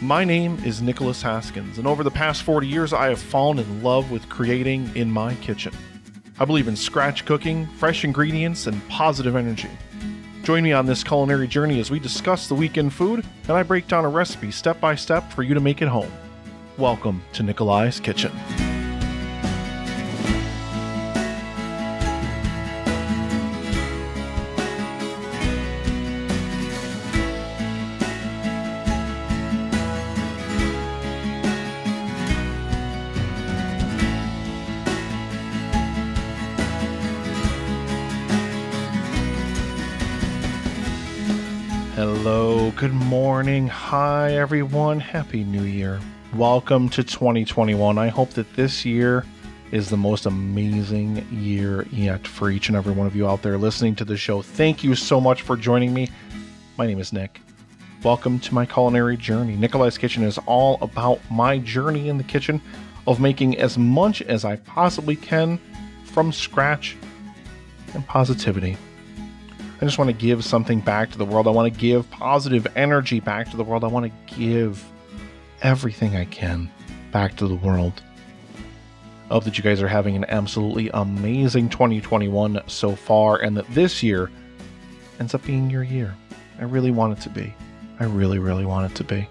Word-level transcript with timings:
My 0.00 0.24
name 0.24 0.62
is 0.64 0.80
Nicholas 0.80 1.22
Haskins, 1.22 1.78
and 1.78 1.84
over 1.84 2.04
the 2.04 2.10
past 2.10 2.44
40 2.44 2.68
years, 2.68 2.92
I 2.92 3.08
have 3.08 3.18
fallen 3.18 3.58
in 3.58 3.82
love 3.82 4.12
with 4.12 4.28
creating 4.28 4.88
in 4.94 5.10
my 5.10 5.34
kitchen. 5.36 5.72
I 6.38 6.44
believe 6.44 6.68
in 6.68 6.76
scratch 6.76 7.24
cooking, 7.24 7.66
fresh 7.66 8.04
ingredients, 8.04 8.68
and 8.68 8.88
positive 8.88 9.34
energy. 9.34 9.70
Join 10.44 10.62
me 10.62 10.72
on 10.72 10.86
this 10.86 11.02
culinary 11.02 11.48
journey 11.48 11.80
as 11.80 11.90
we 11.90 11.98
discuss 11.98 12.46
the 12.46 12.54
weekend 12.54 12.92
food 12.92 13.26
and 13.48 13.50
I 13.50 13.64
break 13.64 13.88
down 13.88 14.04
a 14.04 14.08
recipe 14.08 14.52
step 14.52 14.80
by 14.80 14.94
step 14.94 15.32
for 15.32 15.42
you 15.42 15.52
to 15.52 15.60
make 15.60 15.82
it 15.82 15.88
home. 15.88 16.12
Welcome 16.78 17.20
to 17.32 17.42
Nikolai's 17.42 17.98
Kitchen. 17.98 18.30
Hi, 43.88 44.34
everyone. 44.34 45.00
Happy 45.00 45.44
New 45.44 45.62
Year. 45.62 45.98
Welcome 46.34 46.90
to 46.90 47.02
2021. 47.02 47.96
I 47.96 48.08
hope 48.08 48.28
that 48.32 48.54
this 48.54 48.84
year 48.84 49.24
is 49.72 49.88
the 49.88 49.96
most 49.96 50.26
amazing 50.26 51.26
year 51.32 51.86
yet 51.90 52.26
for 52.26 52.50
each 52.50 52.68
and 52.68 52.76
every 52.76 52.92
one 52.92 53.06
of 53.06 53.16
you 53.16 53.26
out 53.26 53.40
there 53.40 53.56
listening 53.56 53.94
to 53.94 54.04
the 54.04 54.14
show. 54.14 54.42
Thank 54.42 54.84
you 54.84 54.94
so 54.94 55.22
much 55.22 55.40
for 55.40 55.56
joining 55.56 55.94
me. 55.94 56.10
My 56.76 56.86
name 56.86 56.98
is 56.98 57.14
Nick. 57.14 57.40
Welcome 58.02 58.38
to 58.40 58.52
my 58.52 58.66
culinary 58.66 59.16
journey. 59.16 59.56
Nikolai's 59.56 59.96
Kitchen 59.96 60.22
is 60.22 60.36
all 60.44 60.76
about 60.82 61.18
my 61.30 61.56
journey 61.56 62.10
in 62.10 62.18
the 62.18 62.24
kitchen 62.24 62.60
of 63.06 63.20
making 63.20 63.56
as 63.56 63.78
much 63.78 64.20
as 64.20 64.44
I 64.44 64.56
possibly 64.56 65.16
can 65.16 65.58
from 66.04 66.30
scratch 66.30 66.94
and 67.94 68.06
positivity. 68.06 68.76
I 69.80 69.84
just 69.84 69.96
want 69.96 70.10
to 70.10 70.16
give 70.16 70.44
something 70.44 70.80
back 70.80 71.12
to 71.12 71.18
the 71.18 71.24
world. 71.24 71.46
I 71.46 71.50
want 71.50 71.72
to 71.72 71.80
give 71.80 72.10
positive 72.10 72.66
energy 72.74 73.20
back 73.20 73.48
to 73.50 73.56
the 73.56 73.62
world. 73.62 73.84
I 73.84 73.86
want 73.86 74.06
to 74.06 74.34
give 74.34 74.84
everything 75.62 76.16
I 76.16 76.24
can 76.24 76.68
back 77.12 77.36
to 77.36 77.46
the 77.46 77.54
world. 77.54 78.02
I 79.30 79.34
hope 79.34 79.44
that 79.44 79.56
you 79.56 79.62
guys 79.62 79.80
are 79.80 79.88
having 79.88 80.16
an 80.16 80.24
absolutely 80.28 80.90
amazing 80.94 81.68
2021 81.68 82.60
so 82.66 82.96
far 82.96 83.36
and 83.36 83.56
that 83.56 83.68
this 83.72 84.02
year 84.02 84.30
ends 85.20 85.34
up 85.34 85.44
being 85.44 85.70
your 85.70 85.84
year. 85.84 86.16
I 86.58 86.64
really 86.64 86.90
want 86.90 87.16
it 87.16 87.22
to 87.22 87.30
be. 87.30 87.54
I 88.00 88.04
really, 88.04 88.38
really 88.38 88.64
want 88.64 88.90
it 88.90 88.96
to 88.96 89.04
be. 89.04 89.28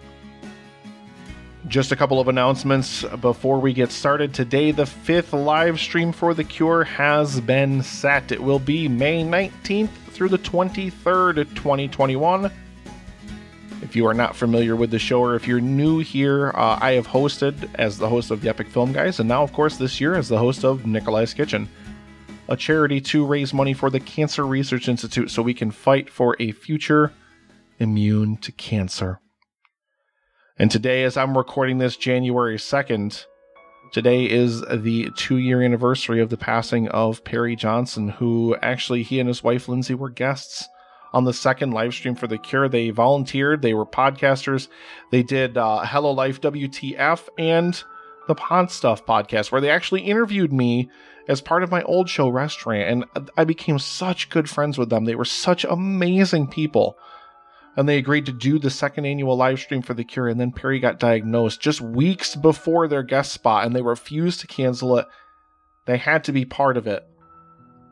Just 1.67 1.91
a 1.91 1.97
couple 1.97 2.21
of 2.21 2.29
announcements 2.29 3.03
before 3.19 3.59
we 3.59 3.73
get 3.73 3.91
started. 3.91 4.33
Today, 4.33 4.71
the 4.71 4.85
fifth 4.85 5.33
live 5.33 5.81
stream 5.81 6.13
for 6.13 6.33
The 6.33 6.45
Cure 6.45 6.85
has 6.85 7.41
been 7.41 7.83
set. 7.83 8.31
It 8.31 8.41
will 8.41 8.59
be 8.59 8.87
May 8.87 9.21
19th 9.23 9.89
through 10.11 10.29
the 10.29 10.37
23rd, 10.37 11.35
2021. 11.55 12.49
If 13.81 13.97
you 13.97 14.07
are 14.07 14.13
not 14.13 14.33
familiar 14.33 14.77
with 14.77 14.91
the 14.91 14.99
show 14.99 15.19
or 15.19 15.35
if 15.35 15.45
you're 15.45 15.59
new 15.59 15.99
here, 15.99 16.51
uh, 16.55 16.79
I 16.79 16.91
have 16.93 17.07
hosted 17.07 17.69
as 17.75 17.97
the 17.97 18.07
host 18.07 18.31
of 18.31 18.39
the 18.39 18.47
Epic 18.47 18.67
Film 18.67 18.93
Guys, 18.93 19.19
and 19.19 19.27
now, 19.27 19.43
of 19.43 19.51
course, 19.51 19.75
this 19.75 19.99
year 19.99 20.15
as 20.15 20.29
the 20.29 20.37
host 20.37 20.63
of 20.63 20.85
Nikolai's 20.85 21.33
Kitchen, 21.33 21.67
a 22.47 22.55
charity 22.55 23.01
to 23.01 23.25
raise 23.25 23.53
money 23.53 23.73
for 23.73 23.89
the 23.89 23.99
Cancer 23.99 24.47
Research 24.47 24.87
Institute 24.87 25.31
so 25.31 25.41
we 25.41 25.53
can 25.53 25.71
fight 25.71 26.09
for 26.09 26.37
a 26.39 26.53
future 26.53 27.11
immune 27.77 28.37
to 28.37 28.53
cancer. 28.53 29.19
And 30.59 30.71
today, 30.71 31.03
as 31.03 31.17
I'm 31.17 31.37
recording 31.37 31.77
this 31.77 31.97
January 31.97 32.57
2nd, 32.57 33.25
Today 33.91 34.25
is 34.25 34.61
the 34.61 35.09
two 35.15 35.37
year 35.37 35.61
anniversary 35.61 36.19
of 36.19 36.29
the 36.29 36.37
passing 36.37 36.89
of 36.89 37.23
Perry 37.23 37.55
Johnson, 37.55 38.09
who 38.09 38.55
actually 38.61 39.01
he 39.01 39.19
and 39.19 39.29
his 39.29 39.43
wife 39.43 39.69
Lindsay 39.69 39.93
were 39.93 40.09
guests 40.09 40.67
on 41.13 41.23
the 41.23 41.33
second 41.33 41.71
live 41.71 41.93
stream 41.93 42.13
for 42.13 42.27
The 42.27 42.37
Cure. 42.37 42.67
They 42.67 42.89
volunteered, 42.89 43.61
they 43.61 43.73
were 43.73 43.85
podcasters, 43.85 44.67
they 45.11 45.23
did 45.23 45.57
uh, 45.57 45.85
Hello 45.85 46.11
Life 46.11 46.41
WTF 46.41 47.29
and 47.37 47.81
the 48.27 48.35
Pod 48.35 48.71
Stuff 48.71 49.05
podcast, 49.05 49.53
where 49.53 49.61
they 49.61 49.69
actually 49.69 50.01
interviewed 50.01 50.51
me 50.51 50.89
as 51.29 51.39
part 51.39 51.63
of 51.63 51.71
my 51.71 51.81
old 51.83 52.09
show, 52.09 52.27
Restaurant, 52.27 53.05
and 53.15 53.29
I 53.37 53.45
became 53.45 53.79
such 53.79 54.29
good 54.29 54.49
friends 54.49 54.77
with 54.77 54.89
them. 54.89 55.05
They 55.05 55.15
were 55.15 55.25
such 55.25 55.63
amazing 55.63 56.47
people 56.47 56.97
and 57.77 57.87
they 57.87 57.99
agreed 57.99 58.25
to 58.25 58.31
do 58.33 58.57
the 58.57 58.71
second 58.71 59.05
annual 59.05 59.37
live 59.37 59.59
stream 59.59 59.83
for 59.83 59.93
The 59.93 60.03
Cure. 60.03 60.27
And 60.27 60.39
then 60.39 60.51
Perry 60.51 60.79
got 60.79 60.99
diagnosed 60.99 61.61
just 61.61 61.79
weeks 61.79 62.35
before 62.35 62.87
their 62.87 63.03
guest 63.03 63.31
spot, 63.31 63.65
and 63.65 63.75
they 63.75 63.83
refused 63.83 64.39
to 64.41 64.47
cancel 64.47 64.97
it. 64.97 65.05
They 65.85 65.97
had 65.97 66.23
to 66.23 66.31
be 66.31 66.43
part 66.43 66.75
of 66.75 66.87
it. 66.87 67.07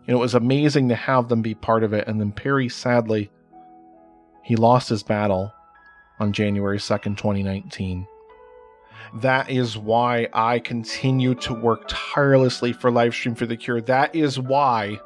And 0.07 0.17
it 0.17 0.19
was 0.19 0.33
amazing 0.33 0.89
to 0.89 0.95
have 0.95 1.29
them 1.29 1.43
be 1.43 1.53
part 1.53 1.83
of 1.83 1.93
it. 1.93 2.07
And 2.07 2.19
then 2.19 2.31
Perry, 2.31 2.67
sadly, 2.67 3.29
he 4.43 4.55
lost 4.55 4.89
his 4.89 5.03
battle 5.03 5.53
on 6.19 6.33
January 6.33 6.79
2nd, 6.79 7.17
2019. 7.17 8.07
That 9.21 9.51
is 9.51 9.77
why 9.77 10.29
I 10.33 10.59
continue 10.59 11.35
to 11.35 11.53
work 11.53 11.83
tirelessly 11.87 12.73
for 12.73 12.89
Livestream 12.89 13.37
for 13.37 13.45
the 13.45 13.55
Cure. 13.55 13.81
That 13.81 14.15
is 14.15 14.39
why 14.39 14.99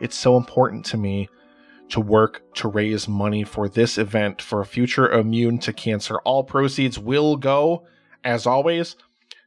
it's 0.00 0.16
so 0.16 0.36
important 0.36 0.84
to 0.86 0.96
me 0.96 1.28
to 1.90 2.00
work 2.00 2.42
to 2.54 2.68
raise 2.68 3.06
money 3.06 3.44
for 3.44 3.68
this 3.68 3.98
event 3.98 4.40
for 4.40 4.60
a 4.60 4.66
future 4.66 5.10
immune 5.10 5.58
to 5.58 5.72
cancer. 5.72 6.18
All 6.24 6.44
proceeds 6.44 6.98
will 6.98 7.36
go, 7.36 7.86
as 8.22 8.46
always, 8.46 8.96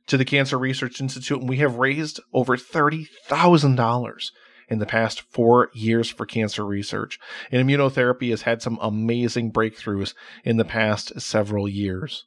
to 0.08 0.18
the 0.18 0.26
Cancer 0.26 0.58
Research 0.58 1.02
Institute, 1.02 1.40
and 1.40 1.50
we 1.50 1.58
have 1.58 1.76
raised 1.76 2.20
over 2.34 2.56
$30,000 2.56 4.32
in 4.70 4.80
the 4.80 4.86
past 4.86 5.22
four 5.22 5.70
years 5.74 6.10
for 6.10 6.26
cancer 6.26 6.66
research. 6.66 7.20
And 7.52 7.68
immunotherapy 7.68 8.30
has 8.32 8.44
had 8.44 8.62
some 8.62 8.78
amazing 8.82 9.52
breakthroughs 9.52 10.14
in 10.44 10.58
the 10.58 10.66
past 10.66 11.20
several 11.20 11.68
years. 11.68 12.26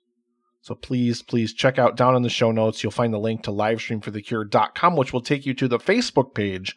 So 0.62 0.74
please, 0.74 1.22
please 1.22 1.54
check 1.54 1.78
out 1.78 1.96
down 1.96 2.16
in 2.16 2.22
the 2.22 2.28
show 2.28 2.52
notes. 2.52 2.82
You'll 2.82 2.92
find 2.92 3.12
the 3.12 3.18
link 3.18 3.42
to 3.44 3.50
livestreamforthecure.com, 3.50 4.96
which 4.96 5.12
will 5.12 5.22
take 5.22 5.46
you 5.46 5.54
to 5.54 5.68
the 5.68 5.78
Facebook 5.78 6.34
page. 6.34 6.76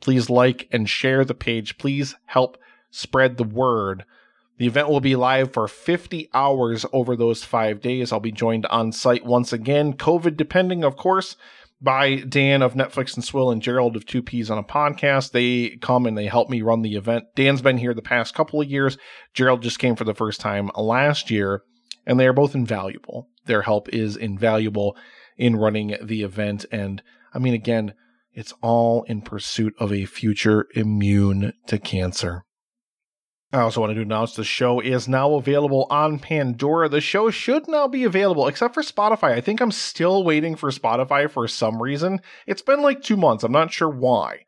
Please 0.00 0.28
like 0.28 0.68
and 0.70 0.88
share 0.88 1.24
the 1.24 1.34
page. 1.34 1.78
Please 1.78 2.14
help 2.26 2.58
spread 2.92 3.36
the 3.36 3.44
word. 3.44 4.04
The 4.58 4.68
event 4.68 4.88
will 4.88 5.00
be 5.00 5.16
live 5.16 5.52
for 5.52 5.66
50 5.66 6.30
hours 6.32 6.86
over 6.92 7.16
those 7.16 7.42
five 7.42 7.80
days. 7.80 8.12
I'll 8.12 8.20
be 8.20 8.30
joined 8.30 8.66
on 8.66 8.92
site 8.92 9.24
once 9.24 9.52
again, 9.52 9.94
COVID 9.94 10.36
depending, 10.36 10.84
of 10.84 10.96
course, 10.96 11.36
by 11.80 12.16
Dan 12.16 12.62
of 12.62 12.74
Netflix 12.74 13.16
and 13.16 13.24
Swill 13.24 13.50
and 13.50 13.60
Gerald 13.60 13.96
of 13.96 14.06
Two 14.06 14.22
Peas 14.22 14.50
on 14.50 14.58
a 14.58 14.62
Podcast. 14.62 15.32
They 15.32 15.78
come 15.78 16.06
and 16.06 16.16
they 16.16 16.26
help 16.26 16.48
me 16.48 16.62
run 16.62 16.82
the 16.82 16.94
event. 16.94 17.24
Dan's 17.34 17.60
been 17.62 17.78
here 17.78 17.92
the 17.92 18.02
past 18.02 18.34
couple 18.34 18.60
of 18.60 18.70
years. 18.70 18.96
Gerald 19.34 19.62
just 19.62 19.80
came 19.80 19.96
for 19.96 20.04
the 20.04 20.14
first 20.14 20.40
time 20.40 20.70
last 20.76 21.30
year, 21.30 21.62
and 22.06 22.20
they 22.20 22.26
are 22.28 22.32
both 22.32 22.54
invaluable. 22.54 23.28
Their 23.46 23.62
help 23.62 23.88
is 23.88 24.16
invaluable 24.16 24.96
in 25.36 25.56
running 25.56 25.96
the 26.00 26.22
event. 26.22 26.66
And 26.70 27.02
I 27.34 27.40
mean, 27.40 27.54
again, 27.54 27.94
it's 28.32 28.54
all 28.62 29.02
in 29.04 29.22
pursuit 29.22 29.74
of 29.78 29.92
a 29.92 30.04
future 30.04 30.68
immune 30.74 31.52
to 31.66 31.78
cancer. 31.78 32.44
I 33.54 33.60
also 33.60 33.82
wanted 33.82 33.94
to 33.94 34.00
announce 34.00 34.34
the 34.34 34.44
show 34.44 34.80
is 34.80 35.06
now 35.06 35.34
available 35.34 35.86
on 35.90 36.18
Pandora. 36.18 36.88
The 36.88 37.02
show 37.02 37.30
should 37.30 37.68
now 37.68 37.86
be 37.86 38.04
available, 38.04 38.46
except 38.46 38.72
for 38.72 38.82
Spotify. 38.82 39.32
I 39.32 39.42
think 39.42 39.60
I'm 39.60 39.70
still 39.70 40.24
waiting 40.24 40.56
for 40.56 40.70
Spotify 40.70 41.30
for 41.30 41.46
some 41.46 41.82
reason. 41.82 42.22
It's 42.46 42.62
been 42.62 42.80
like 42.80 43.02
two 43.02 43.16
months. 43.16 43.44
I'm 43.44 43.52
not 43.52 43.70
sure 43.70 43.90
why. 43.90 44.46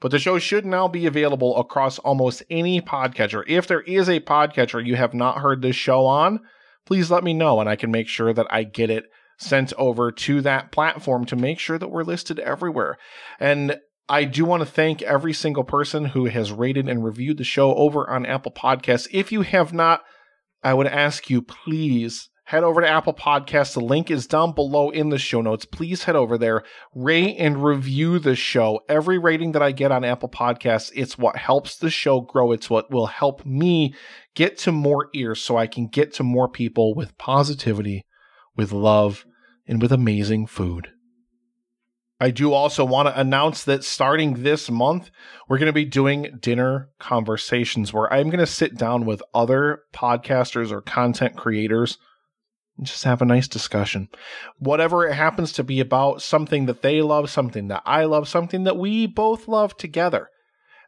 But 0.00 0.10
the 0.10 0.18
show 0.18 0.38
should 0.38 0.66
now 0.66 0.86
be 0.86 1.06
available 1.06 1.56
across 1.56 1.98
almost 2.00 2.42
any 2.50 2.82
podcatcher. 2.82 3.42
If 3.46 3.66
there 3.66 3.80
is 3.80 4.06
a 4.06 4.20
podcatcher 4.20 4.84
you 4.84 4.96
have 4.96 5.14
not 5.14 5.38
heard 5.38 5.62
this 5.62 5.76
show 5.76 6.04
on, 6.04 6.40
please 6.84 7.10
let 7.10 7.24
me 7.24 7.32
know 7.32 7.58
and 7.60 7.70
I 7.70 7.76
can 7.76 7.90
make 7.90 8.06
sure 8.06 8.34
that 8.34 8.46
I 8.50 8.64
get 8.64 8.90
it 8.90 9.06
sent 9.38 9.72
over 9.78 10.12
to 10.12 10.42
that 10.42 10.72
platform 10.72 11.24
to 11.26 11.36
make 11.36 11.58
sure 11.58 11.78
that 11.78 11.88
we're 11.88 12.04
listed 12.04 12.38
everywhere. 12.38 12.98
And 13.40 13.80
I 14.08 14.24
do 14.24 14.44
want 14.44 14.60
to 14.60 14.66
thank 14.66 15.02
every 15.02 15.32
single 15.32 15.64
person 15.64 16.06
who 16.06 16.26
has 16.26 16.52
rated 16.52 16.88
and 16.88 17.04
reviewed 17.04 17.38
the 17.38 17.44
show 17.44 17.74
over 17.74 18.08
on 18.08 18.24
Apple 18.24 18.52
Podcasts. 18.52 19.08
If 19.10 19.32
you 19.32 19.42
have 19.42 19.72
not, 19.72 20.04
I 20.62 20.74
would 20.74 20.86
ask 20.86 21.28
you, 21.28 21.42
please 21.42 22.28
head 22.44 22.62
over 22.62 22.80
to 22.80 22.88
Apple 22.88 23.14
Podcasts. 23.14 23.74
The 23.74 23.80
link 23.80 24.08
is 24.08 24.28
down 24.28 24.52
below 24.52 24.90
in 24.90 25.08
the 25.08 25.18
show 25.18 25.40
notes. 25.40 25.64
Please 25.64 26.04
head 26.04 26.14
over 26.14 26.38
there, 26.38 26.62
rate 26.94 27.34
and 27.38 27.64
review 27.64 28.20
the 28.20 28.36
show. 28.36 28.80
Every 28.88 29.18
rating 29.18 29.52
that 29.52 29.62
I 29.62 29.72
get 29.72 29.90
on 29.90 30.04
Apple 30.04 30.28
Podcasts, 30.28 30.92
it's 30.94 31.18
what 31.18 31.36
helps 31.36 31.76
the 31.76 31.90
show 31.90 32.20
grow. 32.20 32.52
It's 32.52 32.70
what 32.70 32.92
will 32.92 33.06
help 33.06 33.44
me 33.44 33.92
get 34.36 34.56
to 34.58 34.70
more 34.70 35.08
ears 35.14 35.42
so 35.42 35.56
I 35.56 35.66
can 35.66 35.88
get 35.88 36.14
to 36.14 36.22
more 36.22 36.48
people 36.48 36.94
with 36.94 37.18
positivity, 37.18 38.04
with 38.54 38.70
love, 38.70 39.26
and 39.66 39.82
with 39.82 39.90
amazing 39.90 40.46
food. 40.46 40.92
I 42.18 42.30
do 42.30 42.52
also 42.52 42.84
want 42.84 43.08
to 43.08 43.20
announce 43.20 43.64
that 43.64 43.84
starting 43.84 44.42
this 44.42 44.70
month, 44.70 45.10
we're 45.48 45.58
going 45.58 45.66
to 45.66 45.72
be 45.72 45.84
doing 45.84 46.38
dinner 46.40 46.88
conversations 46.98 47.92
where 47.92 48.10
I'm 48.12 48.30
going 48.30 48.40
to 48.40 48.46
sit 48.46 48.76
down 48.76 49.04
with 49.04 49.22
other 49.34 49.82
podcasters 49.92 50.70
or 50.70 50.80
content 50.80 51.36
creators 51.36 51.98
just 52.82 53.04
have 53.04 53.22
a 53.22 53.26
nice 53.26 53.48
discussion. 53.48 54.08
Whatever 54.58 55.06
it 55.06 55.14
happens 55.14 55.52
to 55.52 55.64
be 55.64 55.80
about, 55.80 56.20
something 56.20 56.66
that 56.66 56.82
they 56.82 57.00
love, 57.00 57.30
something 57.30 57.68
that 57.68 57.82
I 57.86 58.04
love, 58.04 58.28
something 58.28 58.64
that 58.64 58.76
we 58.76 59.06
both 59.06 59.48
love 59.48 59.76
together. 59.76 60.28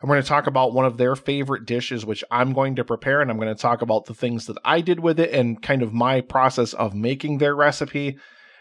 And 0.01 0.09
we're 0.09 0.17
going 0.17 0.25
to 0.25 0.29
talk 0.29 0.47
about 0.47 0.75
one 0.75 0.85
of 0.85 0.97
their 0.97 1.17
favorite 1.17 1.65
dishes, 1.65 2.05
which 2.05 2.23
I'm 2.31 2.53
going 2.53 2.77
to 2.77 2.85
prepare. 2.85 3.21
And 3.21 3.31
I'm 3.31 3.39
going 3.39 3.55
to 3.55 3.61
talk 3.61 3.83
about 3.83 4.05
the 4.05 4.15
things 4.15 4.47
that 4.47 4.59
I 4.65 4.81
did 4.81 5.01
with 5.01 5.19
it 5.19 5.33
and 5.33 5.63
kind 5.63 5.83
of 5.83 5.93
my 5.93 6.21
process 6.21 6.73
of 6.75 6.95
making 6.95 7.39
their 7.39 7.57
recipe 7.57 8.19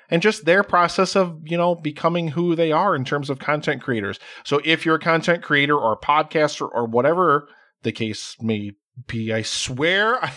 and 0.09 0.21
just 0.21 0.45
their 0.45 0.63
process 0.63 1.15
of, 1.15 1.39
you 1.43 1.57
know, 1.57 1.75
becoming 1.75 2.29
who 2.29 2.55
they 2.55 2.71
are 2.71 2.95
in 2.95 3.05
terms 3.05 3.29
of 3.29 3.39
content 3.39 3.81
creators. 3.81 4.19
So 4.43 4.61
if 4.63 4.85
you're 4.85 4.95
a 4.95 4.99
content 4.99 5.43
creator 5.43 5.75
or 5.75 5.93
a 5.93 5.97
podcaster 5.97 6.69
or 6.71 6.85
whatever 6.85 7.47
the 7.83 7.91
case 7.91 8.35
may 8.41 8.71
be, 9.07 9.33
I 9.33 9.41
swear, 9.41 10.23
I, 10.23 10.33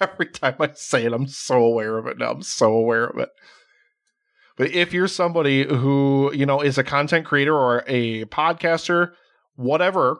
every 0.00 0.26
time 0.26 0.56
I 0.60 0.70
say 0.74 1.04
it, 1.04 1.12
I'm 1.12 1.28
so 1.28 1.62
aware 1.62 1.98
of 1.98 2.06
it 2.06 2.18
now. 2.18 2.32
I'm 2.32 2.42
so 2.42 2.72
aware 2.72 3.04
of 3.04 3.18
it. 3.18 3.28
But 4.56 4.70
if 4.70 4.92
you're 4.92 5.08
somebody 5.08 5.64
who, 5.66 6.32
you 6.34 6.46
know, 6.46 6.62
is 6.62 6.78
a 6.78 6.84
content 6.84 7.26
creator 7.26 7.54
or 7.54 7.84
a 7.86 8.24
podcaster, 8.26 9.12
whatever, 9.54 10.18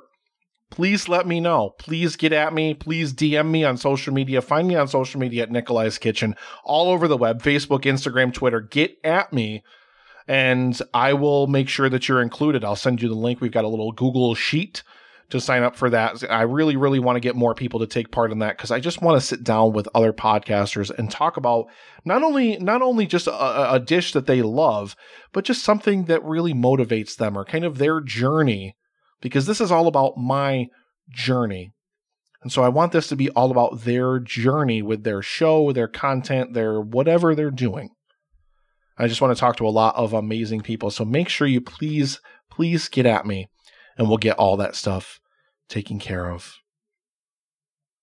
please 0.71 1.09
let 1.09 1.27
me 1.27 1.41
know. 1.41 1.71
Please 1.79 2.17
get 2.17 2.33
at 2.33 2.53
me. 2.53 2.75
Please 2.75 3.13
DM 3.13 3.51
me 3.51 3.65
on 3.65 3.77
social 3.77 4.13
media. 4.13 4.41
Find 4.41 4.69
me 4.69 4.77
on 4.77 4.89
social 4.89 5.21
media 5.21 5.45
at 5.45 5.51
Nikolai's 5.51 5.99
Kitchen, 5.99 6.35
all 6.65 6.91
over 6.91 7.09
the 7.09 7.17
web 7.17 7.43
Facebook, 7.43 7.83
Instagram, 7.83 8.33
Twitter. 8.33 8.61
Get 8.61 8.99
at 9.05 9.33
me 9.33 9.63
and 10.29 10.81
I 10.93 11.13
will 11.13 11.47
make 11.47 11.69
sure 11.69 11.89
that 11.89 12.09
you're 12.09 12.23
included. 12.23 12.65
I'll 12.65 12.77
send 12.77 13.01
you 13.01 13.09
the 13.09 13.15
link. 13.15 13.41
We've 13.41 13.53
got 13.53 13.65
a 13.65 13.69
little 13.69 13.93
Google 13.93 14.35
Sheet 14.35 14.83
to 15.31 15.41
sign 15.41 15.63
up 15.63 15.77
for 15.77 15.91
that. 15.91 16.23
I 16.31 16.43
really, 16.43 16.77
really 16.77 16.99
want 16.99 17.17
to 17.17 17.21
get 17.21 17.35
more 17.35 17.55
people 17.55 17.81
to 17.81 17.87
take 17.87 18.11
part 18.11 18.31
in 18.31 18.39
that 18.41 18.57
because 18.57 18.71
I 18.71 18.81
just 18.81 19.03
want 19.03 19.21
to 19.21 19.27
sit 19.27 19.43
down 19.43 19.73
with 19.73 19.89
other 19.95 20.13
podcasters 20.13 20.91
and 20.97 21.11
talk 21.11 21.37
about 21.37 21.67
not 22.05 22.23
only 22.23 22.57
not 22.59 22.83
only 22.83 23.07
just 23.07 23.27
a, 23.27 23.73
a 23.75 23.81
dish 23.81 24.13
that 24.13 24.27
they 24.27 24.43
love, 24.43 24.97
but 25.33 25.45
just 25.45 25.65
something 25.65 26.05
that 26.05 26.25
really 26.25 26.55
motivates 26.55 27.17
them 27.17 27.37
or 27.37 27.45
kind 27.45 27.65
of 27.65 27.79
their 27.79 28.01
journey 28.01 28.77
because 29.21 29.47
this 29.47 29.61
is 29.61 29.71
all 29.73 29.87
about 29.87 30.17
my 30.17 30.67
journey. 31.09 31.73
And 32.43 32.53
so 32.53 32.63
I 32.63 32.69
want 32.69 32.93
this 32.93 33.09
to 33.09 33.17
be 33.17 33.31
all 33.31 33.51
about 33.51 33.83
their 33.83 34.19
journey 34.19 34.83
with 34.83 35.05
their 35.05 35.23
show, 35.23 35.73
their 35.73 35.89
content, 35.89 36.55
their 36.55 36.81
whatever 36.81 37.35
they're 37.35 37.51
doing. 37.51 37.91
I 38.99 39.09
just 39.09 39.21
want 39.21 39.37
to 39.37 39.41
talk 39.41 39.57
to 39.57 39.67
a 39.67 39.71
lot 39.71 39.97
of 39.97 40.13
amazing 40.13 40.63
people. 40.63 40.91
So 40.91 41.05
make 41.05 41.29
sure 41.29 41.47
you 41.47 41.61
please, 41.61 42.21
please 42.51 42.89
get 42.89 43.05
at 43.05 43.27
me 43.27 43.49
and 43.99 44.09
we'll 44.09 44.19
get 44.19 44.39
all 44.39 44.57
that 44.59 44.75
stuff 44.75 45.21
taken 45.69 45.99
care 45.99 46.31
of. 46.31 46.55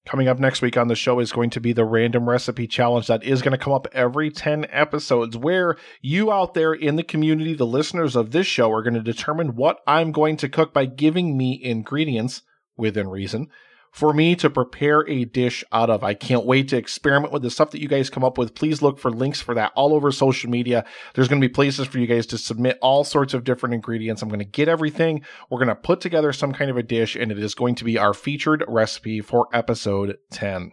Coming 0.05 0.27
up 0.27 0.37
next 0.37 0.61
week 0.61 0.75
on 0.75 0.89
the 0.89 0.95
show 0.95 1.19
is 1.19 1.31
going 1.31 1.49
to 1.51 1.61
be 1.61 1.71
the 1.71 1.85
random 1.85 2.29
recipe 2.29 2.67
challenge 2.67 3.07
that 3.07 3.23
is 3.23 3.41
going 3.41 3.53
to 3.53 3.57
come 3.57 3.71
up 3.71 3.87
every 3.93 4.29
10 4.29 4.67
episodes, 4.69 5.37
where 5.37 5.77
you 6.01 6.29
out 6.29 6.53
there 6.53 6.73
in 6.73 6.97
the 6.97 7.03
community, 7.03 7.53
the 7.53 7.65
listeners 7.65 8.15
of 8.17 8.31
this 8.31 8.45
show, 8.45 8.69
are 8.71 8.83
going 8.83 8.95
to 8.95 9.01
determine 9.01 9.55
what 9.55 9.79
I'm 9.87 10.11
going 10.11 10.35
to 10.37 10.49
cook 10.49 10.73
by 10.73 10.85
giving 10.85 11.37
me 11.37 11.57
ingredients 11.63 12.41
within 12.75 13.07
reason 13.07 13.49
for 13.93 14.11
me 14.11 14.35
to 14.35 14.49
prepare 14.49 15.07
a 15.07 15.23
dish 15.23 15.63
out 15.71 15.91
of. 15.91 16.03
I 16.03 16.15
can't 16.15 16.45
wait 16.45 16.69
to 16.69 16.77
experiment 16.77 17.31
with 17.31 17.43
the 17.43 17.51
stuff 17.51 17.69
that 17.71 17.79
you 17.79 17.87
guys 17.87 18.09
come 18.09 18.23
up 18.23 18.39
with. 18.39 18.55
Please 18.55 18.81
look 18.81 18.97
for 18.97 19.11
links 19.11 19.39
for 19.39 19.53
that 19.53 19.71
all 19.75 19.93
over 19.93 20.11
social 20.11 20.49
media. 20.49 20.83
There's 21.13 21.27
going 21.27 21.39
to 21.39 21.47
be 21.47 21.53
places 21.53 21.87
for 21.87 21.99
you 21.99 22.07
guys 22.07 22.25
to 22.27 22.39
submit 22.39 22.79
all 22.81 23.03
sorts 23.03 23.35
of 23.35 23.43
different 23.43 23.75
ingredients. 23.75 24.23
I'm 24.23 24.29
going 24.29 24.39
to 24.39 24.45
get 24.45 24.67
everything. 24.67 25.21
We're 25.49 25.59
going 25.59 25.67
to 25.67 25.75
put 25.75 26.01
together 26.01 26.33
some 26.33 26.53
kind 26.53 26.71
of 26.71 26.77
a 26.77 26.83
dish, 26.83 27.15
and 27.15 27.31
it 27.31 27.37
is 27.37 27.53
going 27.53 27.75
to 27.75 27.83
be 27.83 27.99
our 27.99 28.15
featured 28.15 28.65
recipe 28.67 29.21
for 29.21 29.47
episode 29.53 30.17
10. 30.31 30.71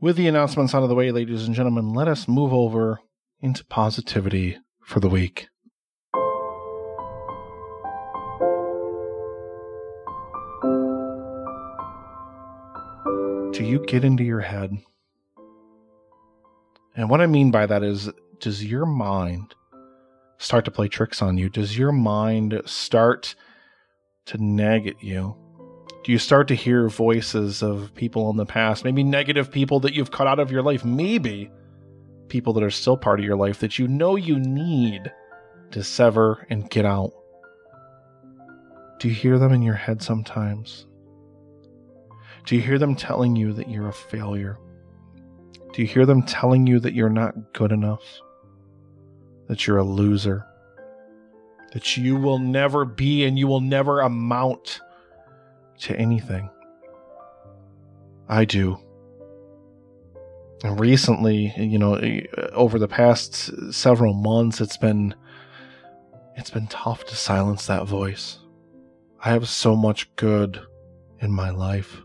With 0.00 0.16
the 0.16 0.28
announcements 0.28 0.74
out 0.74 0.84
of 0.84 0.88
the 0.88 0.94
way, 0.94 1.10
ladies 1.10 1.44
and 1.44 1.56
gentlemen, 1.56 1.92
let 1.92 2.06
us 2.06 2.28
move 2.28 2.52
over 2.52 3.00
into 3.40 3.64
positivity 3.64 4.58
for 4.80 5.00
the 5.00 5.10
week. 5.10 5.49
Do 13.60 13.66
you 13.66 13.84
get 13.84 14.04
into 14.04 14.24
your 14.24 14.40
head? 14.40 14.74
And 16.96 17.10
what 17.10 17.20
I 17.20 17.26
mean 17.26 17.50
by 17.50 17.66
that 17.66 17.82
is, 17.82 18.08
does 18.38 18.64
your 18.64 18.86
mind 18.86 19.54
start 20.38 20.64
to 20.64 20.70
play 20.70 20.88
tricks 20.88 21.20
on 21.20 21.36
you? 21.36 21.50
Does 21.50 21.76
your 21.76 21.92
mind 21.92 22.58
start 22.64 23.34
to 24.24 24.42
nag 24.42 24.86
at 24.86 25.04
you? 25.04 25.36
Do 26.02 26.10
you 26.10 26.16
start 26.18 26.48
to 26.48 26.54
hear 26.54 26.88
voices 26.88 27.62
of 27.62 27.94
people 27.94 28.30
in 28.30 28.38
the 28.38 28.46
past, 28.46 28.82
maybe 28.82 29.04
negative 29.04 29.52
people 29.52 29.78
that 29.80 29.92
you've 29.92 30.10
cut 30.10 30.26
out 30.26 30.38
of 30.38 30.50
your 30.50 30.62
life, 30.62 30.82
maybe 30.82 31.50
people 32.28 32.54
that 32.54 32.64
are 32.64 32.70
still 32.70 32.96
part 32.96 33.20
of 33.20 33.26
your 33.26 33.36
life 33.36 33.60
that 33.60 33.78
you 33.78 33.86
know 33.86 34.16
you 34.16 34.38
need 34.38 35.12
to 35.72 35.84
sever 35.84 36.46
and 36.48 36.70
get 36.70 36.86
out? 36.86 37.12
Do 38.98 39.08
you 39.08 39.14
hear 39.14 39.38
them 39.38 39.52
in 39.52 39.60
your 39.60 39.74
head 39.74 40.00
sometimes? 40.00 40.86
Do 42.44 42.56
you 42.56 42.62
hear 42.62 42.78
them 42.78 42.94
telling 42.94 43.36
you 43.36 43.52
that 43.54 43.68
you're 43.68 43.88
a 43.88 43.92
failure? 43.92 44.58
Do 45.72 45.82
you 45.82 45.88
hear 45.88 46.06
them 46.06 46.22
telling 46.22 46.66
you 46.66 46.80
that 46.80 46.94
you're 46.94 47.08
not 47.08 47.52
good 47.52 47.72
enough? 47.72 48.02
That 49.46 49.66
you're 49.66 49.78
a 49.78 49.84
loser? 49.84 50.44
That 51.72 51.96
you 51.96 52.16
will 52.16 52.38
never 52.38 52.84
be 52.84 53.24
and 53.24 53.38
you 53.38 53.46
will 53.46 53.60
never 53.60 54.00
amount 54.00 54.80
to 55.80 55.96
anything? 55.96 56.50
I 58.28 58.44
do. 58.44 58.78
And 60.62 60.78
recently, 60.78 61.52
you 61.56 61.78
know, 61.78 61.94
eh, 61.94 62.22
over 62.52 62.78
the 62.78 62.88
past 62.88 63.72
several 63.72 64.12
months, 64.12 64.60
it's 64.60 64.76
been 64.76 65.14
it's 66.36 66.50
been 66.50 66.66
tough 66.68 67.04
to 67.06 67.16
silence 67.16 67.66
that 67.66 67.86
voice. 67.86 68.38
I 69.22 69.30
have 69.30 69.48
so 69.48 69.76
much 69.76 70.14
good 70.16 70.60
in 71.20 71.32
my 71.32 71.50
life. 71.50 72.02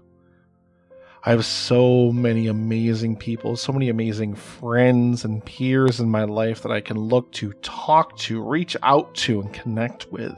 I 1.28 1.32
have 1.32 1.44
so 1.44 2.12
many 2.12 2.46
amazing 2.46 3.16
people, 3.16 3.56
so 3.56 3.74
many 3.74 3.90
amazing 3.90 4.36
friends 4.36 5.26
and 5.26 5.44
peers 5.44 6.00
in 6.00 6.08
my 6.08 6.24
life 6.24 6.62
that 6.62 6.72
I 6.72 6.82
can 6.82 7.00
look 7.00 7.32
to, 7.34 7.52
talk 7.64 8.16
to, 8.20 8.44
reach 8.44 8.78
out 8.84 9.16
to, 9.16 9.42
and 9.42 9.52
connect 9.52 10.12
with 10.12 10.38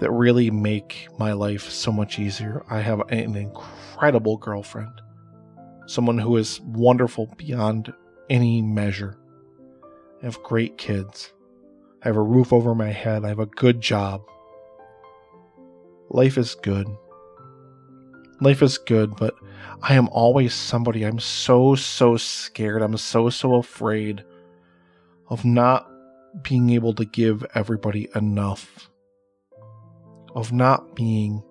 that 0.00 0.10
really 0.10 0.50
make 0.50 1.06
my 1.18 1.32
life 1.34 1.70
so 1.70 1.92
much 1.92 2.18
easier. 2.18 2.64
I 2.68 2.80
have 2.80 3.00
an 3.12 3.36
incredible 3.36 4.38
girlfriend, 4.38 5.00
someone 5.86 6.18
who 6.18 6.36
is 6.36 6.60
wonderful 6.62 7.32
beyond 7.36 7.92
any 8.28 8.60
measure. 8.60 9.16
I 10.20 10.24
have 10.24 10.42
great 10.42 10.78
kids. 10.78 11.32
I 12.02 12.08
have 12.08 12.16
a 12.16 12.22
roof 12.22 12.52
over 12.52 12.74
my 12.74 12.90
head. 12.90 13.24
I 13.24 13.28
have 13.28 13.38
a 13.38 13.46
good 13.46 13.80
job. 13.80 14.20
Life 16.10 16.36
is 16.38 16.56
good. 16.56 16.88
Life 18.40 18.62
is 18.62 18.78
good, 18.78 19.16
but 19.16 19.34
I 19.82 19.94
am 19.94 20.08
always 20.08 20.54
somebody. 20.54 21.04
I'm 21.04 21.18
so, 21.18 21.74
so 21.74 22.16
scared. 22.16 22.82
I'm 22.82 22.96
so, 22.96 23.30
so 23.30 23.56
afraid 23.56 24.24
of 25.28 25.44
not 25.44 25.88
being 26.42 26.70
able 26.70 26.94
to 26.94 27.04
give 27.04 27.44
everybody 27.54 28.08
enough, 28.14 28.88
of 30.34 30.52
not 30.52 30.94
being 30.94 31.42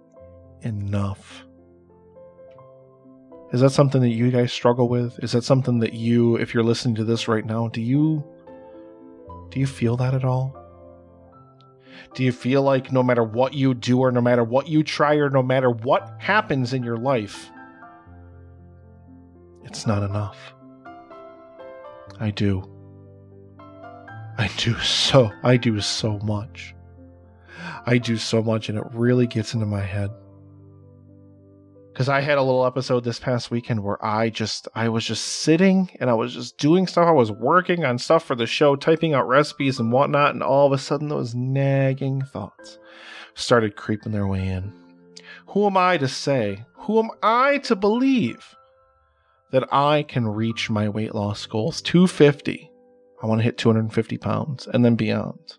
enough. 0.62 1.44
Is 3.54 3.62
that 3.62 3.72
something 3.72 4.02
that 4.02 4.10
you 4.10 4.30
guys 4.32 4.52
struggle 4.52 4.90
with? 4.90 5.22
Is 5.24 5.32
that 5.32 5.44
something 5.44 5.80
that 5.80 5.94
you, 5.94 6.36
if 6.36 6.54
you're 6.54 6.64
listening 6.64 6.96
to 6.96 7.04
this 7.04 7.28
right 7.28 7.46
now, 7.46 7.68
do 7.70 7.82
you 7.82 8.24
do 9.50 9.60
you 9.60 9.68
feel 9.68 9.96
that 9.98 10.14
at 10.14 10.26
all? 10.26 10.56
Do 12.14 12.24
you 12.24 12.32
feel 12.32 12.62
like 12.62 12.92
no 12.92 13.04
matter 13.04 13.24
what 13.24 13.54
you 13.54 13.74
do, 13.74 14.00
or 14.00 14.12
no 14.12 14.22
matter 14.22 14.44
what 14.44 14.68
you 14.68 14.84
try, 14.84 15.16
or 15.16 15.30
no 15.30 15.44
matter 15.44 15.70
what 15.70 16.16
happens 16.20 16.74
in 16.74 16.84
your 16.84 16.98
life, 16.98 17.50
it's 19.64 19.86
not 19.86 20.04
enough? 20.04 20.38
I 22.20 22.32
do. 22.32 22.64
I 24.40 24.50
do 24.58 24.76
so, 24.80 25.32
I 25.44 25.58
do 25.58 25.80
so 25.82 26.20
much. 26.20 26.76
I 27.86 27.98
do 27.98 28.18
so 28.18 28.42
much, 28.44 28.70
and 28.70 28.78
it 28.78 28.86
really 28.94 29.28
gets 29.28 29.54
into 29.54 29.66
my 29.66 29.82
head 29.82 30.12
because 31.98 32.10
I 32.10 32.22
had 32.22 32.38
a 32.38 32.44
little 32.44 32.64
episode 32.64 33.04
this 33.04 33.18
past 33.20 33.50
weekend 33.50 33.84
where 33.84 33.98
I 34.06 34.30
just 34.30 34.68
I 34.76 34.88
was 34.88 35.04
just 35.04 35.26
sitting 35.26 35.90
and 36.00 36.12
I 36.12 36.14
was 36.14 36.32
just 36.32 36.60
doing 36.60 36.86
stuff. 36.86 37.08
I 37.08 37.12
was 37.12 37.32
working 37.32 37.86
on 37.86 37.98
stuff 37.98 38.24
for 38.24 38.36
the 38.36 38.46
show, 38.46 38.76
typing 38.76 39.16
out 39.16 39.28
recipes 39.28 39.80
and 39.80 39.92
whatnot, 39.92 40.36
and 40.36 40.44
all 40.44 40.68
of 40.68 40.74
a 40.74 40.78
sudden 40.78 41.08
those 41.08 41.34
nagging 41.34 42.22
thoughts 42.22 42.78
started 43.34 43.76
creeping 43.76 44.12
their 44.12 44.28
way 44.28 44.48
in. 44.48 44.72
Who 45.48 45.66
am 45.66 45.76
I 45.76 45.98
to 45.98 46.08
say? 46.08 46.64
Who 46.82 47.00
am 47.00 47.10
I 47.24 47.58
to 47.64 47.76
believe 47.76 48.46
that 49.50 49.68
I 49.74 50.04
can 50.04 50.28
reach 50.28 50.70
my 50.70 50.90
weight 50.90 51.16
loss 51.16 51.48
goals? 51.48 51.82
250. 51.82 52.70
I 53.24 53.26
want 53.26 53.40
to 53.40 53.44
hit 53.44 53.58
250 53.58 54.20
pounds 54.20 54.68
and 54.72 54.86
then 54.86 54.94
beyond. 54.94 55.58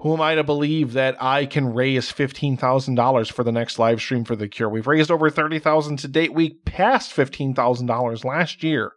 Who 0.00 0.12
am 0.12 0.20
I 0.20 0.34
to 0.34 0.44
believe 0.44 0.92
that 0.92 1.16
I 1.22 1.46
can 1.46 1.72
raise 1.72 2.12
$15,000 2.12 3.32
for 3.32 3.44
the 3.44 3.52
next 3.52 3.78
live 3.78 4.00
stream 4.00 4.24
for 4.24 4.36
the 4.36 4.48
cure? 4.48 4.68
We've 4.68 4.86
raised 4.86 5.10
over 5.10 5.30
30,000 5.30 5.98
to 5.98 6.08
date. 6.08 6.34
We 6.34 6.54
passed 6.64 7.14
$15,000 7.14 8.24
last 8.24 8.62
year 8.62 8.92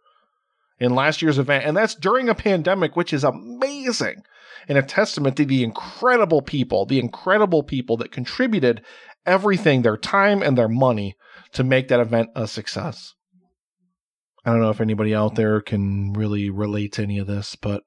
in 0.78 0.94
last 0.94 1.22
year's 1.22 1.38
event. 1.38 1.64
And 1.64 1.76
that's 1.76 1.94
during 1.94 2.28
a 2.28 2.34
pandemic, 2.34 2.96
which 2.96 3.12
is 3.12 3.24
amazing 3.24 4.22
and 4.68 4.78
a 4.78 4.82
testament 4.82 5.36
to 5.36 5.44
the 5.44 5.64
incredible 5.64 6.42
people, 6.42 6.86
the 6.86 6.98
incredible 6.98 7.62
people 7.62 7.96
that 7.98 8.12
contributed 8.12 8.82
everything, 9.26 9.82
their 9.82 9.96
time 9.96 10.42
and 10.42 10.56
their 10.56 10.68
money 10.68 11.16
to 11.52 11.64
make 11.64 11.88
that 11.88 12.00
event 12.00 12.30
a 12.34 12.46
success. 12.46 13.14
I 14.44 14.50
don't 14.50 14.60
know 14.60 14.70
if 14.70 14.80
anybody 14.80 15.14
out 15.14 15.34
there 15.34 15.60
can 15.60 16.12
really 16.12 16.48
relate 16.50 16.92
to 16.94 17.02
any 17.02 17.18
of 17.18 17.26
this, 17.26 17.56
but 17.56 17.82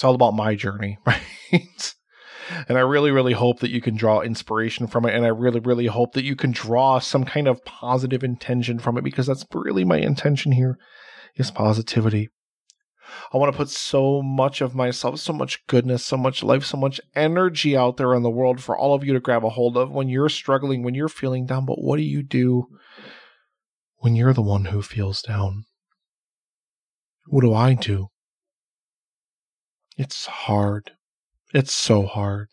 it's 0.00 0.04
all 0.06 0.14
about 0.14 0.32
my 0.32 0.54
journey, 0.54 0.96
right? 1.06 1.94
and 2.66 2.78
I 2.78 2.80
really, 2.80 3.10
really 3.10 3.34
hope 3.34 3.60
that 3.60 3.70
you 3.70 3.82
can 3.82 3.96
draw 3.96 4.22
inspiration 4.22 4.86
from 4.86 5.04
it. 5.04 5.14
And 5.14 5.26
I 5.26 5.28
really, 5.28 5.60
really 5.60 5.88
hope 5.88 6.14
that 6.14 6.24
you 6.24 6.34
can 6.36 6.52
draw 6.52 7.00
some 7.00 7.24
kind 7.24 7.46
of 7.46 7.62
positive 7.66 8.24
intention 8.24 8.78
from 8.78 8.96
it 8.96 9.04
because 9.04 9.26
that's 9.26 9.44
really 9.52 9.84
my 9.84 9.98
intention 9.98 10.52
here 10.52 10.78
is 11.36 11.50
positivity. 11.50 12.30
I 13.30 13.36
want 13.36 13.52
to 13.52 13.56
put 13.58 13.68
so 13.68 14.22
much 14.22 14.62
of 14.62 14.74
myself, 14.74 15.20
so 15.20 15.34
much 15.34 15.66
goodness, 15.66 16.02
so 16.02 16.16
much 16.16 16.42
life, 16.42 16.64
so 16.64 16.78
much 16.78 16.98
energy 17.14 17.76
out 17.76 17.98
there 17.98 18.14
in 18.14 18.22
the 18.22 18.30
world 18.30 18.62
for 18.62 18.74
all 18.74 18.94
of 18.94 19.04
you 19.04 19.12
to 19.12 19.20
grab 19.20 19.44
a 19.44 19.50
hold 19.50 19.76
of 19.76 19.90
when 19.90 20.08
you're 20.08 20.30
struggling, 20.30 20.82
when 20.82 20.94
you're 20.94 21.10
feeling 21.10 21.44
down. 21.44 21.66
But 21.66 21.82
what 21.82 21.98
do 21.98 22.04
you 22.04 22.22
do 22.22 22.68
when 23.98 24.16
you're 24.16 24.32
the 24.32 24.40
one 24.40 24.64
who 24.64 24.80
feels 24.80 25.20
down? 25.20 25.64
What 27.26 27.42
do 27.42 27.52
I 27.52 27.74
do? 27.74 28.08
It's 30.00 30.24
hard. 30.24 30.92
It's 31.52 31.74
so 31.74 32.06
hard. 32.06 32.48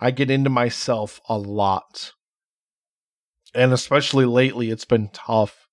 I 0.00 0.10
get 0.10 0.32
into 0.32 0.50
myself 0.50 1.20
a 1.28 1.38
lot. 1.38 2.10
And 3.54 3.72
especially 3.72 4.24
lately, 4.24 4.68
it's 4.68 4.84
been 4.84 5.10
tough. 5.12 5.68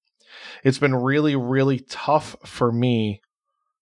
It's 0.63 0.77
been 0.77 0.93
really, 0.93 1.35
really 1.35 1.79
tough 1.79 2.35
for 2.45 2.71
me 2.71 3.21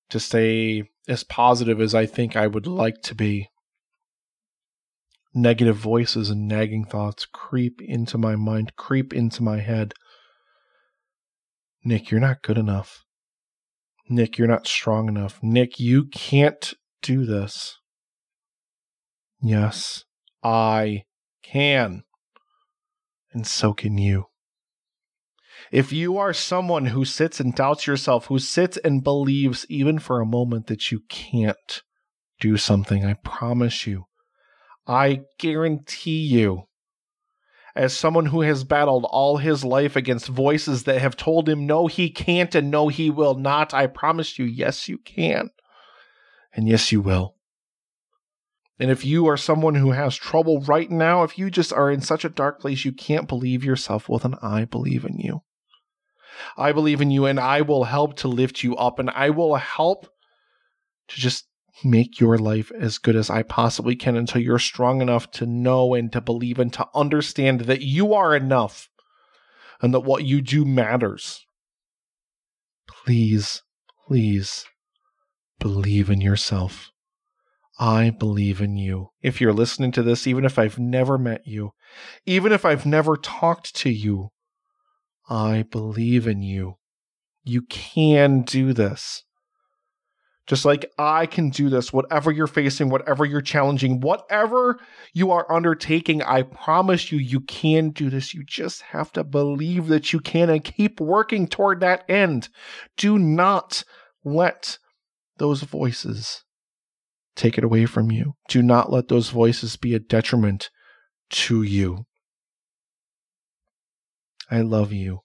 to 0.09 0.21
stay 0.21 0.83
as 1.05 1.25
positive 1.25 1.81
as 1.81 1.93
I 1.93 2.05
think 2.05 2.37
I 2.37 2.47
would 2.47 2.65
like 2.65 3.01
to 3.01 3.13
be. 3.13 3.49
Negative 5.33 5.75
voices 5.75 6.29
and 6.29 6.47
nagging 6.47 6.85
thoughts 6.85 7.25
creep 7.25 7.81
into 7.81 8.17
my 8.17 8.37
mind, 8.37 8.77
creep 8.77 9.13
into 9.13 9.43
my 9.43 9.59
head. 9.59 9.95
Nick, 11.83 12.09
you're 12.09 12.21
not 12.21 12.41
good 12.41 12.57
enough. 12.57 13.03
Nick, 14.07 14.37
you're 14.37 14.47
not 14.47 14.65
strong 14.65 15.09
enough. 15.09 15.43
Nick, 15.43 15.77
you 15.77 16.05
can't 16.05 16.73
do 17.05 17.23
this. 17.23 17.77
Yes, 19.41 20.05
I 20.43 21.03
can. 21.43 22.03
And 23.31 23.45
so 23.45 23.73
can 23.73 23.97
you. 23.97 24.25
If 25.71 25.93
you 25.93 26.17
are 26.17 26.33
someone 26.33 26.87
who 26.87 27.05
sits 27.05 27.39
and 27.39 27.53
doubts 27.53 27.85
yourself, 27.85 28.25
who 28.25 28.39
sits 28.39 28.77
and 28.77 29.03
believes 29.03 29.65
even 29.69 29.99
for 29.99 30.19
a 30.19 30.25
moment 30.25 30.67
that 30.67 30.91
you 30.91 31.01
can't 31.07 31.83
do 32.39 32.57
something, 32.57 33.05
I 33.05 33.13
promise 33.13 33.85
you, 33.85 34.05
I 34.87 35.21
guarantee 35.37 36.25
you, 36.25 36.63
as 37.75 37.95
someone 37.95 38.27
who 38.27 38.41
has 38.41 38.63
battled 38.63 39.05
all 39.09 39.37
his 39.37 39.63
life 39.63 39.95
against 39.95 40.27
voices 40.27 40.83
that 40.83 41.01
have 41.01 41.17
told 41.17 41.47
him 41.47 41.67
no, 41.67 41.87
he 41.87 42.09
can't 42.09 42.55
and 42.55 42.71
no, 42.71 42.87
he 42.87 43.09
will 43.09 43.35
not, 43.35 43.73
I 43.73 43.87
promise 43.87 44.39
you, 44.39 44.45
yes, 44.45 44.87
you 44.87 44.97
can. 44.97 45.51
And 46.55 46.67
yes, 46.67 46.91
you 46.91 47.01
will. 47.01 47.35
And 48.79 48.89
if 48.91 49.05
you 49.05 49.27
are 49.27 49.37
someone 49.37 49.75
who 49.75 49.91
has 49.91 50.15
trouble 50.15 50.61
right 50.61 50.89
now, 50.89 51.23
if 51.23 51.37
you 51.37 51.49
just 51.49 51.71
are 51.71 51.91
in 51.91 52.01
such 52.01 52.25
a 52.25 52.29
dark 52.29 52.59
place 52.59 52.83
you 52.83 52.91
can't 52.91 53.27
believe 53.27 53.63
yourself, 53.63 54.09
well, 54.09 54.19
then 54.19 54.35
I 54.41 54.65
believe 54.65 55.05
in 55.05 55.17
you. 55.17 55.43
I 56.57 56.73
believe 56.73 56.99
in 56.99 57.11
you 57.11 57.25
and 57.25 57.39
I 57.39 57.61
will 57.61 57.85
help 57.85 58.17
to 58.17 58.27
lift 58.27 58.63
you 58.63 58.75
up 58.75 58.99
and 58.99 59.09
I 59.09 59.29
will 59.29 59.55
help 59.55 60.07
to 61.07 61.15
just 61.15 61.47
make 61.83 62.19
your 62.19 62.37
life 62.37 62.71
as 62.77 62.97
good 62.97 63.15
as 63.15 63.29
I 63.29 63.43
possibly 63.43 63.95
can 63.95 64.17
until 64.17 64.41
you're 64.41 64.59
strong 64.59 65.01
enough 65.01 65.31
to 65.31 65.45
know 65.45 65.93
and 65.93 66.11
to 66.11 66.19
believe 66.19 66.59
and 66.59 66.71
to 66.73 66.87
understand 66.93 67.61
that 67.61 67.81
you 67.81 68.13
are 68.13 68.35
enough 68.35 68.89
and 69.81 69.93
that 69.93 70.01
what 70.01 70.25
you 70.25 70.41
do 70.41 70.65
matters. 70.65 71.45
Please, 72.87 73.61
please 74.07 74.65
believe 75.59 76.09
in 76.09 76.21
yourself. 76.21 76.91
I 77.77 78.09
believe 78.09 78.61
in 78.61 78.77
you. 78.77 79.09
If 79.21 79.41
you're 79.41 79.53
listening 79.53 79.91
to 79.93 80.03
this, 80.03 80.27
even 80.27 80.45
if 80.45 80.57
I've 80.57 80.79
never 80.79 81.17
met 81.17 81.41
you, 81.45 81.71
even 82.25 82.51
if 82.51 82.63
I've 82.63 82.85
never 82.85 83.17
talked 83.17 83.75
to 83.77 83.89
you, 83.89 84.29
I 85.29 85.63
believe 85.69 86.27
in 86.27 86.41
you. 86.41 86.75
You 87.43 87.63
can 87.63 88.43
do 88.43 88.73
this. 88.73 89.23
Just 90.47 90.63
like 90.63 90.91
I 90.99 91.25
can 91.25 91.49
do 91.49 91.69
this, 91.69 91.91
whatever 91.91 92.31
you're 92.31 92.45
facing, 92.45 92.89
whatever 92.89 93.25
you're 93.25 93.41
challenging, 93.41 93.99
whatever 93.99 94.79
you 95.11 95.31
are 95.31 95.51
undertaking, 95.51 96.21
I 96.21 96.43
promise 96.43 97.11
you, 97.11 97.17
you 97.17 97.41
can 97.41 97.89
do 97.89 98.11
this. 98.11 98.33
You 98.33 98.43
just 98.43 98.83
have 98.83 99.11
to 99.13 99.23
believe 99.23 99.87
that 99.87 100.13
you 100.13 100.19
can 100.19 100.51
and 100.51 100.63
keep 100.63 101.01
working 101.01 101.47
toward 101.47 101.79
that 101.79 102.07
end. 102.07 102.49
Do 102.95 103.17
not 103.17 103.83
let 104.23 104.77
those 105.37 105.61
voices 105.61 106.43
take 107.35 107.57
it 107.57 107.63
away 107.63 107.85
from 107.85 108.11
you. 108.11 108.33
Do 108.47 108.61
not 108.61 108.91
let 108.91 109.07
those 109.07 109.29
voices 109.29 109.75
be 109.75 109.93
a 109.93 109.99
detriment 109.99 110.69
to 111.29 111.63
you. 111.63 112.05
I 114.49 114.61
love 114.61 114.93
you. 114.93 115.21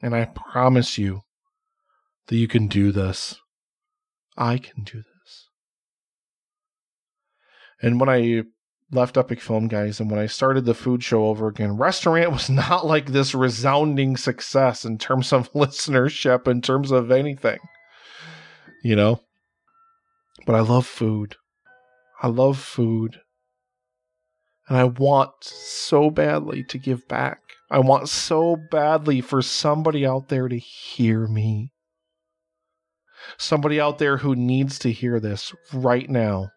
And 0.00 0.14
I 0.14 0.24
promise 0.24 0.98
you 0.98 1.20
that 2.26 2.36
you 2.36 2.48
can 2.48 2.66
do 2.66 2.90
this. 2.90 3.36
I 4.36 4.58
can 4.58 4.82
do 4.82 4.98
this. 4.98 5.48
And 7.80 8.00
when 8.00 8.08
I 8.08 8.44
left 8.90 9.16
Epic 9.16 9.40
Film 9.40 9.68
Guys 9.68 10.00
and 10.00 10.10
when 10.10 10.20
I 10.20 10.26
started 10.26 10.64
the 10.64 10.74
food 10.74 11.04
show 11.04 11.26
over 11.26 11.48
again, 11.48 11.76
Restaurant 11.76 12.32
was 12.32 12.50
not 12.50 12.86
like 12.86 13.06
this 13.06 13.34
resounding 13.34 14.16
success 14.16 14.84
in 14.84 14.98
terms 14.98 15.32
of 15.32 15.52
listenership, 15.54 16.48
in 16.48 16.62
terms 16.62 16.90
of 16.90 17.10
anything, 17.10 17.58
you 18.82 18.96
know? 18.96 19.20
But 20.46 20.54
I 20.54 20.60
love 20.60 20.86
food. 20.86 21.36
I 22.22 22.28
love 22.28 22.58
food. 22.58 23.20
And 24.68 24.76
I 24.76 24.84
want 24.84 25.32
so 25.40 26.10
badly 26.10 26.64
to 26.64 26.78
give 26.78 27.06
back. 27.08 27.40
I 27.70 27.78
want 27.78 28.08
so 28.08 28.56
badly 28.70 29.20
for 29.20 29.42
somebody 29.42 30.06
out 30.06 30.28
there 30.28 30.48
to 30.48 30.58
hear 30.58 31.26
me. 31.26 31.72
Somebody 33.38 33.80
out 33.80 33.98
there 33.98 34.18
who 34.18 34.34
needs 34.34 34.78
to 34.80 34.92
hear 34.92 35.20
this 35.20 35.54
right 35.72 36.08
now. 36.08 36.50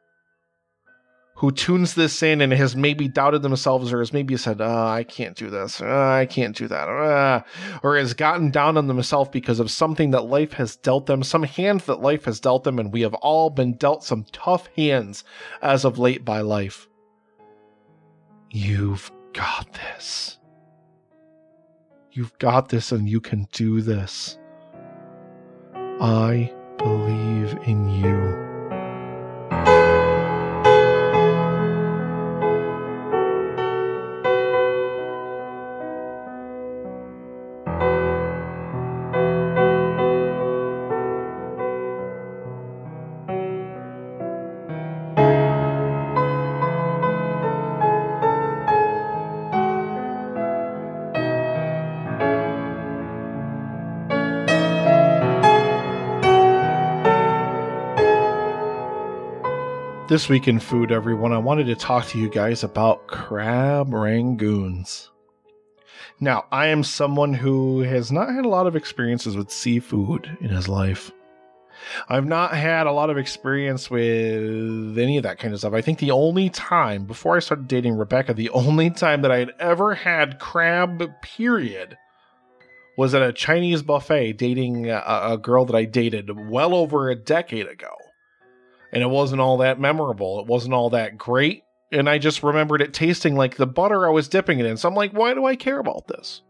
Who 1.45 1.51
tunes 1.51 1.93
this 1.93 2.23
in 2.23 2.41
and 2.41 2.51
has 2.53 2.75
maybe 2.75 3.07
doubted 3.07 3.43
themselves 3.43 3.93
or 3.93 3.99
has 3.99 4.11
maybe 4.11 4.35
said, 4.35 4.61
oh, 4.61 4.87
I 4.87 5.03
can't 5.03 5.37
do 5.37 5.51
this. 5.51 5.79
Oh, 5.79 5.85
I 5.87 6.25
can't 6.25 6.55
do 6.55 6.67
that. 6.67 6.89
Uh, 6.89 7.43
or 7.83 7.97
has 7.97 8.15
gotten 8.15 8.49
down 8.49 8.77
on 8.77 8.87
themselves 8.87 9.29
because 9.29 9.59
of 9.59 9.69
something 9.69 10.09
that 10.09 10.25
life 10.25 10.53
has 10.53 10.75
dealt 10.75 11.05
them, 11.05 11.21
some 11.21 11.43
hand 11.43 11.81
that 11.81 12.01
life 12.01 12.25
has 12.25 12.39
dealt 12.39 12.63
them. 12.63 12.79
And 12.79 12.91
we 12.91 13.01
have 13.01 13.13
all 13.13 13.51
been 13.51 13.73
dealt 13.73 14.03
some 14.03 14.25
tough 14.31 14.67
hands 14.75 15.23
as 15.61 15.85
of 15.85 15.99
late 15.99 16.25
by 16.25 16.41
life. 16.41 16.87
You've 18.49 19.11
got 19.33 19.71
this. 19.71 20.39
You've 22.11 22.35
got 22.39 22.69
this 22.69 22.91
and 22.91 23.07
you 23.07 23.21
can 23.21 23.47
do 23.51 23.81
this. 23.81 24.39
I 26.01 26.51
believe 26.79 27.55
in 27.67 27.87
you. 27.87 28.54
This 60.07 60.29
week 60.29 60.47
in 60.47 60.59
food, 60.59 60.91
everyone, 60.91 61.33
I 61.33 61.39
wanted 61.39 61.65
to 61.65 61.75
talk 61.75 62.05
to 62.09 62.19
you 62.19 62.29
guys 62.29 62.63
about 62.63 63.07
crab 63.07 63.89
rangoons. 63.89 65.09
Now, 66.19 66.45
I 66.51 66.67
am 66.67 66.83
someone 66.83 67.33
who 67.33 67.79
has 67.79 68.11
not 68.11 68.29
had 68.29 68.45
a 68.45 68.49
lot 68.49 68.67
of 68.67 68.75
experiences 68.75 69.35
with 69.35 69.49
seafood 69.49 70.37
in 70.41 70.49
his 70.49 70.69
life. 70.69 71.11
I've 72.07 72.27
not 72.27 72.53
had 72.53 72.85
a 72.85 72.91
lot 72.91 73.09
of 73.09 73.17
experience 73.17 73.89
with 73.89 74.95
any 74.99 75.17
of 75.17 75.23
that 75.23 75.39
kind 75.39 75.55
of 75.55 75.59
stuff. 75.59 75.73
I 75.73 75.81
think 75.81 75.97
the 75.97 76.11
only 76.11 76.51
time, 76.51 77.05
before 77.05 77.35
I 77.35 77.39
started 77.39 77.67
dating 77.67 77.97
Rebecca, 77.97 78.35
the 78.35 78.51
only 78.51 78.91
time 78.91 79.23
that 79.23 79.31
I 79.31 79.39
had 79.39 79.53
ever 79.59 79.95
had 79.95 80.37
crab, 80.37 81.01
period, 81.23 81.97
was 82.95 83.15
at 83.15 83.23
a 83.23 83.33
Chinese 83.33 83.81
buffet 83.81 84.33
dating 84.33 84.87
a, 84.87 85.01
a 85.31 85.37
girl 85.39 85.65
that 85.65 85.75
I 85.75 85.85
dated 85.85 86.47
well 86.47 86.75
over 86.75 87.09
a 87.09 87.15
decade 87.15 87.67
ago. 87.67 87.89
And 88.95 89.03
it 89.03 89.09
wasn't 89.09 89.41
all 89.41 89.57
that 89.57 89.79
memorable. 89.79 90.39
It 90.39 90.47
wasn't 90.47 90.73
all 90.73 90.89
that 90.91 91.17
great. 91.17 91.63
And 91.91 92.09
I 92.09 92.17
just 92.17 92.41
remembered 92.41 92.81
it 92.81 92.93
tasting 92.93 93.35
like 93.35 93.57
the 93.57 93.67
butter 93.67 94.07
I 94.07 94.09
was 94.09 94.29
dipping 94.29 94.59
it 94.59 94.65
in. 94.65 94.77
So 94.77 94.87
I'm 94.87 94.95
like, 94.95 95.11
why 95.11 95.33
do 95.33 95.45
I 95.45 95.57
care 95.57 95.79
about 95.79 96.07
this? 96.07 96.41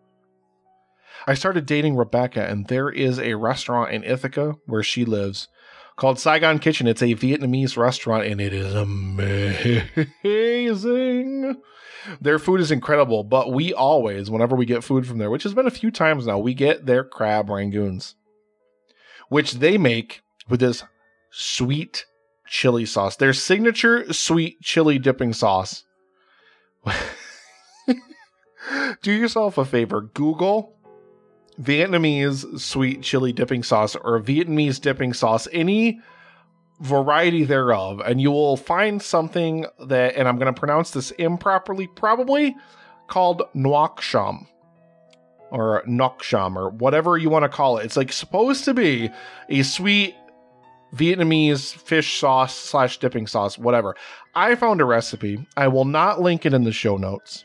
I 1.27 1.33
started 1.33 1.65
dating 1.65 1.95
Rebecca, 1.95 2.45
and 2.45 2.67
there 2.67 2.89
is 2.89 3.17
a 3.19 3.33
restaurant 3.33 3.93
in 3.93 4.03
Ithaca 4.03 4.57
where 4.67 4.83
she 4.83 5.05
lives 5.05 5.47
called 5.95 6.19
Saigon 6.19 6.59
Kitchen. 6.59 6.85
It's 6.87 7.01
a 7.01 7.15
Vietnamese 7.15 7.77
restaurant, 7.77 8.25
and 8.25 8.39
it 8.39 8.53
is 8.53 8.75
amazing. 8.75 10.05
Their 12.21 12.37
food 12.37 12.61
is 12.61 12.69
incredible, 12.69 13.23
but 13.23 13.51
we 13.51 13.73
always, 13.73 14.29
whenever 14.29 14.55
we 14.55 14.67
get 14.67 14.83
food 14.83 15.07
from 15.07 15.17
there, 15.17 15.31
which 15.31 15.43
has 15.43 15.55
been 15.55 15.65
a 15.65 15.71
few 15.71 15.89
times 15.89 16.27
now, 16.27 16.37
we 16.37 16.53
get 16.53 16.85
their 16.85 17.03
crab 17.03 17.47
rangoons, 17.47 18.13
which 19.29 19.53
they 19.53 19.79
make 19.79 20.21
with 20.47 20.59
this 20.59 20.83
sweet 21.31 22.05
chili 22.47 22.85
sauce. 22.85 23.15
Their 23.15 23.33
signature 23.33 24.11
sweet 24.13 24.61
chili 24.61 24.99
dipping 24.99 25.33
sauce. 25.33 25.83
Do 29.01 29.11
yourself 29.11 29.57
a 29.57 29.65
favor, 29.65 30.01
Google 30.01 30.75
Vietnamese 31.61 32.59
sweet 32.59 33.01
chili 33.01 33.31
dipping 33.31 33.63
sauce 33.63 33.95
or 33.95 34.19
Vietnamese 34.19 34.81
dipping 34.81 35.13
sauce, 35.13 35.47
any 35.51 36.01
variety 36.81 37.45
thereof, 37.45 38.01
and 38.05 38.19
you 38.19 38.31
will 38.31 38.57
find 38.57 39.01
something 39.01 39.65
that, 39.87 40.15
and 40.15 40.27
I'm 40.27 40.37
going 40.37 40.53
to 40.53 40.59
pronounce 40.59 40.91
this 40.91 41.11
improperly, 41.11 41.87
probably 41.87 42.55
called 43.07 43.43
Nuoc 43.55 43.99
Cham 43.99 44.47
or 45.51 45.83
Nok 45.85 46.21
Sham 46.21 46.57
or 46.57 46.69
whatever 46.69 47.17
you 47.17 47.29
want 47.29 47.43
to 47.43 47.49
call 47.49 47.77
it. 47.77 47.85
It's 47.85 47.95
like 47.95 48.11
supposed 48.11 48.65
to 48.65 48.73
be 48.73 49.09
a 49.49 49.63
sweet 49.63 50.15
Vietnamese 50.95 51.73
fish 51.75 52.19
sauce 52.19 52.55
slash 52.55 52.97
dipping 52.99 53.27
sauce, 53.27 53.57
whatever. 53.57 53.95
I 54.33 54.55
found 54.55 54.81
a 54.81 54.85
recipe. 54.85 55.45
I 55.57 55.67
will 55.67 55.85
not 55.85 56.21
link 56.21 56.45
it 56.45 56.53
in 56.53 56.63
the 56.63 56.71
show 56.71 56.97
notes 56.97 57.43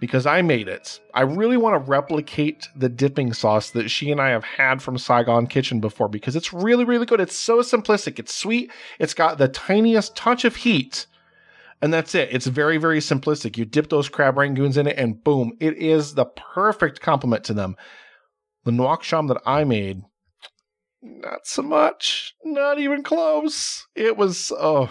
because 0.00 0.26
I 0.26 0.42
made 0.42 0.66
it. 0.66 0.98
I 1.14 1.20
really 1.20 1.56
want 1.56 1.74
to 1.74 1.90
replicate 1.90 2.66
the 2.74 2.88
dipping 2.88 3.32
sauce 3.32 3.70
that 3.70 3.88
she 3.88 4.10
and 4.10 4.20
I 4.20 4.30
have 4.30 4.42
had 4.42 4.82
from 4.82 4.98
Saigon 4.98 5.46
Kitchen 5.46 5.78
before 5.78 6.08
because 6.08 6.34
it's 6.34 6.52
really, 6.52 6.84
really 6.84 7.06
good. 7.06 7.20
It's 7.20 7.38
so 7.38 7.58
simplistic. 7.60 8.18
It's 8.18 8.34
sweet. 8.34 8.72
It's 8.98 9.14
got 9.14 9.38
the 9.38 9.46
tiniest 9.46 10.16
touch 10.16 10.44
of 10.44 10.56
heat. 10.56 11.06
And 11.80 11.92
that's 11.92 12.14
it. 12.14 12.30
It's 12.32 12.46
very, 12.46 12.78
very 12.78 12.98
simplistic. 12.98 13.56
You 13.56 13.64
dip 13.64 13.90
those 13.90 14.08
crab 14.08 14.36
rangoons 14.36 14.76
in 14.76 14.86
it, 14.86 14.98
and 14.98 15.22
boom, 15.22 15.52
it 15.60 15.76
is 15.76 16.14
the 16.14 16.26
perfect 16.26 17.00
complement 17.00 17.44
to 17.44 17.54
them. 17.54 17.76
The 18.64 18.70
nuoc 18.70 19.00
cham 19.02 19.26
that 19.26 19.42
I 19.44 19.64
made, 19.64 20.02
not 21.02 21.46
so 21.46 21.62
much. 21.62 22.34
Not 22.44 22.78
even 22.78 23.02
close. 23.02 23.86
It 23.94 24.16
was, 24.16 24.52
oh, 24.56 24.90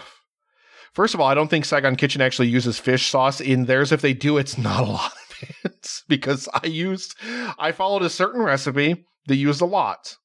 First 0.92 1.14
of 1.14 1.20
all, 1.20 1.26
I 1.26 1.34
don't 1.34 1.48
think 1.48 1.64
Saigon 1.64 1.96
Kitchen 1.96 2.20
actually 2.20 2.48
uses 2.48 2.78
fish 2.78 3.10
sauce 3.10 3.40
in 3.40 3.64
theirs. 3.64 3.92
If 3.92 4.02
they 4.02 4.12
do, 4.12 4.36
it's 4.36 4.58
not 4.58 4.82
a 4.82 4.92
lot 4.92 5.12
of 5.12 5.46
it 5.64 6.02
because 6.08 6.48
I 6.52 6.66
used, 6.66 7.14
I 7.58 7.72
followed 7.72 8.02
a 8.02 8.10
certain 8.10 8.42
recipe 8.42 9.06
that 9.26 9.36
used 9.36 9.62
a 9.62 9.66
lot. 9.66 10.16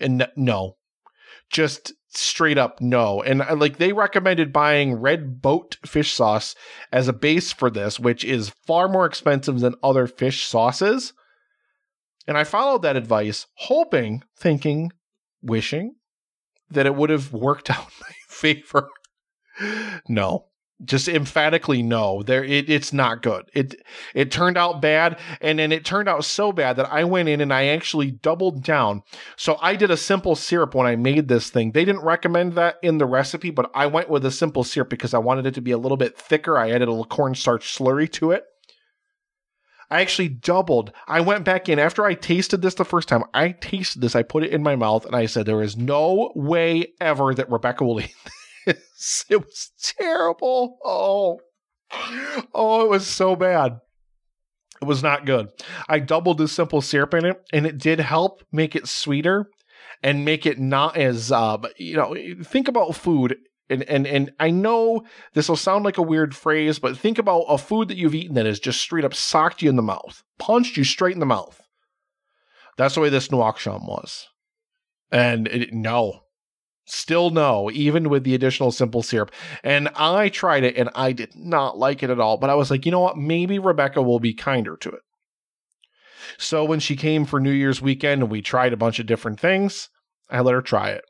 And 0.00 0.28
no, 0.36 0.76
just 1.50 1.92
straight 2.08 2.58
up 2.58 2.80
no. 2.80 3.22
And 3.22 3.40
like 3.60 3.78
they 3.78 3.92
recommended 3.92 4.52
buying 4.52 4.94
red 4.94 5.40
boat 5.40 5.76
fish 5.86 6.12
sauce 6.12 6.56
as 6.92 7.06
a 7.06 7.12
base 7.12 7.52
for 7.52 7.70
this, 7.70 8.00
which 8.00 8.24
is 8.24 8.52
far 8.66 8.88
more 8.88 9.06
expensive 9.06 9.60
than 9.60 9.76
other 9.82 10.08
fish 10.08 10.44
sauces. 10.44 11.12
And 12.28 12.36
I 12.36 12.44
followed 12.44 12.82
that 12.82 12.94
advice, 12.94 13.46
hoping, 13.54 14.22
thinking, 14.36 14.92
wishing 15.42 15.94
that 16.70 16.84
it 16.84 16.94
would 16.94 17.08
have 17.08 17.32
worked 17.32 17.70
out 17.76 17.78
in 17.78 17.92
my 18.02 18.14
favor. 18.28 18.90
No. 20.08 20.44
Just 20.84 21.08
emphatically 21.08 21.82
no. 21.82 22.22
There 22.22 22.44
it, 22.44 22.70
it's 22.70 22.92
not 22.92 23.22
good. 23.22 23.50
It 23.52 23.74
it 24.14 24.30
turned 24.30 24.56
out 24.56 24.80
bad 24.80 25.18
and 25.40 25.58
then 25.58 25.72
it 25.72 25.84
turned 25.84 26.08
out 26.08 26.24
so 26.24 26.52
bad 26.52 26.76
that 26.76 26.92
i 26.92 27.02
went 27.02 27.28
in 27.28 27.40
and 27.40 27.52
i 27.52 27.66
actually 27.66 28.12
doubled 28.12 28.62
down. 28.62 29.02
So 29.36 29.58
i 29.60 29.74
did 29.74 29.90
a 29.90 29.96
simple 29.96 30.36
syrup 30.36 30.76
when 30.76 30.86
i 30.86 30.94
made 30.94 31.26
this 31.26 31.50
thing. 31.50 31.72
They 31.72 31.84
didn't 31.84 32.04
recommend 32.04 32.52
that 32.52 32.76
in 32.80 32.98
the 32.98 33.06
recipe 33.06 33.50
but 33.50 33.72
i 33.74 33.86
went 33.86 34.08
with 34.08 34.24
a 34.24 34.30
simple 34.30 34.62
syrup 34.62 34.88
because 34.88 35.14
i 35.14 35.18
wanted 35.18 35.46
it 35.46 35.54
to 35.54 35.60
be 35.60 35.72
a 35.72 35.78
little 35.78 35.96
bit 35.96 36.16
thicker. 36.16 36.56
I 36.56 36.70
added 36.70 36.86
a 36.86 36.92
little 36.92 37.04
cornstarch 37.06 37.76
slurry 37.76 38.08
to 38.12 38.30
it 38.30 38.44
I 39.90 40.00
actually 40.02 40.28
doubled. 40.28 40.92
I 41.06 41.20
went 41.20 41.44
back 41.44 41.68
in 41.68 41.78
after 41.78 42.04
I 42.04 42.14
tasted 42.14 42.60
this 42.60 42.74
the 42.74 42.84
first 42.84 43.08
time. 43.08 43.24
I 43.32 43.52
tasted 43.52 44.00
this, 44.02 44.14
I 44.14 44.22
put 44.22 44.44
it 44.44 44.52
in 44.52 44.62
my 44.62 44.76
mouth, 44.76 45.06
and 45.06 45.16
I 45.16 45.26
said, 45.26 45.46
There 45.46 45.62
is 45.62 45.76
no 45.76 46.32
way 46.34 46.92
ever 47.00 47.34
that 47.34 47.50
Rebecca 47.50 47.84
will 47.84 48.00
eat 48.00 48.14
this. 48.66 49.24
It 49.30 49.38
was 49.38 49.70
terrible. 49.96 50.78
Oh, 50.84 51.40
oh, 52.54 52.84
it 52.84 52.88
was 52.88 53.06
so 53.06 53.34
bad. 53.34 53.80
It 54.80 54.84
was 54.84 55.02
not 55.02 55.26
good. 55.26 55.48
I 55.88 55.98
doubled 55.98 56.38
the 56.38 56.48
simple 56.48 56.80
syrup 56.80 57.14
in 57.14 57.24
it, 57.24 57.42
and 57.52 57.66
it 57.66 57.78
did 57.78 57.98
help 57.98 58.42
make 58.52 58.76
it 58.76 58.86
sweeter 58.86 59.48
and 60.02 60.24
make 60.24 60.46
it 60.46 60.58
not 60.58 60.96
as 60.96 61.32
uh, 61.32 61.58
you 61.76 61.96
know. 61.96 62.14
Think 62.44 62.68
about 62.68 62.94
food, 62.94 63.36
and 63.70 63.82
and 63.84 64.06
and 64.06 64.32
I 64.40 64.50
know 64.50 65.04
this 65.34 65.48
will 65.48 65.56
sound 65.56 65.84
like 65.84 65.98
a 65.98 66.02
weird 66.02 66.34
phrase, 66.34 66.78
but 66.78 66.96
think 66.96 67.18
about 67.18 67.42
a 67.42 67.58
food 67.58 67.88
that 67.88 67.96
you've 67.96 68.14
eaten 68.14 68.34
that 68.34 68.46
has 68.46 68.60
just 68.60 68.80
straight 68.80 69.04
up 69.04 69.14
socked 69.14 69.62
you 69.62 69.70
in 69.70 69.76
the 69.76 69.82
mouth, 69.82 70.22
punched 70.38 70.76
you 70.76 70.84
straight 70.84 71.14
in 71.14 71.20
the 71.20 71.26
mouth. 71.26 71.60
That's 72.76 72.94
the 72.94 73.00
way 73.00 73.08
this 73.08 73.28
nuoc 73.28 73.64
was, 73.86 74.28
and 75.10 75.48
it, 75.48 75.72
no, 75.72 76.22
Still 76.90 77.28
no, 77.28 77.70
even 77.70 78.08
with 78.08 78.24
the 78.24 78.34
additional 78.34 78.72
simple 78.72 79.02
syrup. 79.02 79.30
And 79.62 79.90
I 79.94 80.30
tried 80.30 80.64
it 80.64 80.74
and 80.78 80.88
I 80.94 81.12
did 81.12 81.36
not 81.36 81.76
like 81.76 82.02
it 82.02 82.08
at 82.08 82.18
all. 82.18 82.38
But 82.38 82.48
I 82.48 82.54
was 82.54 82.70
like, 82.70 82.86
you 82.86 82.90
know 82.90 83.00
what? 83.00 83.18
Maybe 83.18 83.58
Rebecca 83.58 84.00
will 84.00 84.20
be 84.20 84.32
kinder 84.32 84.74
to 84.78 84.88
it. 84.88 85.02
So 86.38 86.64
when 86.64 86.80
she 86.80 86.96
came 86.96 87.26
for 87.26 87.40
New 87.40 87.50
Year's 87.50 87.82
weekend 87.82 88.22
and 88.22 88.30
we 88.30 88.40
tried 88.40 88.72
a 88.72 88.78
bunch 88.78 88.98
of 88.98 89.06
different 89.06 89.38
things, 89.38 89.90
I 90.30 90.40
let 90.40 90.54
her 90.54 90.62
try 90.62 90.90
it. 90.90 91.04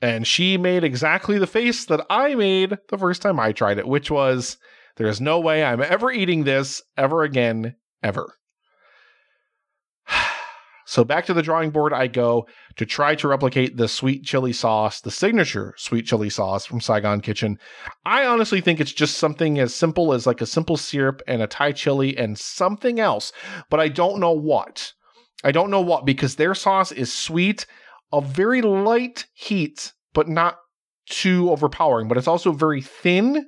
And 0.00 0.26
she 0.26 0.56
made 0.56 0.84
exactly 0.84 1.38
the 1.38 1.46
face 1.46 1.84
that 1.86 2.06
I 2.08 2.34
made 2.34 2.78
the 2.88 2.98
first 2.98 3.22
time 3.22 3.40
I 3.40 3.52
tried 3.52 3.78
it, 3.78 3.88
which 3.88 4.10
was 4.10 4.58
there 4.96 5.08
is 5.08 5.20
no 5.20 5.40
way 5.40 5.64
I'm 5.64 5.82
ever 5.82 6.10
eating 6.10 6.44
this 6.44 6.82
ever 6.96 7.22
again, 7.22 7.76
ever. 8.02 8.34
So 10.86 11.04
back 11.04 11.26
to 11.26 11.34
the 11.34 11.42
drawing 11.42 11.68
board 11.68 11.92
I 11.92 12.06
go 12.06 12.46
to 12.76 12.86
try 12.86 13.14
to 13.16 13.28
replicate 13.28 13.76
the 13.76 13.88
sweet 13.88 14.24
chili 14.24 14.54
sauce, 14.54 15.02
the 15.02 15.10
signature 15.10 15.74
sweet 15.76 16.06
chili 16.06 16.30
sauce 16.30 16.64
from 16.64 16.80
Saigon 16.80 17.20
Kitchen. 17.20 17.58
I 18.06 18.24
honestly 18.24 18.62
think 18.62 18.80
it's 18.80 18.94
just 18.94 19.18
something 19.18 19.58
as 19.58 19.74
simple 19.74 20.14
as 20.14 20.26
like 20.26 20.40
a 20.40 20.46
simple 20.46 20.78
syrup 20.78 21.20
and 21.28 21.42
a 21.42 21.46
Thai 21.46 21.72
chili 21.72 22.16
and 22.16 22.38
something 22.38 22.98
else, 22.98 23.32
but 23.68 23.80
I 23.80 23.88
don't 23.88 24.18
know 24.18 24.32
what. 24.32 24.94
I 25.44 25.52
don't 25.52 25.70
know 25.70 25.82
what 25.82 26.06
because 26.06 26.36
their 26.36 26.54
sauce 26.54 26.90
is 26.90 27.12
sweet, 27.12 27.66
a 28.12 28.20
very 28.20 28.62
light 28.62 29.26
heat, 29.34 29.92
but 30.12 30.28
not 30.28 30.58
too 31.08 31.50
overpowering, 31.50 32.08
but 32.08 32.16
it's 32.16 32.28
also 32.28 32.52
very 32.52 32.82
thin 32.82 33.46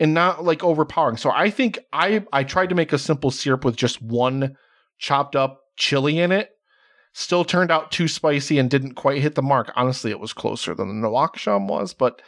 and 0.00 0.14
not 0.14 0.44
like 0.44 0.62
overpowering. 0.62 1.16
So 1.16 1.30
I 1.30 1.50
think 1.50 1.78
I 1.92 2.24
I 2.32 2.44
tried 2.44 2.68
to 2.68 2.74
make 2.74 2.92
a 2.92 2.98
simple 2.98 3.30
syrup 3.30 3.64
with 3.64 3.76
just 3.76 4.00
one 4.00 4.56
chopped 4.98 5.36
up 5.36 5.60
chili 5.76 6.18
in 6.18 6.32
it. 6.32 6.50
Still 7.12 7.44
turned 7.44 7.70
out 7.70 7.90
too 7.90 8.06
spicy 8.06 8.58
and 8.58 8.70
didn't 8.70 8.94
quite 8.94 9.22
hit 9.22 9.34
the 9.34 9.42
mark. 9.42 9.72
Honestly, 9.74 10.10
it 10.10 10.20
was 10.20 10.32
closer 10.32 10.74
than 10.74 11.00
the 11.00 11.28
cham 11.36 11.66
was, 11.66 11.94
but 11.94 12.22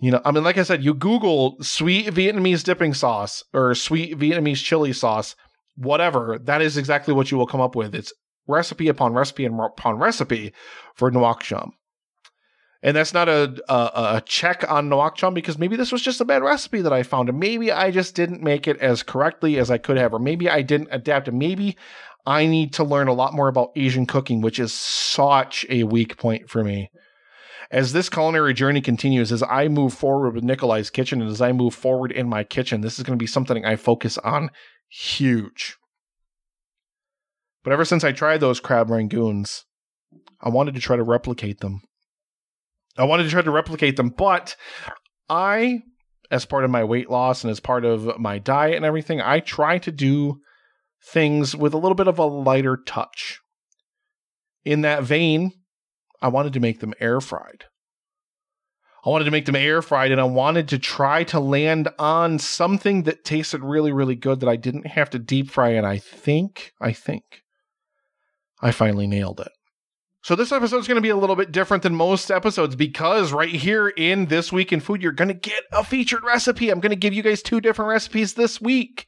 you 0.00 0.10
know, 0.10 0.20
I 0.24 0.30
mean, 0.30 0.44
like 0.44 0.58
I 0.58 0.62
said, 0.62 0.84
you 0.84 0.94
Google 0.94 1.56
sweet 1.60 2.06
Vietnamese 2.06 2.62
dipping 2.62 2.94
sauce 2.94 3.42
or 3.52 3.74
sweet 3.74 4.18
Vietnamese 4.18 4.62
chili 4.62 4.92
sauce, 4.92 5.34
whatever. 5.76 6.38
That 6.38 6.62
is 6.62 6.76
exactly 6.76 7.14
what 7.14 7.30
you 7.30 7.38
will 7.38 7.46
come 7.46 7.60
up 7.60 7.74
with. 7.74 7.94
It's 7.94 8.12
recipe 8.48 8.88
upon 8.88 9.12
recipe 9.12 9.44
and 9.44 9.60
upon 9.60 9.98
recipe 9.98 10.52
for 10.94 11.10
nuoc 11.10 11.40
cham. 11.40 11.72
And 12.82 12.96
that's 12.96 13.12
not 13.12 13.28
a, 13.28 13.56
a, 13.68 14.16
a 14.16 14.22
check 14.24 14.64
on 14.70 14.88
nuoc 14.88 15.16
cham 15.16 15.34
because 15.34 15.58
maybe 15.58 15.76
this 15.76 15.92
was 15.92 16.02
just 16.02 16.20
a 16.20 16.24
bad 16.24 16.42
recipe 16.42 16.80
that 16.80 16.92
I 16.92 17.02
found, 17.02 17.28
and 17.28 17.38
maybe 17.38 17.72
I 17.72 17.90
just 17.90 18.14
didn't 18.14 18.42
make 18.42 18.68
it 18.68 18.78
as 18.78 19.02
correctly 19.02 19.58
as 19.58 19.70
I 19.70 19.78
could 19.78 19.96
have, 19.96 20.14
or 20.14 20.18
maybe 20.18 20.48
I 20.48 20.62
didn't 20.62 20.88
adapt, 20.92 21.28
and 21.28 21.38
maybe 21.38 21.76
I 22.24 22.46
need 22.46 22.72
to 22.74 22.84
learn 22.84 23.08
a 23.08 23.14
lot 23.14 23.34
more 23.34 23.48
about 23.48 23.72
Asian 23.74 24.06
cooking, 24.06 24.40
which 24.40 24.58
is 24.58 24.72
such 24.72 25.66
a 25.68 25.84
weak 25.84 26.18
point 26.18 26.48
for 26.48 26.62
me. 26.62 26.90
As 27.70 27.92
this 27.92 28.08
culinary 28.08 28.54
journey 28.54 28.80
continues, 28.80 29.32
as 29.32 29.42
I 29.42 29.68
move 29.68 29.92
forward 29.92 30.34
with 30.34 30.44
Nikolai's 30.44 30.88
kitchen 30.88 31.20
and 31.20 31.30
as 31.30 31.42
I 31.42 31.52
move 31.52 31.74
forward 31.74 32.12
in 32.12 32.28
my 32.28 32.44
kitchen, 32.44 32.80
this 32.80 32.98
is 32.98 33.04
going 33.04 33.18
to 33.18 33.22
be 33.22 33.26
something 33.26 33.64
I 33.64 33.76
focus 33.76 34.18
on 34.18 34.50
huge. 34.88 35.76
But 37.64 37.72
ever 37.72 37.84
since 37.84 38.04
I 38.04 38.12
tried 38.12 38.38
those 38.38 38.60
crab 38.60 38.88
rangoons, 38.88 39.64
I 40.40 40.48
wanted 40.48 40.74
to 40.74 40.80
try 40.80 40.96
to 40.96 41.02
replicate 41.02 41.60
them. 41.60 41.80
I 42.96 43.04
wanted 43.04 43.24
to 43.24 43.30
try 43.30 43.42
to 43.42 43.50
replicate 43.50 43.96
them, 43.96 44.08
but 44.10 44.56
I, 45.28 45.82
as 46.30 46.44
part 46.44 46.64
of 46.64 46.70
my 46.70 46.84
weight 46.84 47.10
loss 47.10 47.44
and 47.44 47.50
as 47.50 47.60
part 47.60 47.84
of 47.84 48.18
my 48.18 48.38
diet 48.38 48.76
and 48.76 48.84
everything, 48.84 49.20
I 49.20 49.40
try 49.40 49.78
to 49.78 49.92
do 49.92 50.40
things 51.04 51.54
with 51.54 51.74
a 51.74 51.78
little 51.78 51.94
bit 51.94 52.08
of 52.08 52.18
a 52.18 52.24
lighter 52.24 52.76
touch. 52.76 53.40
In 54.64 54.80
that 54.82 55.04
vein, 55.04 55.52
I 56.20 56.28
wanted 56.28 56.52
to 56.54 56.60
make 56.60 56.80
them 56.80 56.94
air 57.00 57.20
fried. 57.20 57.64
I 59.04 59.10
wanted 59.10 59.26
to 59.26 59.30
make 59.30 59.46
them 59.46 59.56
air 59.56 59.80
fried 59.80 60.10
and 60.10 60.20
I 60.20 60.24
wanted 60.24 60.68
to 60.68 60.78
try 60.78 61.22
to 61.24 61.38
land 61.38 61.88
on 61.98 62.38
something 62.38 63.04
that 63.04 63.24
tasted 63.24 63.62
really, 63.62 63.92
really 63.92 64.16
good 64.16 64.40
that 64.40 64.48
I 64.48 64.56
didn't 64.56 64.88
have 64.88 65.10
to 65.10 65.18
deep 65.18 65.50
fry. 65.50 65.70
And 65.70 65.86
I 65.86 65.98
think, 65.98 66.72
I 66.80 66.92
think 66.92 67.44
I 68.60 68.70
finally 68.70 69.06
nailed 69.06 69.40
it. 69.40 69.52
So 70.22 70.34
this 70.34 70.52
episode 70.52 70.78
is 70.78 70.88
going 70.88 70.96
to 70.96 71.02
be 71.02 71.10
a 71.10 71.16
little 71.16 71.36
bit 71.36 71.52
different 71.52 71.82
than 71.84 71.94
most 71.94 72.30
episodes 72.30 72.74
because 72.74 73.32
right 73.32 73.48
here 73.48 73.88
in 73.88 74.26
This 74.26 74.52
Week 74.52 74.72
in 74.72 74.80
Food, 74.80 75.00
you're 75.00 75.12
going 75.12 75.28
to 75.28 75.34
get 75.34 75.62
a 75.72 75.84
featured 75.84 76.24
recipe. 76.24 76.70
I'm 76.70 76.80
going 76.80 76.90
to 76.90 76.96
give 76.96 77.14
you 77.14 77.22
guys 77.22 77.40
two 77.40 77.60
different 77.60 77.88
recipes 77.88 78.34
this 78.34 78.60
week. 78.60 79.06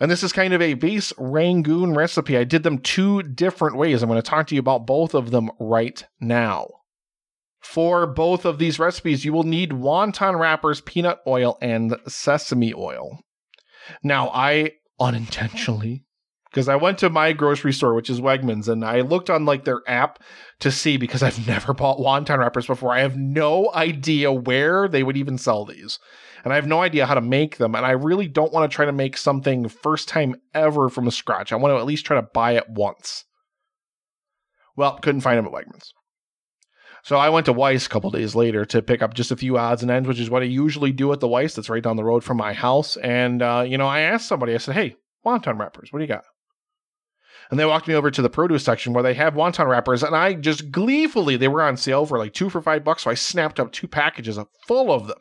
And 0.00 0.10
this 0.10 0.22
is 0.22 0.32
kind 0.32 0.54
of 0.54 0.62
a 0.62 0.74
base 0.74 1.12
Rangoon 1.18 1.94
recipe. 1.94 2.36
I 2.36 2.44
did 2.44 2.62
them 2.62 2.78
two 2.78 3.22
different 3.22 3.76
ways. 3.76 4.02
I'm 4.02 4.08
going 4.08 4.20
to 4.20 4.28
talk 4.28 4.46
to 4.48 4.54
you 4.54 4.60
about 4.60 4.86
both 4.86 5.14
of 5.14 5.30
them 5.30 5.50
right 5.60 6.04
now. 6.20 6.68
For 7.60 8.06
both 8.06 8.46
of 8.46 8.58
these 8.58 8.78
recipes, 8.78 9.24
you 9.24 9.32
will 9.32 9.44
need 9.44 9.70
wonton 9.70 10.38
wrappers, 10.38 10.80
peanut 10.80 11.20
oil, 11.26 11.58
and 11.60 11.96
sesame 12.08 12.72
oil. 12.74 13.20
Now, 14.02 14.30
I 14.30 14.72
unintentionally 14.98 16.04
because 16.50 16.68
I 16.68 16.76
went 16.76 16.98
to 16.98 17.10
my 17.10 17.32
grocery 17.32 17.72
store, 17.72 17.94
which 17.94 18.10
is 18.10 18.20
Wegmans, 18.20 18.68
and 18.68 18.84
I 18.84 19.02
looked 19.02 19.30
on 19.30 19.44
like 19.44 19.64
their 19.64 19.82
app 19.86 20.20
to 20.60 20.70
see 20.70 20.96
because 20.96 21.22
I've 21.22 21.46
never 21.46 21.72
bought 21.72 21.98
wonton 21.98 22.38
wrappers 22.38 22.66
before. 22.66 22.92
I 22.92 23.00
have 23.00 23.16
no 23.16 23.72
idea 23.72 24.32
where 24.32 24.88
they 24.88 25.02
would 25.02 25.16
even 25.16 25.38
sell 25.38 25.64
these. 25.64 25.98
And 26.42 26.52
I 26.52 26.56
have 26.56 26.66
no 26.66 26.80
idea 26.80 27.06
how 27.06 27.14
to 27.14 27.20
make 27.20 27.58
them. 27.58 27.74
And 27.74 27.84
I 27.84 27.90
really 27.90 28.26
don't 28.26 28.52
want 28.52 28.70
to 28.70 28.74
try 28.74 28.86
to 28.86 28.92
make 28.92 29.16
something 29.16 29.68
first 29.68 30.08
time 30.08 30.36
ever 30.54 30.88
from 30.88 31.10
scratch. 31.10 31.52
I 31.52 31.56
want 31.56 31.72
to 31.72 31.78
at 31.78 31.84
least 31.84 32.06
try 32.06 32.16
to 32.16 32.26
buy 32.32 32.52
it 32.52 32.68
once. 32.68 33.24
Well, 34.74 34.98
couldn't 34.98 35.20
find 35.20 35.36
them 35.36 35.46
at 35.46 35.52
Wegmans. 35.52 35.90
So 37.02 37.16
I 37.16 37.28
went 37.28 37.46
to 37.46 37.54
Weis 37.54 37.86
a 37.86 37.88
couple 37.88 38.10
days 38.10 38.34
later 38.34 38.64
to 38.66 38.82
pick 38.82 39.02
up 39.02 39.14
just 39.14 39.30
a 39.30 39.36
few 39.36 39.58
odds 39.58 39.82
and 39.82 39.90
ends, 39.90 40.08
which 40.08 40.20
is 40.20 40.30
what 40.30 40.42
I 40.42 40.46
usually 40.46 40.92
do 40.92 41.12
at 41.12 41.20
the 41.20 41.28
Weis 41.28 41.54
that's 41.54 41.70
right 41.70 41.82
down 41.82 41.96
the 41.96 42.04
road 42.04 42.24
from 42.24 42.36
my 42.38 42.52
house. 42.52 42.96
And, 42.96 43.42
uh, 43.42 43.64
you 43.66 43.78
know, 43.78 43.86
I 43.86 44.00
asked 44.00 44.28
somebody, 44.28 44.54
I 44.54 44.58
said, 44.58 44.74
hey, 44.74 44.96
wonton 45.24 45.58
wrappers, 45.58 45.92
what 45.92 45.98
do 45.98 46.04
you 46.04 46.08
got? 46.08 46.24
And 47.50 47.58
they 47.58 47.66
walked 47.66 47.88
me 47.88 47.94
over 47.94 48.10
to 48.12 48.22
the 48.22 48.30
produce 48.30 48.64
section 48.64 48.92
where 48.92 49.02
they 49.02 49.14
have 49.14 49.34
wonton 49.34 49.66
wrappers, 49.66 50.04
and 50.04 50.14
I 50.14 50.34
just 50.34 50.70
gleefully, 50.70 51.36
they 51.36 51.48
were 51.48 51.62
on 51.62 51.76
sale 51.76 52.06
for 52.06 52.16
like 52.16 52.32
two 52.32 52.48
for 52.48 52.62
five 52.62 52.84
bucks. 52.84 53.02
So 53.02 53.10
I 53.10 53.14
snapped 53.14 53.58
up 53.58 53.72
two 53.72 53.88
packages 53.88 54.38
full 54.66 54.92
of 54.92 55.08
them, 55.08 55.18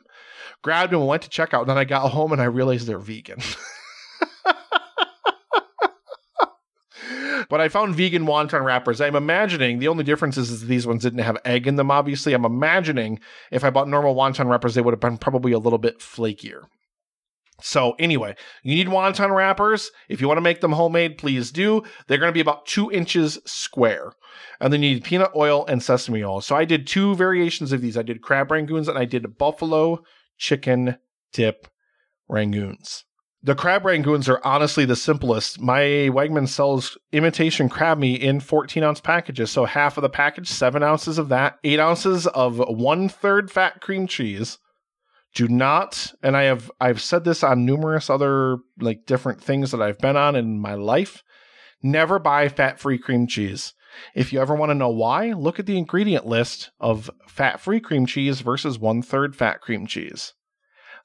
grabbed 0.62 0.94
them, 0.94 1.00
and 1.00 1.10
went 1.10 1.24
to 1.24 1.30
checkout. 1.30 1.62
And 1.62 1.70
then 1.70 1.78
I 1.78 1.86
got 1.86 2.10
home 2.10 2.32
and 2.32 2.42
I 2.42 2.46
realized 2.46 2.86
they're 2.86 3.00
vegan. 3.00 3.40
but 7.50 7.60
I 7.60 7.68
found 7.68 7.96
vegan 7.96 8.26
wonton 8.26 8.64
wrappers. 8.64 9.02
I'm 9.02 9.16
imagining 9.16 9.80
the 9.80 9.88
only 9.88 10.04
difference 10.04 10.38
is, 10.38 10.68
these 10.68 10.86
ones 10.86 11.02
didn't 11.02 11.20
have 11.20 11.38
egg 11.46 11.66
in 11.66 11.78
them, 11.78 11.90
obviously. 11.90 12.34
I'm 12.34 12.46
imagining 12.46 13.20
if 13.50 13.64
I 13.64 13.72
bought 13.72 13.88
normal 13.88 14.16
wonton 14.16 14.48
wrappers, 14.50 14.76
they 14.76 14.82
would 14.82 14.94
have 14.94 15.00
been 15.00 15.18
probably 15.18 15.52
a 15.52 15.60
little 15.60 15.80
bit 15.80 16.00
flakier. 16.00 16.66
So 17.62 17.96
anyway, 18.00 18.36
you 18.64 18.76
need 18.76 18.88
wonton 18.88 19.36
wrappers. 19.36 19.92
If 20.08 20.22
you 20.22 20.28
want 20.28 20.38
to 20.38 20.42
make 20.42 20.62
them 20.62 20.72
homemade, 20.72 21.18
please 21.18 21.52
do. 21.52 21.84
They're 22.08 22.18
going 22.18 22.30
to 22.30 22.34
be 22.34 22.40
about 22.40 22.66
two 22.66 22.92
inches 22.92 23.40
square. 23.46 24.14
And 24.60 24.72
then 24.72 24.84
you 24.84 24.94
need 24.94 25.04
peanut 25.04 25.32
oil 25.36 25.66
and 25.68 25.82
sesame 25.82 26.24
oil. 26.24 26.42
So 26.42 26.56
I 26.56 26.66
did 26.66 26.88
two 26.88 27.16
variations 27.16 27.72
of 27.72 27.82
these. 27.82 27.98
I 27.98 28.04
did 28.04 28.22
crab 28.22 28.50
rangoons 28.50 28.88
and 28.88 28.98
I 28.98 29.06
did 29.06 29.38
buffalo 29.38 30.04
chicken 30.38 30.98
dip 31.34 31.68
rangoons. 32.30 33.04
The 33.42 33.56
crab 33.56 33.84
rangoons 33.84 34.28
are 34.28 34.46
honestly 34.46 34.84
the 34.84 34.98
simplest. 34.98 35.62
My 35.62 35.82
Wegman 36.12 36.50
sells 36.50 36.98
imitation 37.14 37.70
crab 37.70 37.98
meat 37.98 38.22
in 38.22 38.42
14 38.42 38.84
ounce 38.84 39.00
packages. 39.00 39.50
So 39.50 39.64
half 39.64 39.98
of 39.98 40.02
the 40.02 40.10
package, 40.10 40.50
seven 40.50 40.84
ounces 40.84 41.18
of 41.18 41.30
that, 41.30 41.58
eight 41.64 41.80
ounces 41.80 42.28
of 42.28 42.60
one 42.60 43.08
third 43.08 43.50
fat 43.50 43.80
cream 43.80 44.08
cheese, 44.08 44.58
do 45.36 45.48
not 45.48 46.14
and 46.24 46.36
i 46.36 46.44
have 46.44 46.72
i've 46.82 47.02
said 47.02 47.24
this 47.24 47.44
on 47.44 47.66
numerous 47.66 48.10
other 48.10 48.58
like 48.80 49.06
different 49.06 49.42
things 49.42 49.72
that 49.72 49.82
i've 49.82 50.00
been 50.00 50.18
on 50.18 50.36
in 50.36 50.60
my 50.60 50.74
life. 50.74 51.24
Never 51.82 52.20
buy 52.20 52.50
fat 52.50 52.80
free 52.80 52.98
cream 52.98 53.26
cheese. 53.26 53.74
If 54.14 54.34
you 54.34 54.42
ever 54.42 54.54
want 54.54 54.70
to 54.70 54.76
know 54.76 54.90
why 54.90 55.32
look 55.32 55.60
at 55.60 55.66
the 55.66 55.78
ingredient 55.78 56.26
list 56.26 56.72
of 56.80 57.10
fat 57.28 57.60
free 57.60 57.80
cream 57.80 58.06
cheese 58.06 58.42
versus 58.42 58.78
one 58.78 59.02
third 59.02 59.36
fat 59.36 59.62
cream 59.62 59.88
cheese. 59.88 60.34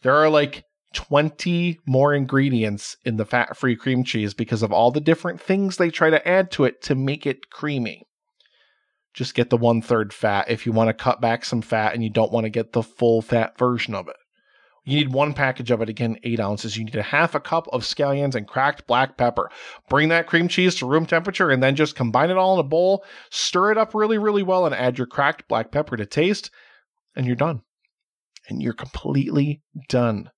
There 0.02 0.16
are 0.16 0.28
like 0.28 0.64
20 0.94 1.80
more 1.86 2.12
ingredients 2.14 2.96
in 3.04 3.16
the 3.16 3.24
fat 3.24 3.56
free 3.56 3.76
cream 3.76 4.04
cheese 4.04 4.34
because 4.34 4.62
of 4.62 4.72
all 4.72 4.90
the 4.90 5.00
different 5.00 5.40
things 5.40 5.76
they 5.76 5.90
try 5.90 6.10
to 6.10 6.26
add 6.26 6.50
to 6.52 6.64
it 6.64 6.82
to 6.82 6.94
make 6.94 7.26
it 7.26 7.50
creamy 7.50 8.06
just 9.14 9.34
get 9.34 9.48
the 9.48 9.56
one 9.56 9.80
third 9.80 10.12
fat 10.12 10.50
if 10.50 10.66
you 10.66 10.72
want 10.72 10.88
to 10.88 11.04
cut 11.04 11.20
back 11.20 11.44
some 11.44 11.62
fat 11.62 11.94
and 11.94 12.02
you 12.02 12.10
don't 12.10 12.32
want 12.32 12.44
to 12.44 12.50
get 12.50 12.72
the 12.72 12.82
full 12.82 13.22
fat 13.22 13.56
version 13.56 13.94
of 13.94 14.08
it. 14.08 14.16
You 14.84 14.98
need 14.98 15.14
one 15.14 15.32
package 15.32 15.70
of 15.70 15.80
it, 15.80 15.88
again, 15.88 16.18
eight 16.24 16.40
ounces. 16.40 16.76
You 16.76 16.84
need 16.84 16.96
a 16.96 17.02
half 17.02 17.34
a 17.34 17.40
cup 17.40 17.66
of 17.72 17.84
scallions 17.84 18.34
and 18.34 18.46
cracked 18.46 18.86
black 18.86 19.16
pepper. 19.16 19.50
Bring 19.88 20.10
that 20.10 20.26
cream 20.26 20.46
cheese 20.46 20.74
to 20.76 20.86
room 20.86 21.06
temperature 21.06 21.48
and 21.48 21.62
then 21.62 21.74
just 21.74 21.96
combine 21.96 22.28
it 22.28 22.36
all 22.36 22.54
in 22.54 22.60
a 22.60 22.68
bowl, 22.68 23.02
stir 23.30 23.72
it 23.72 23.78
up 23.78 23.94
really, 23.94 24.18
really 24.18 24.42
well, 24.42 24.66
and 24.66 24.74
add 24.74 24.98
your 24.98 25.06
cracked 25.06 25.48
black 25.48 25.70
pepper 25.70 25.96
to 25.96 26.04
taste, 26.04 26.50
and 27.16 27.24
you're 27.24 27.34
done. 27.34 27.62
And 28.46 28.60
you're 28.60 28.74
completely 28.74 29.62
done. 29.88 30.30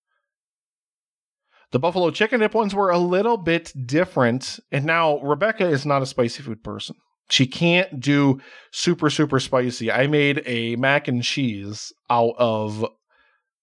The 1.72 1.80
buffalo 1.80 2.12
chicken 2.12 2.38
dip 2.38 2.54
ones 2.54 2.72
were 2.72 2.90
a 2.90 2.98
little 2.98 3.36
bit 3.36 3.72
different. 3.84 4.60
And 4.70 4.84
now 4.84 5.18
Rebecca 5.18 5.66
is 5.66 5.84
not 5.84 6.02
a 6.02 6.06
spicy 6.06 6.44
food 6.44 6.62
person. 6.62 6.94
She 7.28 7.46
can't 7.46 7.98
do 8.00 8.40
super, 8.70 9.10
super 9.10 9.40
spicy. 9.40 9.90
I 9.90 10.06
made 10.06 10.42
a 10.46 10.76
mac 10.76 11.08
and 11.08 11.22
cheese 11.22 11.92
out 12.08 12.34
of 12.38 12.86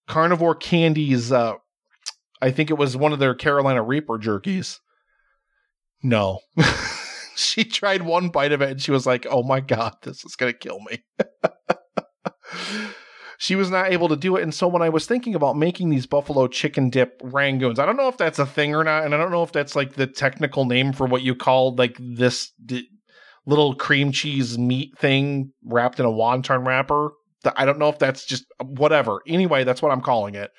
Carnivore 0.07 0.55
Candies. 0.55 1.31
Uh, 1.31 1.53
I 2.41 2.51
think 2.51 2.69
it 2.69 2.77
was 2.77 2.97
one 2.97 3.13
of 3.13 3.19
their 3.19 3.33
Carolina 3.33 3.81
Reaper 3.81 4.19
jerkies. 4.19 4.79
No. 6.01 6.39
she 7.35 7.63
tried 7.63 8.03
one 8.03 8.29
bite 8.29 8.51
of 8.51 8.61
it 8.61 8.71
and 8.71 8.81
she 8.81 8.91
was 8.91 9.05
like, 9.05 9.25
oh 9.29 9.43
my 9.43 9.61
God, 9.61 9.95
this 10.01 10.25
is 10.25 10.35
to 10.35 10.51
kill 10.51 10.81
me. 10.81 11.03
she 13.37 13.55
was 13.55 13.71
not 13.71 13.91
able 13.91 14.09
to 14.09 14.17
do 14.17 14.35
it. 14.35 14.43
And 14.43 14.53
so 14.53 14.67
when 14.67 14.81
I 14.81 14.89
was 14.89 15.05
thinking 15.05 15.35
about 15.35 15.57
making 15.57 15.89
these 15.89 16.05
buffalo 16.05 16.47
chicken 16.47 16.89
dip 16.89 17.21
rangoons, 17.21 17.79
I 17.79 17.85
don't 17.85 17.97
know 17.97 18.09
if 18.09 18.17
that's 18.17 18.39
a 18.39 18.45
thing 18.45 18.75
or 18.75 18.83
not. 18.83 19.05
And 19.05 19.15
I 19.15 19.17
don't 19.17 19.31
know 19.31 19.43
if 19.43 19.53
that's 19.53 19.75
like 19.75 19.93
the 19.93 20.07
technical 20.07 20.65
name 20.65 20.91
for 20.91 21.07
what 21.07 21.21
you 21.21 21.35
call 21.35 21.75
like 21.75 21.95
this 21.99 22.51
little 23.45 23.75
cream 23.75 24.11
cheese 24.11 24.57
meat 24.57 24.97
thing 24.97 25.51
wrapped 25.65 25.99
in 25.99 26.05
a 26.05 26.11
wonton 26.11 26.65
wrapper. 26.65 27.11
I 27.57 27.65
don't 27.65 27.79
know 27.79 27.89
if 27.89 27.99
that's 27.99 28.25
just 28.25 28.45
uh, 28.59 28.65
whatever. 28.65 29.21
Anyway, 29.27 29.63
that's 29.63 29.81
what 29.81 29.91
I'm 29.91 30.01
calling 30.01 30.35
it. 30.35 30.51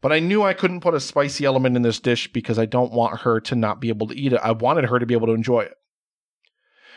But 0.00 0.12
I 0.12 0.18
knew 0.18 0.42
I 0.42 0.54
couldn't 0.54 0.80
put 0.80 0.94
a 0.94 1.00
spicy 1.00 1.44
element 1.44 1.76
in 1.76 1.82
this 1.82 2.00
dish 2.00 2.32
because 2.32 2.58
I 2.58 2.66
don't 2.66 2.92
want 2.92 3.20
her 3.20 3.40
to 3.40 3.54
not 3.54 3.80
be 3.80 3.88
able 3.88 4.08
to 4.08 4.18
eat 4.18 4.32
it. 4.32 4.40
I 4.42 4.50
wanted 4.50 4.86
her 4.86 4.98
to 4.98 5.06
be 5.06 5.14
able 5.14 5.28
to 5.28 5.34
enjoy 5.34 5.60
it. 5.60 5.74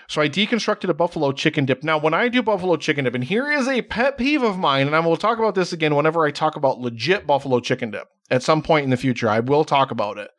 So 0.07 0.21
I 0.21 0.29
deconstructed 0.29 0.89
a 0.89 0.93
buffalo 0.93 1.31
chicken 1.31 1.65
dip. 1.65 1.83
Now, 1.83 1.97
when 1.97 2.13
I 2.13 2.27
do 2.29 2.41
buffalo 2.41 2.77
chicken 2.77 3.05
dip, 3.05 3.15
and 3.15 3.23
here 3.23 3.51
is 3.51 3.67
a 3.67 3.83
pet 3.83 4.17
peeve 4.17 4.43
of 4.43 4.57
mine, 4.57 4.87
and 4.87 4.95
I 4.95 4.99
will 4.99 5.17
talk 5.17 5.37
about 5.37 5.55
this 5.55 5.73
again 5.73 5.95
whenever 5.95 6.25
I 6.25 6.31
talk 6.31 6.55
about 6.55 6.79
legit 6.79 7.25
buffalo 7.25 7.59
chicken 7.59 7.91
dip 7.91 8.07
at 8.29 8.43
some 8.43 8.61
point 8.61 8.83
in 8.83 8.89
the 8.89 8.97
future. 8.97 9.29
I 9.29 9.39
will 9.39 9.65
talk 9.65 9.91
about 9.91 10.17
it. 10.17 10.29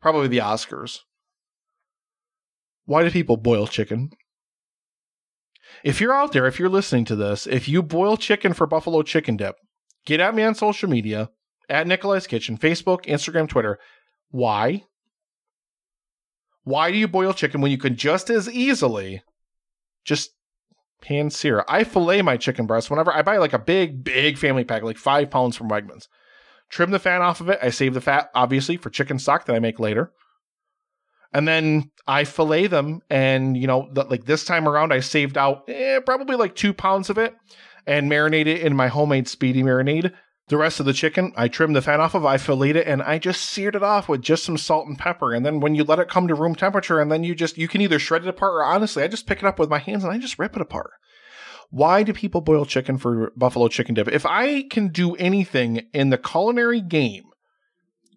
Probably 0.00 0.28
the 0.28 0.38
Oscars. 0.38 1.00
Why 2.92 3.02
do 3.02 3.10
people 3.10 3.38
boil 3.38 3.66
chicken? 3.66 4.10
If 5.82 5.98
you're 5.98 6.12
out 6.12 6.32
there, 6.32 6.46
if 6.46 6.58
you're 6.58 6.68
listening 6.68 7.06
to 7.06 7.16
this, 7.16 7.46
if 7.46 7.66
you 7.66 7.82
boil 7.82 8.18
chicken 8.18 8.52
for 8.52 8.66
buffalo 8.66 9.00
chicken 9.00 9.38
dip, 9.38 9.56
get 10.04 10.20
at 10.20 10.34
me 10.34 10.42
on 10.42 10.54
social 10.54 10.90
media 10.90 11.30
at 11.70 11.86
Nikolai's 11.86 12.26
Kitchen, 12.26 12.58
Facebook, 12.58 13.06
Instagram, 13.06 13.48
Twitter. 13.48 13.78
Why? 14.28 14.84
Why 16.64 16.92
do 16.92 16.98
you 16.98 17.08
boil 17.08 17.32
chicken 17.32 17.62
when 17.62 17.70
you 17.70 17.78
can 17.78 17.96
just 17.96 18.28
as 18.28 18.46
easily 18.50 19.22
just 20.04 20.32
pan 21.00 21.30
sear? 21.30 21.64
I 21.66 21.84
fillet 21.84 22.20
my 22.20 22.36
chicken 22.36 22.66
breast 22.66 22.90
whenever 22.90 23.10
I 23.10 23.22
buy 23.22 23.38
like 23.38 23.54
a 23.54 23.58
big, 23.58 24.04
big 24.04 24.36
family 24.36 24.64
pack, 24.64 24.82
like 24.82 24.98
five 24.98 25.30
pounds 25.30 25.56
from 25.56 25.70
Wegmans. 25.70 26.08
Trim 26.68 26.90
the 26.90 26.98
fat 26.98 27.22
off 27.22 27.40
of 27.40 27.48
it. 27.48 27.58
I 27.62 27.70
save 27.70 27.94
the 27.94 28.02
fat, 28.02 28.28
obviously, 28.34 28.76
for 28.76 28.90
chicken 28.90 29.18
stock 29.18 29.46
that 29.46 29.56
I 29.56 29.60
make 29.60 29.80
later 29.80 30.12
and 31.32 31.48
then 31.48 31.90
I 32.06 32.24
fillet 32.24 32.66
them. 32.66 33.02
And 33.10 33.56
you 33.56 33.66
know, 33.66 33.88
the, 33.92 34.04
like 34.04 34.24
this 34.24 34.44
time 34.44 34.68
around, 34.68 34.92
I 34.92 35.00
saved 35.00 35.38
out 35.38 35.64
eh, 35.68 36.00
probably 36.00 36.36
like 36.36 36.54
two 36.54 36.72
pounds 36.72 37.10
of 37.10 37.18
it 37.18 37.34
and 37.86 38.08
marinated 38.08 38.58
it 38.58 38.66
in 38.66 38.76
my 38.76 38.88
homemade 38.88 39.28
speedy 39.28 39.62
marinade. 39.62 40.12
The 40.48 40.56
rest 40.58 40.80
of 40.80 40.86
the 40.86 40.92
chicken, 40.92 41.32
I 41.36 41.48
trimmed 41.48 41.76
the 41.76 41.82
fat 41.82 42.00
off 42.00 42.14
of, 42.14 42.26
I 42.26 42.36
filleted 42.36 42.76
it, 42.76 42.86
and 42.86 43.00
I 43.00 43.18
just 43.18 43.42
seared 43.42 43.76
it 43.76 43.82
off 43.82 44.08
with 44.08 44.22
just 44.22 44.44
some 44.44 44.58
salt 44.58 44.86
and 44.86 44.98
pepper. 44.98 45.32
And 45.32 45.46
then 45.46 45.60
when 45.60 45.74
you 45.74 45.84
let 45.84 46.00
it 46.00 46.08
come 46.08 46.28
to 46.28 46.34
room 46.34 46.54
temperature, 46.54 47.00
and 47.00 47.10
then 47.10 47.24
you 47.24 47.34
just 47.34 47.56
you 47.56 47.68
can 47.68 47.80
either 47.80 47.98
shred 47.98 48.22
it 48.22 48.28
apart 48.28 48.54
or 48.54 48.64
honestly, 48.64 49.02
I 49.02 49.08
just 49.08 49.26
pick 49.26 49.38
it 49.38 49.46
up 49.46 49.58
with 49.58 49.70
my 49.70 49.78
hands 49.78 50.04
and 50.04 50.12
I 50.12 50.18
just 50.18 50.38
rip 50.38 50.56
it 50.56 50.62
apart. 50.62 50.90
Why 51.70 52.02
do 52.02 52.12
people 52.12 52.42
boil 52.42 52.66
chicken 52.66 52.98
for 52.98 53.32
buffalo 53.34 53.68
chicken 53.68 53.94
dip? 53.94 54.08
If 54.08 54.26
I 54.26 54.64
can 54.64 54.88
do 54.88 55.14
anything 55.14 55.86
in 55.94 56.10
the 56.10 56.18
culinary 56.18 56.82
game 56.82 57.24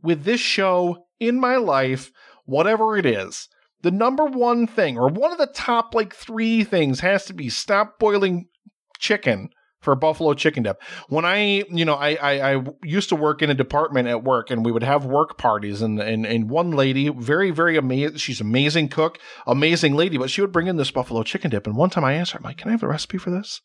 with 0.03 0.25
this 0.25 0.41
show 0.41 1.05
in 1.21 1.39
my 1.39 1.55
life, 1.55 2.11
whatever 2.43 2.97
it 2.97 3.05
is, 3.05 3.47
the 3.85 3.91
number 3.91 4.25
one 4.25 4.65
thing 4.65 4.97
or 4.97 5.07
one 5.09 5.31
of 5.31 5.37
the 5.37 5.45
top 5.45 5.93
like 5.93 6.11
three 6.11 6.63
things 6.63 7.01
has 7.01 7.23
to 7.25 7.33
be 7.35 7.49
stop 7.49 7.99
boiling 7.99 8.47
chicken 8.97 9.51
for 9.79 9.95
buffalo 9.95 10.33
chicken 10.33 10.63
dip. 10.63 10.81
When 11.07 11.23
I, 11.23 11.63
you 11.69 11.85
know, 11.85 11.93
I, 11.93 12.15
I, 12.15 12.55
I 12.55 12.63
used 12.83 13.09
to 13.09 13.15
work 13.15 13.43
in 13.43 13.51
a 13.51 13.53
department 13.53 14.07
at 14.07 14.23
work, 14.23 14.49
and 14.49 14.65
we 14.65 14.71
would 14.71 14.81
have 14.81 15.05
work 15.05 15.37
parties, 15.37 15.83
and 15.83 15.99
and 15.99 16.25
and 16.25 16.49
one 16.49 16.71
lady, 16.71 17.09
very 17.09 17.51
very 17.51 17.77
amazing, 17.77 18.17
she's 18.17 18.41
amazing 18.41 18.89
cook, 18.89 19.19
amazing 19.45 19.93
lady, 19.93 20.17
but 20.17 20.31
she 20.31 20.41
would 20.41 20.51
bring 20.51 20.65
in 20.65 20.77
this 20.77 20.89
buffalo 20.89 21.21
chicken 21.21 21.51
dip. 21.51 21.67
And 21.67 21.77
one 21.77 21.91
time 21.91 22.03
I 22.03 22.15
asked 22.15 22.31
her, 22.31 22.39
I'm 22.39 22.43
like, 22.43 22.57
can 22.57 22.69
I 22.69 22.71
have 22.71 22.81
the 22.81 22.87
recipe 22.87 23.19
for 23.19 23.29
this? 23.29 23.61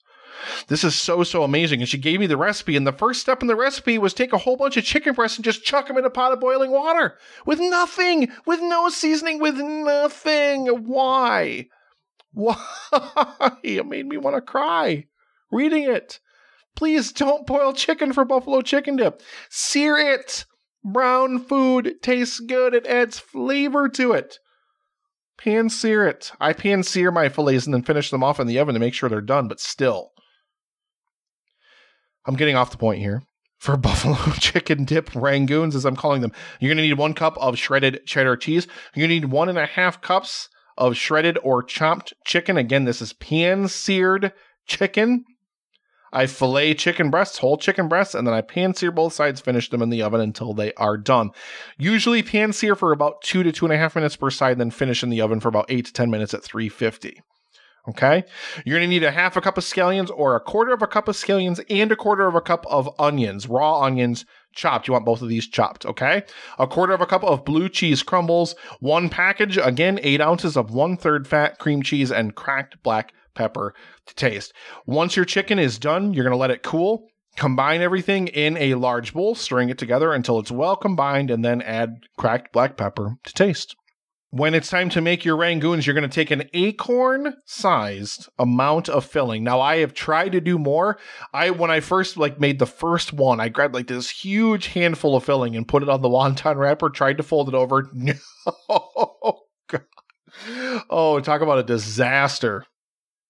This 0.68 0.84
is 0.84 0.94
so 0.94 1.22
so 1.22 1.42
amazing, 1.42 1.80
and 1.80 1.88
she 1.88 1.98
gave 1.98 2.20
me 2.20 2.26
the 2.26 2.36
recipe. 2.36 2.76
And 2.76 2.86
the 2.86 2.92
first 2.92 3.20
step 3.20 3.42
in 3.42 3.48
the 3.48 3.56
recipe 3.56 3.98
was 3.98 4.14
take 4.14 4.32
a 4.32 4.38
whole 4.38 4.56
bunch 4.56 4.76
of 4.76 4.84
chicken 4.84 5.14
breasts 5.14 5.38
and 5.38 5.44
just 5.44 5.64
chuck 5.64 5.88
them 5.88 5.98
in 5.98 6.04
a 6.04 6.10
pot 6.10 6.32
of 6.32 6.40
boiling 6.40 6.70
water 6.70 7.18
with 7.46 7.60
nothing, 7.60 8.30
with 8.46 8.60
no 8.60 8.88
seasoning, 8.88 9.40
with 9.40 9.56
nothing. 9.56 10.66
Why? 10.66 11.68
Why? 12.32 12.56
it 13.62 13.86
made 13.86 14.06
me 14.06 14.16
want 14.16 14.36
to 14.36 14.40
cry 14.40 15.06
reading 15.50 15.82
it. 15.82 16.20
Please 16.76 17.12
don't 17.12 17.46
boil 17.46 17.72
chicken 17.72 18.12
for 18.12 18.24
buffalo 18.24 18.62
chicken 18.62 18.96
dip. 18.96 19.20
Sear 19.48 19.98
it. 19.98 20.44
Brown 20.82 21.38
food 21.40 21.96
tastes 22.02 22.40
good. 22.40 22.72
It 22.72 22.86
adds 22.86 23.18
flavor 23.18 23.88
to 23.90 24.12
it. 24.12 24.38
Pan 25.36 25.68
sear 25.68 26.06
it. 26.06 26.32
I 26.40 26.52
pan 26.52 26.82
sear 26.82 27.10
my 27.10 27.28
fillets 27.28 27.66
and 27.66 27.74
then 27.74 27.82
finish 27.82 28.10
them 28.10 28.22
off 28.22 28.40
in 28.40 28.46
the 28.46 28.58
oven 28.58 28.74
to 28.74 28.80
make 28.80 28.94
sure 28.94 29.08
they're 29.08 29.20
done, 29.20 29.48
but 29.48 29.60
still. 29.60 30.12
I'm 32.30 32.36
getting 32.36 32.54
off 32.54 32.70
the 32.70 32.76
point 32.76 33.00
here. 33.00 33.24
For 33.58 33.76
buffalo 33.76 34.16
chicken 34.34 34.84
dip 34.84 35.10
rangoons, 35.10 35.74
as 35.74 35.84
I'm 35.84 35.96
calling 35.96 36.22
them, 36.22 36.30
you're 36.60 36.76
to 36.76 36.80
need 36.80 36.92
one 36.92 37.12
cup 37.12 37.36
of 37.38 37.58
shredded 37.58 38.06
cheddar 38.06 38.36
cheese. 38.36 38.68
You're 38.94 39.08
to 39.08 39.14
need 39.14 39.24
one 39.26 39.48
and 39.48 39.58
a 39.58 39.66
half 39.66 40.00
cups 40.00 40.48
of 40.78 40.96
shredded 40.96 41.38
or 41.42 41.64
chopped 41.64 42.14
chicken. 42.24 42.56
Again, 42.56 42.84
this 42.84 43.02
is 43.02 43.12
pan 43.14 43.66
seared 43.66 44.32
chicken. 44.64 45.24
I 46.12 46.26
fillet 46.26 46.74
chicken 46.74 47.10
breasts, 47.10 47.38
whole 47.38 47.58
chicken 47.58 47.88
breasts, 47.88 48.14
and 48.14 48.28
then 48.28 48.34
I 48.34 48.42
pan 48.42 48.74
sear 48.74 48.92
both 48.92 49.12
sides, 49.12 49.40
finish 49.40 49.68
them 49.68 49.82
in 49.82 49.90
the 49.90 50.02
oven 50.02 50.20
until 50.20 50.54
they 50.54 50.72
are 50.74 50.96
done. 50.96 51.30
Usually 51.78 52.22
pan 52.22 52.52
sear 52.52 52.76
for 52.76 52.92
about 52.92 53.22
two 53.22 53.42
to 53.42 53.50
two 53.50 53.66
and 53.66 53.72
a 53.72 53.76
half 53.76 53.96
minutes 53.96 54.14
per 54.14 54.30
side, 54.30 54.58
then 54.58 54.70
finish 54.70 55.02
in 55.02 55.10
the 55.10 55.20
oven 55.20 55.40
for 55.40 55.48
about 55.48 55.66
eight 55.68 55.86
to 55.86 55.92
10 55.92 56.10
minutes 56.10 56.32
at 56.32 56.44
350. 56.44 57.22
Okay. 57.90 58.24
You're 58.64 58.78
going 58.78 58.88
to 58.88 58.94
need 58.94 59.04
a 59.04 59.10
half 59.10 59.36
a 59.36 59.40
cup 59.40 59.58
of 59.58 59.64
scallions 59.64 60.10
or 60.14 60.34
a 60.34 60.40
quarter 60.40 60.72
of 60.72 60.82
a 60.82 60.86
cup 60.86 61.08
of 61.08 61.16
scallions 61.16 61.64
and 61.68 61.90
a 61.90 61.96
quarter 61.96 62.26
of 62.26 62.34
a 62.34 62.40
cup 62.40 62.64
of 62.68 62.88
onions, 62.98 63.46
raw 63.48 63.80
onions 63.80 64.24
chopped. 64.54 64.88
You 64.88 64.92
want 64.92 65.04
both 65.04 65.22
of 65.22 65.28
these 65.28 65.46
chopped. 65.48 65.84
Okay. 65.86 66.22
A 66.58 66.66
quarter 66.66 66.92
of 66.92 67.00
a 67.00 67.06
cup 67.06 67.24
of 67.24 67.44
blue 67.44 67.68
cheese 67.68 68.02
crumbles, 68.02 68.54
one 68.80 69.08
package, 69.08 69.58
again, 69.58 69.98
eight 70.02 70.20
ounces 70.20 70.56
of 70.56 70.70
one 70.70 70.96
third 70.96 71.26
fat 71.26 71.58
cream 71.58 71.82
cheese 71.82 72.10
and 72.10 72.34
cracked 72.34 72.82
black 72.82 73.12
pepper 73.34 73.74
to 74.06 74.14
taste. 74.14 74.52
Once 74.86 75.16
your 75.16 75.24
chicken 75.24 75.58
is 75.58 75.78
done, 75.78 76.12
you're 76.12 76.24
going 76.24 76.32
to 76.32 76.36
let 76.36 76.50
it 76.50 76.62
cool. 76.62 77.08
Combine 77.36 77.80
everything 77.80 78.26
in 78.26 78.56
a 78.56 78.74
large 78.74 79.14
bowl, 79.14 79.34
stirring 79.34 79.70
it 79.70 79.78
together 79.78 80.12
until 80.12 80.38
it's 80.38 80.50
well 80.50 80.76
combined, 80.76 81.30
and 81.30 81.44
then 81.44 81.62
add 81.62 82.00
cracked 82.18 82.52
black 82.52 82.76
pepper 82.76 83.16
to 83.24 83.32
taste. 83.32 83.76
When 84.32 84.54
it's 84.54 84.70
time 84.70 84.90
to 84.90 85.00
make 85.00 85.24
your 85.24 85.36
rangoons, 85.36 85.84
you're 85.84 85.94
going 85.94 86.08
to 86.08 86.14
take 86.14 86.30
an 86.30 86.48
acorn 86.54 87.34
sized 87.46 88.28
amount 88.38 88.88
of 88.88 89.04
filling. 89.04 89.42
Now, 89.42 89.60
I 89.60 89.78
have 89.78 89.92
tried 89.92 90.30
to 90.32 90.40
do 90.40 90.56
more. 90.56 90.98
I 91.34 91.50
when 91.50 91.70
I 91.70 91.80
first 91.80 92.16
like 92.16 92.38
made 92.38 92.60
the 92.60 92.66
first 92.66 93.12
one, 93.12 93.40
I 93.40 93.48
grabbed 93.48 93.74
like 93.74 93.88
this 93.88 94.08
huge 94.08 94.68
handful 94.68 95.16
of 95.16 95.24
filling 95.24 95.56
and 95.56 95.66
put 95.66 95.82
it 95.82 95.88
on 95.88 96.00
the 96.00 96.08
wonton 96.08 96.56
wrapper, 96.56 96.90
tried 96.90 97.16
to 97.16 97.24
fold 97.24 97.48
it 97.48 97.54
over. 97.54 97.90
oh, 98.68 99.40
God. 99.66 99.82
oh, 100.88 101.18
talk 101.18 101.40
about 101.40 101.58
a 101.58 101.64
disaster 101.64 102.64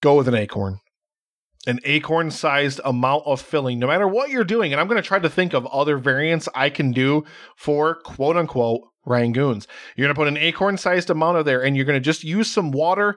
go 0.01 0.17
with 0.17 0.29
an 0.29 0.35
acorn. 0.35 0.81
An 1.67 1.79
acorn 1.85 2.31
sized 2.31 2.81
amount 2.85 3.25
of 3.27 3.41
filling, 3.41 3.79
no 3.79 3.87
matter 3.87 4.09
what 4.09 4.31
you're 4.31 4.45
doing. 4.45 4.73
And 4.73 4.81
I'm 4.81 4.89
going 4.89 5.01
to 5.01 5.07
try 5.07 5.19
to 5.19 5.29
think 5.29 5.53
of 5.53 5.67
other 5.67 5.99
variants 5.99 6.49
I 6.55 6.71
can 6.71 6.93
do 6.93 7.25
for 7.55 7.97
quote 7.97 8.37
unquote 8.37 8.83
rangoons. 9.07 9.67
You're 9.97 10.07
going 10.07 10.15
to 10.15 10.19
put 10.19 10.29
an 10.29 10.37
acorn 10.37 10.77
sized 10.77 11.11
amount 11.11 11.39
of 11.39 11.45
there 11.45 11.63
and 11.63 11.77
you're 11.77 11.85
going 11.85 11.97
to 11.97 12.05
just 12.05 12.25
use 12.25 12.51
some 12.51 12.71
water, 12.71 13.17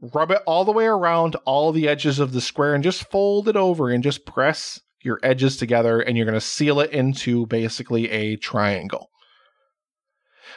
rub 0.00 0.30
it 0.30 0.42
all 0.46 0.64
the 0.64 0.72
way 0.72 0.86
around 0.86 1.36
all 1.44 1.72
the 1.72 1.88
edges 1.88 2.18
of 2.18 2.32
the 2.32 2.40
square 2.40 2.74
and 2.74 2.84
just 2.84 3.10
fold 3.10 3.48
it 3.48 3.56
over 3.56 3.90
and 3.90 4.02
just 4.02 4.26
press 4.26 4.80
your 5.02 5.20
edges 5.22 5.56
together. 5.56 6.00
And 6.00 6.16
you're 6.16 6.26
going 6.26 6.34
to 6.34 6.40
seal 6.40 6.80
it 6.80 6.90
into 6.90 7.46
basically 7.46 8.10
a 8.10 8.36
triangle. 8.36 9.10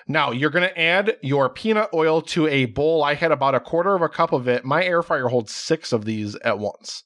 Now 0.07 0.31
you're 0.31 0.49
going 0.49 0.67
to 0.67 0.79
add 0.79 1.17
your 1.21 1.49
peanut 1.49 1.89
oil 1.93 2.21
to 2.23 2.47
a 2.47 2.65
bowl. 2.65 3.03
I 3.03 3.15
had 3.15 3.31
about 3.31 3.55
a 3.55 3.59
quarter 3.59 3.95
of 3.95 4.01
a 4.01 4.09
cup 4.09 4.31
of 4.31 4.47
it. 4.47 4.63
My 4.63 4.83
air 4.83 5.01
fryer 5.01 5.27
holds 5.27 5.53
six 5.53 5.91
of 5.91 6.05
these 6.05 6.35
at 6.37 6.59
once. 6.59 7.03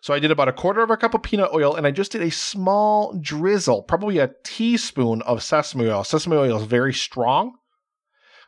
So 0.00 0.14
I 0.14 0.18
did 0.18 0.30
about 0.30 0.48
a 0.48 0.52
quarter 0.52 0.82
of 0.82 0.90
a 0.90 0.96
cup 0.96 1.14
of 1.14 1.22
peanut 1.22 1.50
oil 1.54 1.74
and 1.74 1.86
I 1.86 1.90
just 1.90 2.12
did 2.12 2.22
a 2.22 2.30
small 2.30 3.16
drizzle, 3.20 3.82
probably 3.82 4.18
a 4.18 4.30
teaspoon 4.44 5.22
of 5.22 5.42
sesame 5.42 5.86
oil. 5.88 6.04
Sesame 6.04 6.36
oil 6.36 6.58
is 6.58 6.66
very 6.66 6.94
strong 6.94 7.54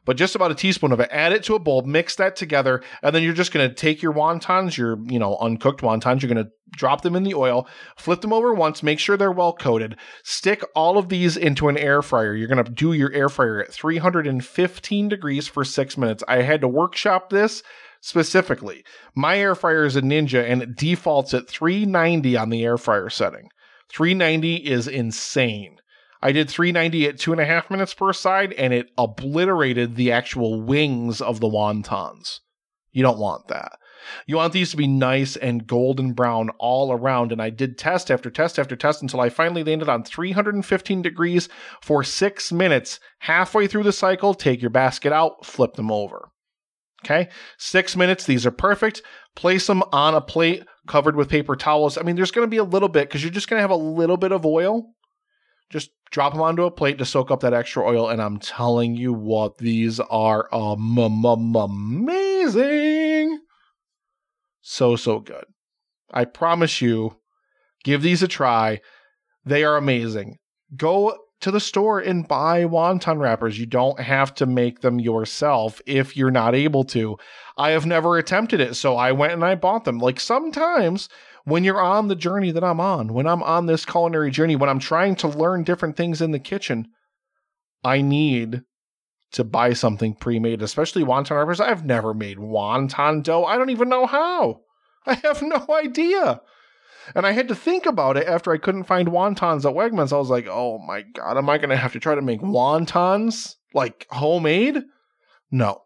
but 0.08 0.16
just 0.16 0.34
about 0.34 0.50
a 0.50 0.54
teaspoon 0.54 0.90
of 0.90 1.00
it. 1.00 1.10
Add 1.12 1.34
it 1.34 1.42
to 1.44 1.54
a 1.54 1.58
bowl, 1.58 1.82
mix 1.82 2.16
that 2.16 2.34
together, 2.34 2.82
and 3.02 3.14
then 3.14 3.22
you're 3.22 3.34
just 3.34 3.52
going 3.52 3.68
to 3.68 3.74
take 3.74 4.00
your 4.00 4.14
wontons, 4.14 4.74
your 4.74 4.98
you 5.04 5.18
know 5.18 5.36
uncooked 5.36 5.82
wontons, 5.82 6.22
you're 6.22 6.32
going 6.32 6.46
to 6.46 6.50
drop 6.70 7.02
them 7.02 7.14
in 7.14 7.24
the 7.24 7.34
oil, 7.34 7.68
flip 7.94 8.22
them 8.22 8.32
over 8.32 8.54
once, 8.54 8.82
make 8.82 8.98
sure 8.98 9.18
they're 9.18 9.30
well 9.30 9.52
coated. 9.52 9.96
Stick 10.22 10.64
all 10.74 10.96
of 10.96 11.10
these 11.10 11.36
into 11.36 11.68
an 11.68 11.76
air 11.76 12.00
fryer. 12.00 12.34
You're 12.34 12.48
going 12.48 12.64
to 12.64 12.70
do 12.70 12.94
your 12.94 13.12
air 13.12 13.28
fryer 13.28 13.60
at 13.60 13.70
315 13.70 15.08
degrees 15.10 15.46
for 15.46 15.62
six 15.62 15.98
minutes. 15.98 16.24
I 16.26 16.40
had 16.40 16.62
to 16.62 16.68
workshop 16.68 17.28
this 17.28 17.62
specifically. 18.00 18.84
My 19.14 19.38
air 19.38 19.54
fryer 19.54 19.84
is 19.84 19.96
a 19.96 20.02
Ninja 20.02 20.48
and 20.48 20.62
it 20.62 20.76
defaults 20.76 21.34
at 21.34 21.48
390 21.48 22.36
on 22.36 22.50
the 22.50 22.64
air 22.64 22.78
fryer 22.78 23.10
setting. 23.10 23.48
390 23.90 24.56
is 24.56 24.86
insane. 24.86 25.78
I 26.20 26.32
did 26.32 26.50
390 26.50 27.06
at 27.06 27.18
two 27.18 27.32
and 27.32 27.40
a 27.40 27.44
half 27.44 27.70
minutes 27.70 27.94
per 27.94 28.12
side, 28.12 28.52
and 28.54 28.74
it 28.74 28.90
obliterated 28.98 29.94
the 29.94 30.10
actual 30.10 30.60
wings 30.60 31.20
of 31.20 31.38
the 31.38 31.46
wontons. 31.46 32.40
You 32.90 33.02
don't 33.02 33.20
want 33.20 33.46
that. 33.48 33.78
You 34.26 34.36
want 34.36 34.52
these 34.52 34.70
to 34.70 34.76
be 34.76 34.86
nice 34.86 35.36
and 35.36 35.66
golden 35.66 36.12
brown 36.12 36.50
all 36.58 36.92
around. 36.92 37.30
And 37.30 37.42
I 37.42 37.50
did 37.50 37.78
test 37.78 38.10
after 38.10 38.30
test 38.30 38.58
after 38.58 38.74
test 38.74 39.02
until 39.02 39.20
I 39.20 39.28
finally 39.28 39.62
landed 39.62 39.88
on 39.88 40.02
315 40.02 41.02
degrees 41.02 41.48
for 41.80 42.02
six 42.02 42.50
minutes. 42.50 43.00
Halfway 43.20 43.66
through 43.66 43.82
the 43.84 43.92
cycle, 43.92 44.34
take 44.34 44.60
your 44.60 44.70
basket 44.70 45.12
out, 45.12 45.44
flip 45.44 45.74
them 45.74 45.90
over. 45.90 46.30
Okay, 47.04 47.28
six 47.58 47.94
minutes. 47.96 48.24
These 48.24 48.44
are 48.44 48.50
perfect. 48.50 49.02
Place 49.36 49.68
them 49.68 49.82
on 49.92 50.14
a 50.14 50.20
plate 50.20 50.64
covered 50.88 51.14
with 51.14 51.28
paper 51.28 51.54
towels. 51.54 51.96
I 51.96 52.02
mean, 52.02 52.16
there's 52.16 52.32
going 52.32 52.46
to 52.46 52.50
be 52.50 52.56
a 52.56 52.64
little 52.64 52.88
bit 52.88 53.08
because 53.08 53.22
you're 53.22 53.30
just 53.30 53.48
going 53.48 53.58
to 53.58 53.62
have 53.62 53.70
a 53.70 53.76
little 53.76 54.16
bit 54.16 54.32
of 54.32 54.44
oil 54.44 54.94
just 55.70 55.90
drop 56.10 56.32
them 56.32 56.42
onto 56.42 56.64
a 56.64 56.70
plate 56.70 56.98
to 56.98 57.04
soak 57.04 57.30
up 57.30 57.40
that 57.40 57.52
extra 57.54 57.84
oil. 57.84 58.08
And 58.08 58.22
I'm 58.22 58.38
telling 58.38 58.94
you 58.94 59.12
what, 59.12 59.58
these 59.58 60.00
are 60.00 60.48
um, 60.54 60.98
amazing. 61.56 63.38
So, 64.62 64.96
so 64.96 65.20
good. 65.20 65.44
I 66.10 66.24
promise 66.24 66.80
you, 66.80 67.18
give 67.84 68.02
these 68.02 68.22
a 68.22 68.28
try. 68.28 68.80
They 69.44 69.62
are 69.64 69.76
amazing. 69.76 70.38
Go 70.76 71.16
to 71.40 71.50
the 71.50 71.60
store 71.60 72.00
and 72.00 72.26
buy 72.26 72.64
wonton 72.64 73.18
wrappers. 73.18 73.58
You 73.58 73.66
don't 73.66 74.00
have 74.00 74.34
to 74.36 74.46
make 74.46 74.80
them 74.80 74.98
yourself 74.98 75.80
if 75.86 76.16
you're 76.16 76.30
not 76.30 76.54
able 76.54 76.84
to. 76.84 77.16
I 77.56 77.70
have 77.70 77.86
never 77.86 78.18
attempted 78.18 78.60
it, 78.60 78.74
so 78.74 78.96
I 78.96 79.12
went 79.12 79.34
and 79.34 79.44
I 79.44 79.54
bought 79.54 79.84
them. 79.84 79.98
Like 79.98 80.18
sometimes 80.18 81.08
when 81.44 81.64
you're 81.64 81.80
on 81.80 82.08
the 82.08 82.16
journey 82.16 82.50
that 82.50 82.64
I'm 82.64 82.80
on, 82.80 83.14
when 83.14 83.26
I'm 83.26 83.42
on 83.42 83.66
this 83.66 83.84
culinary 83.84 84.30
journey, 84.30 84.56
when 84.56 84.68
I'm 84.68 84.80
trying 84.80 85.14
to 85.16 85.28
learn 85.28 85.64
different 85.64 85.96
things 85.96 86.20
in 86.20 86.32
the 86.32 86.38
kitchen, 86.38 86.88
I 87.84 88.00
need 88.00 88.62
to 89.32 89.44
buy 89.44 89.74
something 89.74 90.14
pre-made, 90.14 90.62
especially 90.62 91.04
wonton 91.04 91.36
wrappers. 91.36 91.60
I've 91.60 91.84
never 91.84 92.14
made 92.14 92.38
wonton 92.38 93.22
dough. 93.22 93.44
I 93.44 93.56
don't 93.56 93.70
even 93.70 93.88
know 93.88 94.06
how. 94.06 94.62
I 95.06 95.14
have 95.14 95.42
no 95.42 95.66
idea. 95.70 96.40
And 97.14 97.26
I 97.26 97.32
had 97.32 97.48
to 97.48 97.54
think 97.54 97.86
about 97.86 98.16
it 98.16 98.26
after 98.26 98.52
I 98.52 98.58
couldn't 98.58 98.84
find 98.84 99.08
wontons 99.08 99.64
at 99.64 99.74
Wegmans. 99.74 100.12
I 100.12 100.18
was 100.18 100.30
like, 100.30 100.46
oh 100.48 100.78
my 100.78 101.02
God, 101.02 101.36
am 101.36 101.48
I 101.48 101.58
going 101.58 101.70
to 101.70 101.76
have 101.76 101.92
to 101.92 102.00
try 102.00 102.14
to 102.14 102.22
make 102.22 102.40
wontons 102.40 103.56
like 103.74 104.06
homemade? 104.10 104.82
No. 105.50 105.82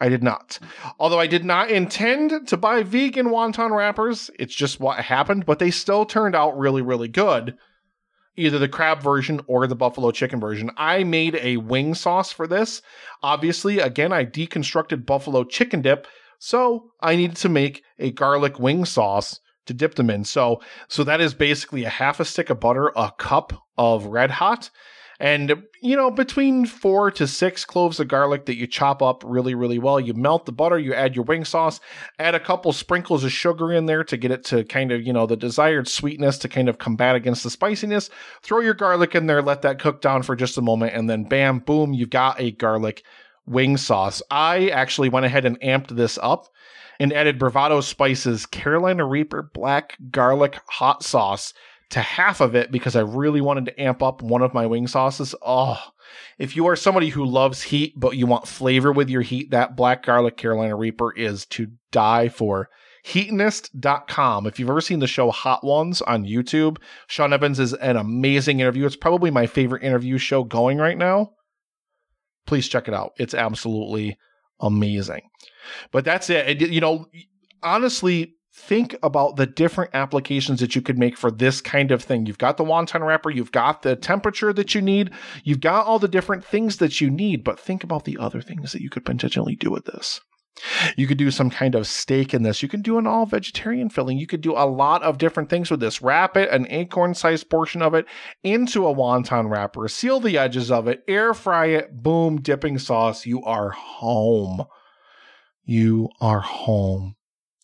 I 0.00 0.08
did 0.08 0.22
not. 0.22 0.58
Although 0.98 1.20
I 1.20 1.26
did 1.26 1.44
not 1.44 1.70
intend 1.70 2.48
to 2.48 2.56
buy 2.56 2.82
vegan 2.82 3.28
wonton 3.28 3.74
wrappers, 3.74 4.30
it's 4.38 4.54
just 4.54 4.78
what 4.78 4.98
happened, 4.98 5.46
but 5.46 5.58
they 5.58 5.70
still 5.70 6.04
turned 6.04 6.34
out 6.34 6.58
really, 6.58 6.82
really 6.82 7.08
good. 7.08 7.56
Either 8.36 8.58
the 8.58 8.68
crab 8.68 9.00
version 9.00 9.40
or 9.46 9.66
the 9.66 9.74
buffalo 9.74 10.10
chicken 10.10 10.38
version. 10.38 10.70
I 10.76 11.04
made 11.04 11.36
a 11.36 11.56
wing 11.56 11.94
sauce 11.94 12.30
for 12.30 12.46
this. 12.46 12.82
Obviously, 13.22 13.78
again, 13.78 14.12
I 14.12 14.26
deconstructed 14.26 15.06
buffalo 15.06 15.44
chicken 15.44 15.80
dip, 15.80 16.06
so 16.38 16.90
I 17.00 17.16
needed 17.16 17.36
to 17.38 17.48
make 17.48 17.82
a 17.98 18.10
garlic 18.10 18.58
wing 18.58 18.84
sauce 18.84 19.40
to 19.66 19.74
dip 19.74 19.94
them 19.96 20.10
in. 20.10 20.24
So, 20.24 20.60
so 20.88 21.04
that 21.04 21.20
is 21.20 21.34
basically 21.34 21.84
a 21.84 21.90
half 21.90 22.20
a 22.20 22.24
stick 22.24 22.50
of 22.50 22.60
butter, 22.60 22.92
a 22.96 23.12
cup 23.18 23.52
of 23.76 24.06
red 24.06 24.30
hot, 24.30 24.70
and 25.18 25.62
you 25.82 25.96
know 25.96 26.10
between 26.10 26.66
four 26.66 27.10
to 27.10 27.26
six 27.26 27.64
cloves 27.64 27.98
of 28.00 28.08
garlic 28.08 28.46
that 28.46 28.56
you 28.56 28.66
chop 28.66 29.02
up 29.02 29.22
really 29.24 29.54
really 29.54 29.78
well. 29.78 29.98
You 29.98 30.14
melt 30.14 30.46
the 30.46 30.52
butter 30.52 30.78
you 30.78 30.94
add 30.94 31.16
your 31.16 31.24
wing 31.24 31.44
sauce 31.44 31.80
add 32.18 32.34
a 32.34 32.40
couple 32.40 32.72
sprinkles 32.72 33.24
of 33.24 33.32
sugar 33.32 33.72
in 33.72 33.86
there 33.86 34.04
to 34.04 34.16
get 34.16 34.30
it 34.30 34.44
to 34.46 34.64
kind 34.64 34.92
of 34.92 35.02
you 35.06 35.12
know 35.12 35.26
the 35.26 35.36
desired 35.36 35.88
sweetness 35.88 36.38
to 36.38 36.48
kind 36.48 36.68
of 36.68 36.78
combat 36.78 37.16
against 37.16 37.42
the 37.44 37.50
spiciness. 37.50 38.10
Throw 38.42 38.60
your 38.60 38.74
garlic 38.74 39.14
in 39.14 39.26
there 39.26 39.42
let 39.42 39.62
that 39.62 39.78
cook 39.78 40.00
down 40.00 40.22
for 40.22 40.36
just 40.36 40.58
a 40.58 40.62
moment 40.62 40.94
and 40.94 41.08
then 41.08 41.24
bam 41.24 41.60
boom 41.60 41.94
you've 41.94 42.10
got 42.10 42.40
a 42.40 42.50
garlic 42.52 43.02
wing 43.46 43.76
sauce. 43.76 44.22
I 44.30 44.68
actually 44.68 45.08
went 45.08 45.26
ahead 45.26 45.44
and 45.44 45.58
amped 45.60 45.88
this 45.88 46.18
up 46.22 46.48
and 46.98 47.12
added 47.12 47.38
bravado 47.38 47.80
spices 47.80 48.46
carolina 48.46 49.04
reaper 49.04 49.50
black 49.54 49.96
garlic 50.10 50.58
hot 50.68 51.02
sauce 51.02 51.52
to 51.90 52.00
half 52.00 52.40
of 52.40 52.54
it 52.54 52.72
because 52.72 52.96
I 52.96 53.00
really 53.00 53.40
wanted 53.40 53.66
to 53.66 53.80
amp 53.80 54.02
up 54.02 54.22
one 54.22 54.42
of 54.42 54.54
my 54.54 54.66
wing 54.66 54.86
sauces. 54.86 55.34
Oh, 55.42 55.80
if 56.38 56.56
you 56.56 56.66
are 56.66 56.76
somebody 56.76 57.08
who 57.08 57.24
loves 57.24 57.62
heat, 57.62 57.94
but 57.96 58.16
you 58.16 58.26
want 58.26 58.48
flavor 58.48 58.92
with 58.92 59.08
your 59.08 59.22
heat, 59.22 59.50
that 59.50 59.76
black 59.76 60.04
garlic 60.04 60.36
Carolina 60.36 60.76
Reaper 60.76 61.12
is 61.12 61.46
to 61.46 61.68
die 61.92 62.28
for. 62.28 62.68
Heatonist.com. 63.06 64.46
If 64.46 64.58
you've 64.58 64.68
ever 64.68 64.80
seen 64.80 64.98
the 64.98 65.06
show 65.06 65.30
Hot 65.30 65.62
Ones 65.62 66.02
on 66.02 66.24
YouTube, 66.24 66.78
Sean 67.06 67.32
Evans 67.32 67.60
is 67.60 67.72
an 67.74 67.96
amazing 67.96 68.58
interview. 68.58 68.84
It's 68.84 68.96
probably 68.96 69.30
my 69.30 69.46
favorite 69.46 69.84
interview 69.84 70.18
show 70.18 70.42
going 70.42 70.78
right 70.78 70.98
now. 70.98 71.30
Please 72.46 72.66
check 72.66 72.88
it 72.88 72.94
out. 72.94 73.12
It's 73.16 73.34
absolutely 73.34 74.18
amazing. 74.60 75.22
But 75.90 76.04
that's 76.04 76.30
it. 76.30 76.60
You 76.60 76.80
know, 76.80 77.06
honestly, 77.62 78.34
think 78.54 78.96
about 79.02 79.36
the 79.36 79.46
different 79.46 79.90
applications 79.94 80.60
that 80.60 80.74
you 80.74 80.80
could 80.80 80.98
make 80.98 81.16
for 81.16 81.30
this 81.30 81.60
kind 81.60 81.90
of 81.90 82.02
thing. 82.02 82.24
You've 82.24 82.38
got 82.38 82.56
the 82.56 82.64
wonton 82.64 83.06
wrapper, 83.06 83.30
you've 83.30 83.52
got 83.52 83.82
the 83.82 83.96
temperature 83.96 84.52
that 84.52 84.74
you 84.74 84.80
need, 84.80 85.10
you've 85.44 85.60
got 85.60 85.84
all 85.84 85.98
the 85.98 86.08
different 86.08 86.44
things 86.44 86.78
that 86.78 87.00
you 87.00 87.10
need, 87.10 87.44
but 87.44 87.60
think 87.60 87.84
about 87.84 88.04
the 88.04 88.16
other 88.16 88.40
things 88.40 88.72
that 88.72 88.80
you 88.80 88.88
could 88.88 89.04
potentially 89.04 89.56
do 89.56 89.70
with 89.70 89.84
this. 89.84 90.20
You 90.96 91.06
could 91.06 91.18
do 91.18 91.30
some 91.30 91.50
kind 91.50 91.74
of 91.74 91.86
steak 91.86 92.32
in 92.32 92.42
this. 92.42 92.62
You 92.62 92.68
can 92.68 92.82
do 92.82 92.98
an 92.98 93.06
all 93.06 93.26
vegetarian 93.26 93.90
filling. 93.90 94.18
You 94.18 94.26
could 94.26 94.40
do 94.40 94.52
a 94.52 94.66
lot 94.66 95.02
of 95.02 95.18
different 95.18 95.50
things 95.50 95.70
with 95.70 95.80
this. 95.80 96.00
Wrap 96.00 96.36
it, 96.36 96.50
an 96.50 96.66
acorn 96.70 97.14
sized 97.14 97.50
portion 97.50 97.82
of 97.82 97.94
it, 97.94 98.06
into 98.42 98.86
a 98.86 98.94
wonton 98.94 99.50
wrapper. 99.50 99.88
Seal 99.88 100.20
the 100.20 100.38
edges 100.38 100.70
of 100.70 100.88
it. 100.88 101.02
Air 101.06 101.34
fry 101.34 101.66
it. 101.66 102.02
Boom, 102.02 102.40
dipping 102.40 102.78
sauce. 102.78 103.26
You 103.26 103.42
are 103.42 103.70
home. 103.70 104.64
You 105.64 106.08
are 106.20 106.40
home. 106.40 107.16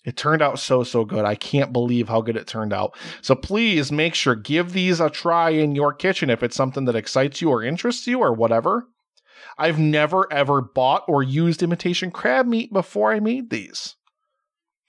It 0.05 0.17
turned 0.17 0.43
out 0.43 0.59
so, 0.59 0.83
so 0.83 1.05
good. 1.05 1.25
I 1.25 1.37
can't 1.37 1.73
believe 1.73 2.09
how 2.09 2.21
good 2.23 2.37
it 2.37 2.49
turned 2.49 2.73
out. 2.73 2.97
So 3.21 3.37
please 3.37 3.93
make 3.93 4.17
sure, 4.17 4.35
give 4.35 4.73
these 4.73 4.99
a 4.99 5.09
try 5.09 5.51
in 5.51 5.77
your 5.77 5.93
kitchen 5.95 6.29
if 6.29 6.43
it's 6.43 6.57
something 6.57 6.87
that 6.87 6.97
excites 6.97 7.41
you 7.41 7.51
or 7.51 7.63
interests 7.63 8.07
you 8.09 8.19
or 8.19 8.33
whatever. 8.33 8.89
I've 9.59 9.79
never 9.79 10.31
ever 10.33 10.61
bought 10.61 11.05
or 11.09 11.23
used 11.23 11.63
imitation 11.63 12.11
crab 12.11 12.47
meat 12.47 12.73
before 12.73 13.13
I 13.13 13.21
made 13.21 13.51
these. 13.51 13.97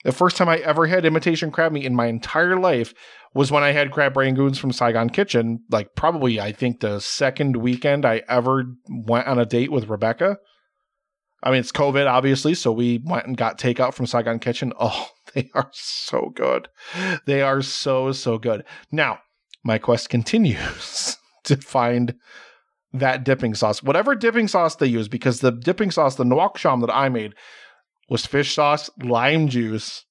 The 0.04 0.12
first 0.12 0.36
time 0.36 0.50
I 0.50 0.58
ever 0.58 0.86
had 0.86 1.06
imitation 1.06 1.50
crab 1.50 1.72
meat 1.72 1.86
in 1.86 1.94
my 1.94 2.06
entire 2.06 2.58
life 2.58 2.92
was 3.34 3.50
when 3.50 3.62
I 3.62 3.72
had 3.72 3.90
crab 3.90 4.14
rangoons 4.14 4.58
from 4.58 4.70
Saigon 4.70 5.08
Kitchen. 5.08 5.64
Like, 5.70 5.94
probably, 5.96 6.38
I 6.38 6.52
think 6.52 6.80
the 6.80 7.00
second 7.00 7.56
weekend 7.56 8.04
I 8.04 8.22
ever 8.28 8.64
went 8.88 9.26
on 9.26 9.38
a 9.38 9.46
date 9.46 9.72
with 9.72 9.88
Rebecca. 9.88 10.38
I 11.42 11.50
mean, 11.50 11.60
it's 11.60 11.72
COVID, 11.72 12.06
obviously, 12.06 12.54
so 12.54 12.70
we 12.70 13.00
went 13.04 13.26
and 13.26 13.36
got 13.36 13.58
takeout 13.58 13.94
from 13.94 14.06
Saigon 14.06 14.38
Kitchen. 14.38 14.72
Oh, 14.80 15.08
they 15.32 15.50
are 15.54 15.70
so 15.72 16.30
good. 16.34 16.68
They 17.26 17.42
are 17.42 17.60
so, 17.60 18.12
so 18.12 18.38
good. 18.38 18.64
Now, 18.92 19.18
my 19.64 19.78
quest 19.78 20.10
continues 20.10 21.16
to 21.44 21.56
find 21.56 22.14
that 22.94 23.24
dipping 23.24 23.54
sauce, 23.54 23.82
whatever 23.82 24.14
dipping 24.14 24.48
sauce 24.48 24.76
they 24.76 24.86
use, 24.86 25.08
because 25.08 25.40
the 25.40 25.50
dipping 25.50 25.90
sauce, 25.90 26.14
the 26.14 26.24
nuoc 26.24 26.56
cham 26.56 26.80
that 26.80 26.94
I 26.94 27.08
made, 27.08 27.34
was 28.08 28.24
fish 28.24 28.54
sauce, 28.54 28.88
lime 29.02 29.48
juice, 29.48 30.04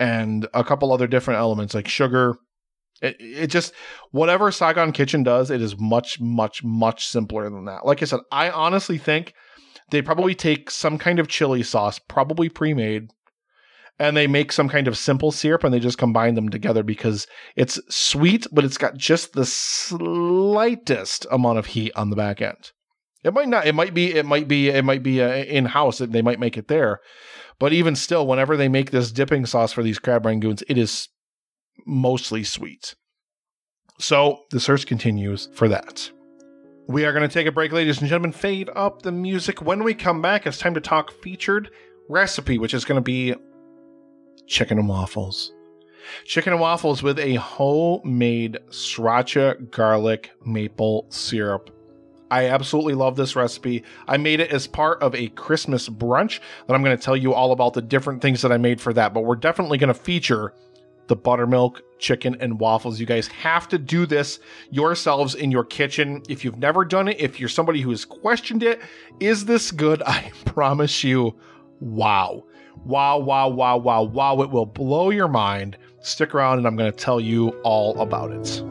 and 0.00 0.48
a 0.54 0.64
couple 0.64 0.92
other 0.92 1.06
different 1.06 1.38
elements 1.38 1.74
like 1.74 1.86
sugar. 1.86 2.36
It, 3.02 3.16
it 3.18 3.46
just, 3.48 3.74
whatever 4.12 4.50
Saigon 4.50 4.92
Kitchen 4.92 5.22
does, 5.22 5.50
it 5.50 5.60
is 5.60 5.78
much, 5.78 6.20
much, 6.20 6.64
much 6.64 7.06
simpler 7.06 7.50
than 7.50 7.66
that. 7.66 7.84
Like 7.84 8.00
I 8.02 8.06
said, 8.06 8.20
I 8.30 8.50
honestly 8.50 8.96
think 8.96 9.34
they 9.90 10.00
probably 10.00 10.34
take 10.34 10.70
some 10.70 10.96
kind 10.98 11.18
of 11.18 11.28
chili 11.28 11.62
sauce, 11.62 11.98
probably 11.98 12.48
pre-made, 12.48 13.10
and 14.02 14.16
they 14.16 14.26
make 14.26 14.50
some 14.50 14.68
kind 14.68 14.88
of 14.88 14.98
simple 14.98 15.30
syrup 15.30 15.62
and 15.62 15.72
they 15.72 15.78
just 15.78 15.96
combine 15.96 16.34
them 16.34 16.48
together 16.48 16.82
because 16.82 17.28
it's 17.54 17.78
sweet, 17.88 18.48
but 18.50 18.64
it's 18.64 18.76
got 18.76 18.96
just 18.96 19.34
the 19.34 19.46
slightest 19.46 21.24
amount 21.30 21.58
of 21.58 21.66
heat 21.66 21.92
on 21.94 22.10
the 22.10 22.16
back 22.16 22.42
end. 22.42 22.72
It 23.22 23.32
might 23.32 23.46
not. 23.46 23.64
It 23.64 23.76
might 23.76 23.94
be. 23.94 24.12
It 24.12 24.26
might 24.26 24.48
be. 24.48 24.70
It 24.70 24.84
might 24.84 25.04
be 25.04 25.22
uh, 25.22 25.32
in 25.32 25.66
house. 25.66 25.98
They 25.98 26.20
might 26.20 26.40
make 26.40 26.58
it 26.58 26.66
there, 26.66 26.98
but 27.60 27.72
even 27.72 27.94
still, 27.94 28.26
whenever 28.26 28.56
they 28.56 28.66
make 28.66 28.90
this 28.90 29.12
dipping 29.12 29.46
sauce 29.46 29.70
for 29.70 29.84
these 29.84 30.00
crab 30.00 30.24
rangoons, 30.24 30.64
it 30.68 30.76
is 30.76 31.08
mostly 31.86 32.42
sweet. 32.42 32.96
So 34.00 34.40
the 34.50 34.58
search 34.58 34.84
continues 34.84 35.48
for 35.54 35.68
that. 35.68 36.10
We 36.88 37.04
are 37.04 37.12
going 37.12 37.28
to 37.28 37.32
take 37.32 37.46
a 37.46 37.52
break, 37.52 37.70
ladies 37.70 38.00
and 38.00 38.08
gentlemen. 38.08 38.32
Fade 38.32 38.68
up 38.74 39.02
the 39.02 39.12
music. 39.12 39.62
When 39.62 39.84
we 39.84 39.94
come 39.94 40.20
back, 40.20 40.44
it's 40.44 40.58
time 40.58 40.74
to 40.74 40.80
talk 40.80 41.12
featured 41.12 41.70
recipe, 42.08 42.58
which 42.58 42.74
is 42.74 42.84
going 42.84 42.96
to 42.96 43.00
be 43.00 43.36
chicken 44.46 44.78
and 44.78 44.88
waffles. 44.88 45.52
Chicken 46.24 46.52
and 46.52 46.60
waffles 46.60 47.02
with 47.02 47.18
a 47.18 47.34
homemade 47.34 48.58
sriracha 48.70 49.70
garlic 49.70 50.32
maple 50.44 51.06
syrup. 51.08 51.70
I 52.30 52.48
absolutely 52.48 52.94
love 52.94 53.16
this 53.16 53.36
recipe. 53.36 53.84
I 54.08 54.16
made 54.16 54.40
it 54.40 54.50
as 54.50 54.66
part 54.66 55.02
of 55.02 55.14
a 55.14 55.28
Christmas 55.28 55.88
brunch 55.88 56.40
that 56.66 56.74
I'm 56.74 56.82
going 56.82 56.96
to 56.96 57.02
tell 57.02 57.16
you 57.16 57.34
all 57.34 57.52
about 57.52 57.74
the 57.74 57.82
different 57.82 58.22
things 58.22 58.40
that 58.40 58.50
I 58.50 58.56
made 58.56 58.80
for 58.80 58.92
that, 58.94 59.12
but 59.12 59.24
we're 59.24 59.36
definitely 59.36 59.76
going 59.76 59.88
to 59.88 59.94
feature 59.94 60.54
the 61.08 61.16
buttermilk 61.16 61.82
chicken 61.98 62.36
and 62.40 62.58
waffles. 62.58 62.98
You 62.98 63.04
guys 63.04 63.26
have 63.28 63.68
to 63.68 63.78
do 63.78 64.06
this 64.06 64.40
yourselves 64.70 65.34
in 65.34 65.50
your 65.50 65.64
kitchen. 65.64 66.22
If 66.28 66.42
you've 66.42 66.58
never 66.58 66.86
done 66.86 67.08
it, 67.08 67.20
if 67.20 67.38
you're 67.38 67.50
somebody 67.50 67.82
who 67.82 67.90
has 67.90 68.06
questioned 68.06 68.62
it, 68.62 68.80
is 69.20 69.44
this 69.44 69.70
good? 69.70 70.02
I 70.06 70.32
promise 70.46 71.04
you, 71.04 71.36
wow. 71.80 72.44
Wow, 72.84 73.18
wow, 73.18 73.48
wow, 73.48 73.76
wow, 73.76 74.02
wow. 74.02 74.42
It 74.42 74.50
will 74.50 74.66
blow 74.66 75.10
your 75.10 75.28
mind. 75.28 75.76
Stick 76.00 76.34
around 76.34 76.58
and 76.58 76.66
I'm 76.66 76.76
going 76.76 76.90
to 76.90 76.96
tell 76.96 77.20
you 77.20 77.50
all 77.62 78.00
about 78.00 78.32
it. 78.32 78.62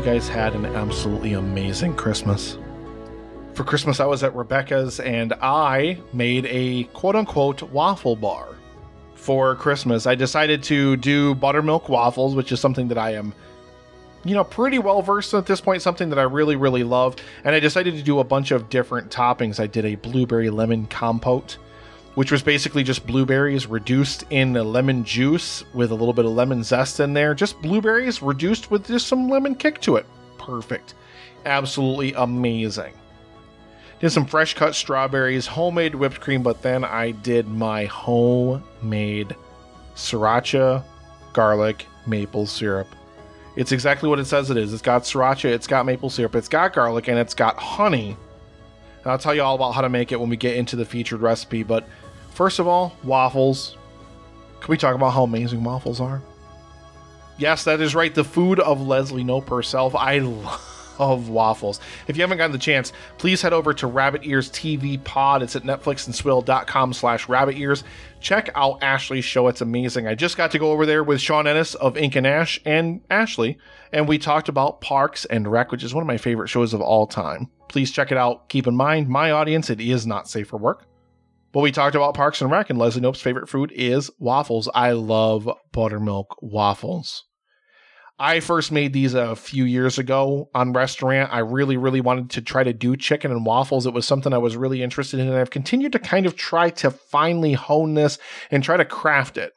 You 0.00 0.06
guys 0.06 0.28
had 0.28 0.54
an 0.54 0.64
absolutely 0.64 1.34
amazing 1.34 1.94
Christmas. 1.94 2.56
For 3.52 3.64
Christmas, 3.64 4.00
I 4.00 4.06
was 4.06 4.22
at 4.22 4.34
Rebecca's 4.34 4.98
and 4.98 5.34
I 5.42 6.00
made 6.14 6.46
a 6.46 6.84
quote 6.94 7.16
unquote 7.16 7.60
waffle 7.64 8.16
bar. 8.16 8.48
For 9.14 9.56
Christmas, 9.56 10.06
I 10.06 10.14
decided 10.14 10.62
to 10.62 10.96
do 10.96 11.34
buttermilk 11.34 11.90
waffles, 11.90 12.34
which 12.34 12.50
is 12.50 12.60
something 12.60 12.88
that 12.88 12.96
I 12.96 13.12
am, 13.12 13.34
you 14.24 14.34
know, 14.34 14.42
pretty 14.42 14.78
well 14.78 15.02
versed 15.02 15.34
at 15.34 15.44
this 15.44 15.60
point, 15.60 15.82
something 15.82 16.08
that 16.08 16.18
I 16.18 16.22
really, 16.22 16.56
really 16.56 16.82
love. 16.82 17.16
And 17.44 17.54
I 17.54 17.60
decided 17.60 17.94
to 17.96 18.02
do 18.02 18.20
a 18.20 18.24
bunch 18.24 18.52
of 18.52 18.70
different 18.70 19.10
toppings. 19.10 19.60
I 19.60 19.66
did 19.66 19.84
a 19.84 19.96
blueberry 19.96 20.48
lemon 20.48 20.86
compote 20.86 21.58
which 22.14 22.32
was 22.32 22.42
basically 22.42 22.82
just 22.82 23.06
blueberries 23.06 23.66
reduced 23.66 24.24
in 24.30 24.54
lemon 24.54 25.04
juice 25.04 25.64
with 25.74 25.90
a 25.90 25.94
little 25.94 26.12
bit 26.12 26.24
of 26.24 26.32
lemon 26.32 26.62
zest 26.62 27.00
in 27.00 27.12
there. 27.12 27.34
Just 27.34 27.60
blueberries 27.62 28.20
reduced 28.20 28.70
with 28.70 28.86
just 28.86 29.06
some 29.06 29.28
lemon 29.28 29.54
kick 29.54 29.80
to 29.82 29.96
it. 29.96 30.06
Perfect. 30.38 30.94
Absolutely 31.46 32.12
amazing. 32.14 32.92
Did 34.00 34.10
some 34.10 34.26
fresh 34.26 34.54
cut 34.54 34.74
strawberries, 34.74 35.46
homemade 35.46 35.94
whipped 35.94 36.20
cream, 36.20 36.42
but 36.42 36.62
then 36.62 36.84
I 36.84 37.10
did 37.10 37.46
my 37.46 37.84
homemade 37.84 39.36
sriracha 39.94 40.82
garlic 41.32 41.86
maple 42.06 42.46
syrup. 42.46 42.88
It's 43.56 43.72
exactly 43.72 44.08
what 44.08 44.18
it 44.18 44.24
says 44.24 44.50
it 44.50 44.56
is. 44.56 44.72
It's 44.72 44.82
got 44.82 45.02
sriracha, 45.02 45.46
it's 45.46 45.66
got 45.66 45.84
maple 45.84 46.08
syrup, 46.08 46.34
it's 46.34 46.48
got 46.48 46.72
garlic, 46.72 47.08
and 47.08 47.18
it's 47.18 47.34
got 47.34 47.58
honey. 47.58 48.16
And 49.02 49.12
I'll 49.12 49.18
tell 49.18 49.34
you 49.34 49.42
all 49.42 49.54
about 49.54 49.72
how 49.72 49.80
to 49.82 49.88
make 49.88 50.12
it 50.12 50.20
when 50.20 50.28
we 50.28 50.36
get 50.36 50.56
into 50.56 50.76
the 50.76 50.84
featured 50.84 51.20
recipe. 51.20 51.62
But 51.62 51.86
first 52.40 52.58
of 52.58 52.66
all, 52.66 52.96
waffles. 53.04 53.76
Can 54.62 54.72
we 54.72 54.78
talk 54.78 54.94
about 54.94 55.10
how 55.10 55.24
amazing 55.24 55.62
waffles 55.62 56.00
are? 56.00 56.22
Yes, 57.36 57.64
that 57.64 57.82
is 57.82 57.94
right. 57.94 58.14
The 58.14 58.24
food 58.24 58.58
of 58.60 58.80
Leslie 58.80 59.22
Knope 59.22 59.50
herself. 59.50 59.94
I 59.94 60.20
love 60.98 61.28
waffles. 61.28 61.80
If 62.08 62.16
you 62.16 62.22
haven't 62.22 62.38
gotten 62.38 62.52
the 62.52 62.56
chance, 62.58 62.94
please 63.18 63.42
head 63.42 63.52
over 63.52 63.74
to 63.74 63.86
Rabbit 63.86 64.22
Ears 64.24 64.50
TV 64.50 65.04
Pod. 65.04 65.42
It's 65.42 65.54
at 65.54 65.64
netflixandswill.com 65.64 66.94
slash 66.94 67.28
rabbit 67.28 67.58
ears. 67.58 67.84
Check 68.20 68.48
out 68.54 68.82
Ashley's 68.82 69.26
show. 69.26 69.48
It's 69.48 69.60
amazing. 69.60 70.06
I 70.06 70.14
just 70.14 70.38
got 70.38 70.50
to 70.52 70.58
go 70.58 70.72
over 70.72 70.86
there 70.86 71.04
with 71.04 71.20
Sean 71.20 71.46
Ennis 71.46 71.74
of 71.74 71.98
Ink 71.98 72.16
and 72.16 72.26
Ash 72.26 72.58
and 72.64 73.02
Ashley, 73.10 73.58
and 73.92 74.08
we 74.08 74.16
talked 74.16 74.48
about 74.48 74.80
Parks 74.80 75.26
and 75.26 75.46
Rec, 75.46 75.72
which 75.72 75.84
is 75.84 75.92
one 75.92 76.00
of 76.00 76.08
my 76.08 76.16
favorite 76.16 76.48
shows 76.48 76.72
of 76.72 76.80
all 76.80 77.06
time. 77.06 77.50
Please 77.68 77.90
check 77.90 78.10
it 78.10 78.16
out. 78.16 78.48
Keep 78.48 78.66
in 78.66 78.76
mind, 78.76 79.10
my 79.10 79.30
audience, 79.30 79.68
it 79.68 79.78
is 79.78 80.06
not 80.06 80.26
safe 80.26 80.48
for 80.48 80.56
work. 80.56 80.86
But 81.52 81.60
we 81.60 81.72
talked 81.72 81.96
about 81.96 82.14
Parks 82.14 82.40
and 82.40 82.50
Rec, 82.50 82.70
and 82.70 82.78
Leslie 82.78 83.00
Knope's 83.00 83.20
favorite 83.20 83.48
food 83.48 83.72
is 83.74 84.10
waffles. 84.18 84.68
I 84.72 84.92
love 84.92 85.50
buttermilk 85.72 86.36
waffles. 86.40 87.24
I 88.20 88.40
first 88.40 88.70
made 88.70 88.92
these 88.92 89.14
a 89.14 89.34
few 89.34 89.64
years 89.64 89.98
ago 89.98 90.50
on 90.54 90.74
restaurant. 90.74 91.32
I 91.32 91.38
really, 91.38 91.78
really 91.78 92.02
wanted 92.02 92.28
to 92.30 92.42
try 92.42 92.62
to 92.62 92.74
do 92.74 92.94
chicken 92.94 93.32
and 93.32 93.46
waffles. 93.46 93.86
It 93.86 93.94
was 93.94 94.06
something 94.06 94.34
I 94.34 94.38
was 94.38 94.58
really 94.58 94.82
interested 94.82 95.18
in, 95.18 95.26
and 95.26 95.36
I've 95.36 95.50
continued 95.50 95.92
to 95.92 95.98
kind 95.98 96.26
of 96.26 96.36
try 96.36 96.68
to 96.70 96.90
finally 96.90 97.54
hone 97.54 97.94
this 97.94 98.18
and 98.50 98.62
try 98.62 98.76
to 98.76 98.84
craft 98.84 99.38
it. 99.38 99.54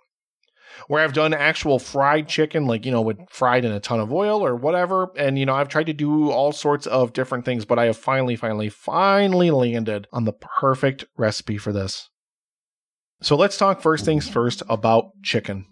Where 0.88 1.04
I've 1.04 1.14
done 1.14 1.34
actual 1.34 1.80
fried 1.80 2.28
chicken, 2.28 2.66
like, 2.66 2.86
you 2.86 2.92
know, 2.92 3.02
with 3.02 3.18
fried 3.30 3.66
in 3.66 3.72
a 3.72 3.80
ton 3.80 4.00
of 4.00 4.12
oil 4.12 4.46
or 4.46 4.56
whatever. 4.56 5.12
And, 5.18 5.40
you 5.40 5.46
know, 5.46 5.56
I've 5.56 5.70
tried 5.70 5.86
to 5.86 5.94
do 5.94 6.30
all 6.30 6.52
sorts 6.52 6.88
of 6.88 7.14
different 7.14 7.46
things, 7.46 7.66
but 7.66 7.80
I 7.80 7.86
have 7.86 7.98
finally, 7.98 8.36
finally, 8.36 8.70
finally 8.70 9.52
landed 9.52 10.08
on 10.12 10.26
the 10.26 10.34
perfect 10.34 11.06
recipe 11.18 11.58
for 11.58 11.72
this. 11.72 12.10
So 13.22 13.38
let's 13.38 13.58
talk 13.58 13.82
first 13.82 14.04
things 14.04 14.28
first 14.28 14.64
about 14.68 15.12
chicken. 15.24 15.66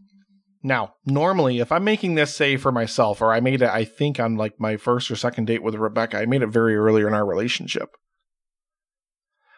Now, 0.64 0.94
normally, 1.06 1.60
if 1.60 1.72
I'm 1.72 1.84
making 1.84 2.16
this, 2.16 2.36
say, 2.36 2.56
for 2.56 2.72
myself, 2.72 3.22
or 3.22 3.34
I 3.34 3.40
made 3.40 3.62
it, 3.62 3.70
I 3.70 3.84
think, 3.84 4.20
on 4.20 4.36
like 4.36 4.54
my 4.60 4.78
first 4.78 5.10
or 5.10 5.16
second 5.16 5.46
date 5.46 5.64
with 5.64 5.76
Rebecca, 5.76 6.18
I 6.18 6.26
made 6.26 6.44
it 6.44 6.48
very 6.48 6.76
earlier 6.76 7.08
in 7.08 7.14
our 7.14 7.26
relationship. 7.26 7.90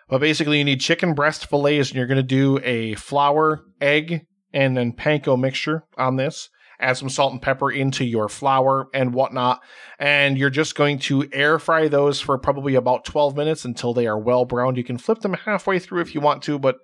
But 0.08 0.22
basically, 0.22 0.60
you 0.60 0.64
need 0.64 0.80
chicken 0.80 1.14
breast 1.14 1.46
fillets, 1.48 1.90
and 1.90 1.98
you're 1.98 2.08
going 2.08 2.18
to 2.18 2.24
do 2.24 2.60
a 2.64 2.96
flour, 2.96 3.64
egg, 3.82 4.26
and 4.54 4.78
then 4.78 4.94
panko 4.94 5.40
mixture 5.40 5.84
on 5.98 6.16
this. 6.16 6.50
Add 6.80 6.98
some 6.98 7.10
salt 7.10 7.32
and 7.32 7.42
pepper 7.42 7.72
into 7.72 8.04
your 8.04 8.28
flour 8.28 8.88
and 8.94 9.14
whatnot. 9.14 9.62
And 10.00 10.38
you're 10.38 10.50
just 10.50 10.76
going 10.76 11.00
to 11.00 11.30
air 11.32 11.58
fry 11.60 11.88
those 11.88 12.20
for 12.20 12.38
probably 12.38 12.76
about 12.76 13.06
12 13.06 13.38
minutes 13.38 13.64
until 13.64 13.94
they 13.94 14.06
are 14.06 14.20
well 14.20 14.44
browned. 14.44 14.76
You 14.76 14.84
can 14.84 14.98
flip 14.98 15.20
them 15.20 15.34
halfway 15.34 15.80
through 15.80 16.02
if 16.02 16.14
you 16.14 16.20
want 16.20 16.44
to, 16.44 16.60
but 16.60 16.80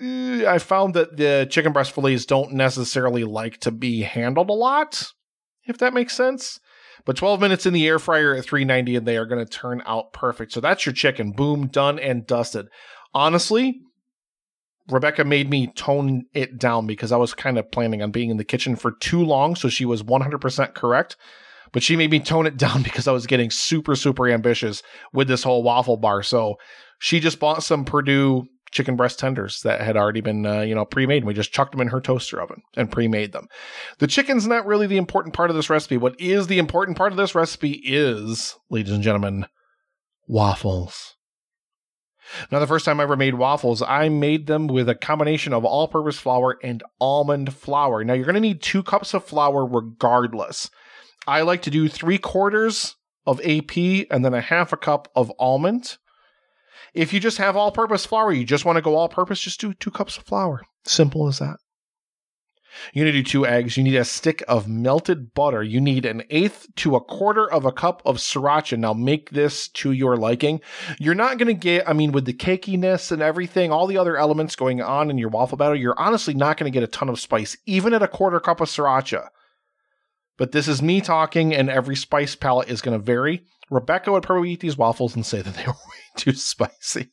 Eh, 0.00 0.44
I 0.46 0.58
found 0.58 0.94
that 0.94 1.16
the 1.16 1.46
chicken 1.50 1.72
breast 1.72 1.92
fillets 1.92 2.24
don't 2.24 2.52
necessarily 2.52 3.24
like 3.24 3.58
to 3.60 3.70
be 3.70 4.02
handled 4.02 4.50
a 4.50 4.54
lot, 4.54 5.12
if 5.64 5.78
that 5.78 5.94
makes 5.94 6.14
sense. 6.14 6.58
But 7.04 7.16
12 7.16 7.40
minutes 7.40 7.66
in 7.66 7.72
the 7.72 7.86
air 7.86 7.98
fryer 7.98 8.34
at 8.34 8.44
390 8.44 8.96
and 8.96 9.06
they 9.06 9.16
are 9.16 9.26
going 9.26 9.44
to 9.44 9.50
turn 9.50 9.82
out 9.86 10.12
perfect. 10.12 10.52
So 10.52 10.60
that's 10.60 10.84
your 10.84 10.92
chicken. 10.92 11.32
Boom, 11.32 11.68
done 11.68 11.98
and 11.98 12.26
dusted. 12.26 12.66
Honestly, 13.14 13.80
Rebecca 14.88 15.24
made 15.24 15.50
me 15.50 15.68
tone 15.68 16.24
it 16.34 16.58
down 16.58 16.86
because 16.86 17.12
I 17.12 17.16
was 17.16 17.34
kind 17.34 17.58
of 17.58 17.70
planning 17.70 18.02
on 18.02 18.10
being 18.10 18.30
in 18.30 18.36
the 18.36 18.44
kitchen 18.44 18.76
for 18.76 18.92
too 18.92 19.24
long. 19.24 19.54
So 19.56 19.68
she 19.68 19.84
was 19.84 20.02
100% 20.02 20.74
correct. 20.74 21.16
But 21.72 21.82
she 21.82 21.94
made 21.96 22.10
me 22.10 22.20
tone 22.20 22.46
it 22.46 22.56
down 22.56 22.82
because 22.82 23.06
I 23.06 23.12
was 23.12 23.26
getting 23.26 23.50
super, 23.50 23.94
super 23.94 24.28
ambitious 24.28 24.82
with 25.12 25.28
this 25.28 25.42
whole 25.42 25.62
waffle 25.62 25.96
bar. 25.96 26.22
So 26.22 26.56
she 26.98 27.20
just 27.20 27.38
bought 27.38 27.62
some 27.62 27.84
Perdue 27.84 28.46
chicken 28.70 28.96
breast 28.96 29.18
tenders 29.18 29.62
that 29.62 29.80
had 29.80 29.96
already 29.96 30.20
been, 30.20 30.46
uh, 30.46 30.60
you 30.60 30.74
know, 30.74 30.84
pre-made. 30.84 31.18
And 31.18 31.26
we 31.26 31.34
just 31.34 31.52
chucked 31.52 31.72
them 31.72 31.80
in 31.80 31.88
her 31.88 32.00
toaster 32.00 32.40
oven 32.40 32.62
and 32.76 32.90
pre-made 32.90 33.32
them. 33.32 33.48
The 33.98 34.06
chicken's 34.06 34.46
not 34.46 34.66
really 34.66 34.86
the 34.86 34.96
important 34.96 35.34
part 35.34 35.50
of 35.50 35.56
this 35.56 35.70
recipe. 35.70 35.96
What 35.96 36.20
is 36.20 36.46
the 36.46 36.58
important 36.58 36.96
part 36.96 37.12
of 37.12 37.18
this 37.18 37.34
recipe 37.34 37.80
is, 37.84 38.56
ladies 38.70 38.92
and 38.92 39.02
gentlemen, 39.02 39.46
waffles. 40.28 41.16
Now, 42.50 42.58
the 42.58 42.66
first 42.66 42.84
time 42.84 43.00
I 43.00 43.04
ever 43.04 43.16
made 43.16 43.34
waffles, 43.34 43.82
I 43.82 44.08
made 44.08 44.46
them 44.46 44.66
with 44.66 44.88
a 44.88 44.94
combination 44.94 45.52
of 45.52 45.64
all 45.64 45.88
purpose 45.88 46.18
flour 46.18 46.58
and 46.62 46.82
almond 47.00 47.54
flour. 47.54 48.04
Now, 48.04 48.14
you're 48.14 48.24
going 48.24 48.34
to 48.34 48.40
need 48.40 48.62
two 48.62 48.82
cups 48.82 49.14
of 49.14 49.24
flour 49.24 49.66
regardless. 49.66 50.70
I 51.26 51.42
like 51.42 51.62
to 51.62 51.70
do 51.70 51.88
three 51.88 52.18
quarters 52.18 52.96
of 53.26 53.40
AP 53.40 53.76
and 54.10 54.24
then 54.24 54.34
a 54.34 54.40
half 54.40 54.72
a 54.72 54.76
cup 54.76 55.08
of 55.14 55.32
almond. 55.38 55.98
If 56.94 57.12
you 57.12 57.20
just 57.20 57.38
have 57.38 57.56
all 57.56 57.70
purpose 57.70 58.06
flour, 58.06 58.32
you 58.32 58.44
just 58.44 58.64
want 58.64 58.76
to 58.76 58.82
go 58.82 58.96
all 58.96 59.08
purpose, 59.08 59.40
just 59.40 59.60
do 59.60 59.74
two 59.74 59.90
cups 59.90 60.16
of 60.16 60.24
flour. 60.24 60.62
Simple 60.84 61.28
as 61.28 61.38
that. 61.38 61.58
You're 62.92 63.04
going 63.04 63.14
to 63.14 63.22
do 63.22 63.24
two 63.24 63.46
eggs. 63.46 63.76
You 63.76 63.82
need 63.82 63.96
a 63.96 64.04
stick 64.04 64.42
of 64.48 64.68
melted 64.68 65.34
butter. 65.34 65.62
You 65.62 65.80
need 65.80 66.04
an 66.04 66.22
eighth 66.30 66.66
to 66.76 66.96
a 66.96 67.00
quarter 67.00 67.50
of 67.50 67.64
a 67.64 67.72
cup 67.72 68.02
of 68.04 68.16
sriracha. 68.16 68.78
Now 68.78 68.92
make 68.92 69.30
this 69.30 69.68
to 69.68 69.92
your 69.92 70.16
liking. 70.16 70.60
You're 70.98 71.14
not 71.14 71.38
going 71.38 71.48
to 71.48 71.54
get, 71.54 71.88
I 71.88 71.92
mean, 71.92 72.12
with 72.12 72.24
the 72.24 72.32
cakiness 72.32 73.12
and 73.12 73.22
everything, 73.22 73.72
all 73.72 73.86
the 73.86 73.98
other 73.98 74.16
elements 74.16 74.56
going 74.56 74.80
on 74.80 75.10
in 75.10 75.18
your 75.18 75.28
waffle 75.28 75.58
batter, 75.58 75.74
you're 75.74 75.98
honestly 75.98 76.34
not 76.34 76.56
going 76.56 76.70
to 76.70 76.76
get 76.76 76.82
a 76.82 76.90
ton 76.90 77.08
of 77.08 77.20
spice, 77.20 77.56
even 77.66 77.94
at 77.94 78.02
a 78.02 78.08
quarter 78.08 78.40
cup 78.40 78.60
of 78.60 78.68
sriracha. 78.68 79.28
But 80.36 80.52
this 80.52 80.68
is 80.68 80.80
me 80.80 81.00
talking, 81.00 81.54
and 81.54 81.68
every 81.68 81.96
spice 81.96 82.34
palate 82.34 82.70
is 82.70 82.80
going 82.80 82.98
to 82.98 83.04
vary. 83.04 83.44
Rebecca 83.70 84.10
would 84.10 84.22
probably 84.22 84.52
eat 84.52 84.60
these 84.60 84.76
waffles 84.76 85.14
and 85.14 85.24
say 85.24 85.42
that 85.42 85.54
they 85.54 85.64
were 85.64 85.72
way 85.72 86.00
too 86.16 86.32
spicy. 86.32 87.10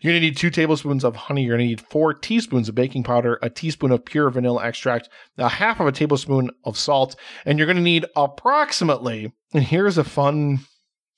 You're 0.00 0.12
going 0.12 0.20
to 0.20 0.26
need 0.28 0.36
two 0.36 0.50
tablespoons 0.50 1.04
of 1.04 1.16
honey. 1.16 1.42
You're 1.42 1.56
going 1.56 1.66
to 1.66 1.70
need 1.70 1.80
four 1.80 2.14
teaspoons 2.14 2.68
of 2.68 2.74
baking 2.74 3.04
powder, 3.04 3.38
a 3.42 3.50
teaspoon 3.50 3.90
of 3.90 4.04
pure 4.04 4.30
vanilla 4.30 4.64
extract, 4.64 5.08
a 5.38 5.48
half 5.48 5.80
of 5.80 5.86
a 5.86 5.92
tablespoon 5.92 6.50
of 6.64 6.76
salt, 6.76 7.16
and 7.44 7.58
you're 7.58 7.66
going 7.66 7.76
to 7.76 7.82
need 7.82 8.06
approximately, 8.16 9.32
and 9.52 9.64
here's 9.64 9.98
a 9.98 10.04
fun, 10.04 10.60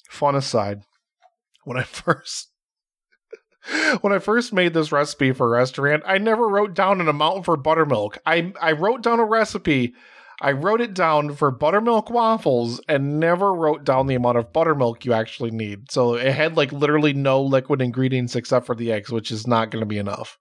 fun 0.08 0.34
aside. 0.34 0.82
When 1.64 1.76
I 1.76 1.82
first 1.84 2.50
when 4.00 4.12
I 4.12 4.18
first 4.18 4.52
made 4.52 4.74
this 4.74 4.92
recipe 4.92 5.32
for 5.32 5.46
a 5.46 5.58
restaurant, 5.58 6.02
I 6.06 6.18
never 6.18 6.48
wrote 6.48 6.74
down 6.74 7.00
an 7.00 7.08
amount 7.08 7.44
for 7.44 7.56
buttermilk. 7.56 8.18
I 8.24 8.52
I 8.60 8.72
wrote 8.72 9.02
down 9.02 9.20
a 9.20 9.24
recipe. 9.24 9.94
I 10.40 10.52
wrote 10.52 10.80
it 10.80 10.92
down 10.92 11.34
for 11.34 11.50
buttermilk 11.50 12.10
waffles 12.10 12.80
and 12.88 13.18
never 13.18 13.54
wrote 13.54 13.84
down 13.84 14.06
the 14.06 14.14
amount 14.14 14.38
of 14.38 14.52
buttermilk 14.52 15.04
you 15.04 15.12
actually 15.12 15.50
need. 15.50 15.90
So 15.90 16.14
it 16.14 16.32
had 16.34 16.56
like 16.56 16.72
literally 16.72 17.14
no 17.14 17.42
liquid 17.42 17.80
ingredients 17.80 18.36
except 18.36 18.66
for 18.66 18.74
the 18.74 18.92
eggs, 18.92 19.10
which 19.10 19.30
is 19.30 19.46
not 19.46 19.70
going 19.70 19.80
to 19.80 19.86
be 19.86 19.98
enough. 19.98 20.38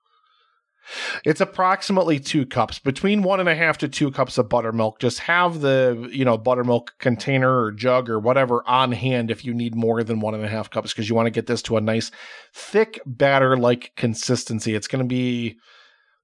It's 1.24 1.42
approximately 1.42 2.20
two 2.20 2.46
cups, 2.46 2.78
between 2.78 3.24
one 3.24 3.40
and 3.40 3.50
a 3.50 3.56
half 3.56 3.80
to 3.80 3.88
two 3.88 4.12
cups 4.12 4.38
of 4.38 4.50
buttermilk. 4.50 5.00
Just 5.00 5.20
have 5.20 5.62
the, 5.62 6.10
you 6.12 6.26
know, 6.26 6.38
buttermilk 6.38 6.94
container 7.00 7.60
or 7.60 7.72
jug 7.72 8.10
or 8.10 8.20
whatever 8.20 8.64
on 8.68 8.92
hand 8.92 9.32
if 9.32 9.44
you 9.44 9.54
need 9.54 9.76
more 9.76 10.04
than 10.04 10.20
one 10.20 10.36
and 10.36 10.46
a 10.46 10.50
half 10.50 10.70
cups 10.70 10.94
because 10.94 11.10
you 11.10 11.16
want 11.16 11.26
to 11.26 11.32
get 11.32 11.48
this 11.48 11.62
to 11.64 11.78
a 11.78 11.82
nice 11.82 12.12
thick 12.54 13.00
batter 13.06 13.58
like 13.58 13.94
consistency. 13.96 14.76
It's 14.76 14.88
going 14.88 15.04
to 15.04 15.08
be, 15.08 15.58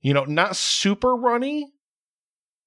you 0.01 0.13
know, 0.13 0.25
not 0.25 0.55
super 0.55 1.15
runny. 1.15 1.71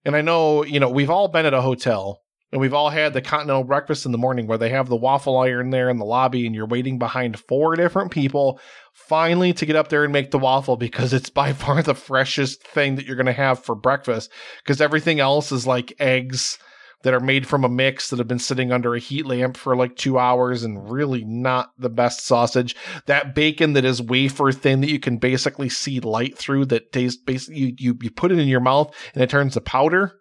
And 0.05 0.17
I 0.17 0.21
know, 0.21 0.65
you 0.65 0.81
know, 0.81 0.91
we've 0.91 1.11
all 1.11 1.29
been 1.29 1.47
at 1.47 1.55
a 1.55 1.63
hotel 1.63 2.21
and 2.53 2.61
we've 2.61 2.75
all 2.75 2.91
had 2.91 3.15
the 3.15 3.21
continental 3.21 3.65
breakfast 3.65 4.07
in 4.07 4.13
the 4.13 4.19
morning 4.19 4.47
where 4.47 4.59
they 4.59 4.69
have 4.69 4.89
the 4.89 4.97
waffle 4.97 5.37
iron 5.39 5.71
there 5.71 5.91
in 5.91 5.99
the 5.99 6.05
lobby 6.05 6.47
and 6.47 6.55
you're 6.55 6.67
waiting 6.67 6.99
behind 6.99 7.39
four 7.39 7.75
different 7.75 8.13
people 8.13 8.61
finally 8.93 9.53
to 9.53 9.67
get 9.67 9.77
up 9.77 9.89
there 9.89 10.05
and 10.05 10.13
make 10.13 10.31
the 10.31 10.39
waffle 10.39 10.77
because 10.77 11.13
it's 11.13 11.31
by 11.31 11.53
far 11.53 11.83
the 11.83 11.95
freshest 11.95 12.63
thing 12.63 12.95
that 12.95 13.07
you're 13.07 13.17
going 13.17 13.27
to 13.27 13.33
have 13.33 13.59
for 13.59 13.75
breakfast 13.75 14.31
because 14.63 14.81
everything 14.81 15.19
else 15.19 15.51
is 15.51 15.67
like 15.67 15.93
eggs 15.99 16.59
that 17.05 17.15
are 17.15 17.21
made 17.21 17.47
from 17.47 17.65
a 17.65 17.69
mix 17.69 18.11
that 18.11 18.19
have 18.19 18.27
been 18.27 18.39
sitting 18.39 18.73
under 18.73 18.95
a 18.95 18.99
heat 18.99 19.27
lamp 19.27 19.57
for 19.57 19.77
like 19.77 19.95
two 19.95 20.19
hours 20.19 20.65
and 20.65 20.91
really 20.91 21.23
not 21.25 21.71
the 21.79 21.91
best 21.91 22.27
sausage. 22.27 22.75
That 23.07 23.35
bacon 23.35 23.75
that 23.75 23.85
is 23.85 24.03
wafer 24.03 24.51
thin 24.53 24.81
that 24.81 24.91
you 24.91 24.99
can 24.99 25.19
basically 25.19 25.69
see 25.69 26.01
light 26.01 26.37
through 26.37 26.67
that 26.67 26.93
tastes 26.93 27.23
basically 27.23 27.61
you, 27.61 27.75
you, 27.79 27.99
you 28.03 28.11
put 28.11 28.33
it 28.33 28.39
in 28.39 28.49
your 28.49 28.61
mouth 28.61 28.95
and 29.13 29.23
it 29.23 29.31
turns 29.31 29.53
to 29.53 29.61
powder. 29.61 30.19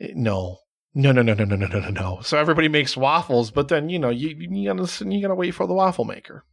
Eh, 0.00 0.06
it, 0.06 0.16
no. 0.16 0.58
No, 0.94 1.10
no, 1.10 1.22
no, 1.22 1.32
no, 1.32 1.44
no, 1.44 1.56
no, 1.56 1.66
no, 1.66 1.88
no, 1.88 2.18
So 2.22 2.36
everybody 2.36 2.68
makes 2.68 2.98
waffles, 2.98 3.50
but 3.50 3.68
then 3.68 3.88
you 3.88 3.98
know 3.98 4.10
you 4.10 4.36
you 4.38 4.68
gotta 4.70 5.08
you 5.08 5.22
gotta 5.22 5.34
wait 5.34 5.52
for 5.52 5.66
the 5.66 5.72
waffle 5.72 6.04
maker 6.04 6.44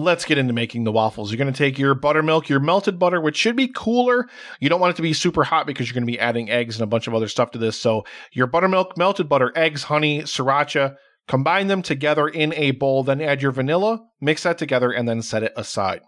let's 0.00 0.24
get 0.24 0.38
into 0.38 0.52
making 0.52 0.84
the 0.84 0.92
waffles. 0.92 1.30
You're 1.30 1.38
going 1.38 1.52
to 1.52 1.56
take 1.56 1.78
your 1.78 1.94
buttermilk, 1.94 2.48
your 2.48 2.60
melted 2.60 2.98
butter, 2.98 3.20
which 3.20 3.36
should 3.36 3.56
be 3.56 3.68
cooler. 3.68 4.28
You 4.60 4.68
don't 4.68 4.80
want 4.80 4.92
it 4.92 4.96
to 4.96 5.02
be 5.02 5.12
super 5.12 5.44
hot 5.44 5.66
because 5.66 5.88
you're 5.88 5.94
going 5.94 6.06
to 6.06 6.12
be 6.12 6.18
adding 6.18 6.50
eggs 6.50 6.76
and 6.76 6.82
a 6.82 6.86
bunch 6.86 7.06
of 7.06 7.14
other 7.14 7.28
stuff 7.28 7.50
to 7.52 7.58
this. 7.58 7.78
So, 7.78 8.04
your 8.32 8.46
buttermilk, 8.46 8.96
melted 8.96 9.28
butter, 9.28 9.52
eggs, 9.54 9.84
honey, 9.84 10.22
sriracha, 10.22 10.96
combine 11.28 11.68
them 11.68 11.82
together 11.82 12.26
in 12.26 12.52
a 12.54 12.72
bowl, 12.72 13.04
then 13.04 13.20
add 13.20 13.42
your 13.42 13.52
vanilla, 13.52 14.04
mix 14.20 14.42
that 14.42 14.58
together, 14.58 14.90
and 14.90 15.08
then 15.08 15.22
set 15.22 15.42
it 15.42 15.52
aside. 15.56 16.00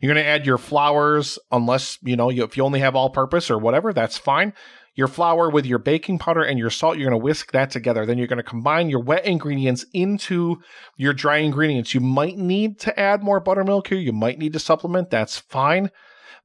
You're 0.00 0.12
going 0.12 0.24
to 0.24 0.28
add 0.28 0.46
your 0.46 0.58
flours, 0.58 1.38
unless, 1.50 1.98
you 2.02 2.16
know, 2.16 2.30
if 2.30 2.56
you 2.56 2.64
only 2.64 2.80
have 2.80 2.96
all 2.96 3.10
purpose 3.10 3.50
or 3.50 3.58
whatever, 3.58 3.92
that's 3.92 4.16
fine 4.16 4.54
your 4.94 5.08
flour 5.08 5.48
with 5.48 5.64
your 5.64 5.78
baking 5.78 6.18
powder 6.18 6.42
and 6.42 6.58
your 6.58 6.70
salt. 6.70 6.98
You're 6.98 7.08
going 7.08 7.18
to 7.18 7.24
whisk 7.24 7.52
that 7.52 7.70
together. 7.70 8.04
Then 8.04 8.18
you're 8.18 8.26
going 8.26 8.36
to 8.36 8.42
combine 8.42 8.90
your 8.90 9.02
wet 9.02 9.24
ingredients 9.24 9.86
into 9.92 10.60
your 10.96 11.14
dry 11.14 11.38
ingredients. 11.38 11.94
You 11.94 12.00
might 12.00 12.36
need 12.36 12.78
to 12.80 12.98
add 12.98 13.22
more 13.22 13.40
buttermilk 13.40 13.88
here. 13.88 13.98
You 13.98 14.12
might 14.12 14.38
need 14.38 14.52
to 14.52 14.58
supplement. 14.58 15.10
That's 15.10 15.38
fine. 15.38 15.90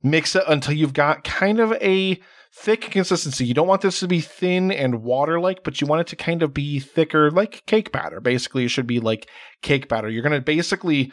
Mix 0.02 0.36
it 0.36 0.44
until 0.48 0.74
you've 0.74 0.94
got 0.94 1.24
kind 1.24 1.60
of 1.60 1.74
a 1.74 2.22
thick 2.54 2.82
consistency. 2.82 3.46
You 3.46 3.54
don't 3.54 3.68
want 3.68 3.82
this 3.82 4.00
to 4.00 4.08
be 4.08 4.22
thin 4.22 4.72
and 4.72 5.04
water 5.04 5.40
like, 5.40 5.64
but 5.64 5.82
you 5.82 5.88
want 5.88 6.02
it 6.02 6.08
to 6.08 6.16
kind 6.16 6.42
of 6.42 6.54
be 6.54 6.80
thicker, 6.80 7.30
like 7.30 7.66
cake 7.66 7.92
batter. 7.92 8.22
Basically, 8.22 8.66
it 8.66 8.70
should 8.70 8.88
be 8.88 9.00
like 9.00 9.30
cake 9.62 9.88
batter. 9.90 10.10
You're 10.10 10.24
going 10.24 10.34
to 10.34 10.42
basically 10.42 11.12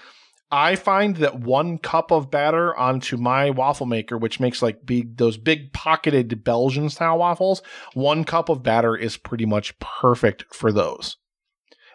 I 0.55 0.76
find 0.76 1.16
that 1.16 1.40
one 1.40 1.78
cup 1.78 2.12
of 2.12 2.30
batter 2.30 2.76
onto 2.76 3.16
my 3.16 3.50
waffle 3.50 3.86
maker, 3.86 4.16
which 4.16 4.38
makes 4.38 4.62
like 4.62 4.86
big 4.86 5.16
those 5.16 5.36
big 5.36 5.72
pocketed 5.72 6.44
Belgian 6.44 6.88
style 6.90 7.18
waffles, 7.18 7.61
one 7.94 8.22
cup 8.22 8.48
of 8.48 8.62
batter 8.62 8.94
is 8.94 9.16
pretty 9.16 9.46
much 9.46 9.76
perfect 9.80 10.44
for 10.55 10.70
those. 10.70 11.16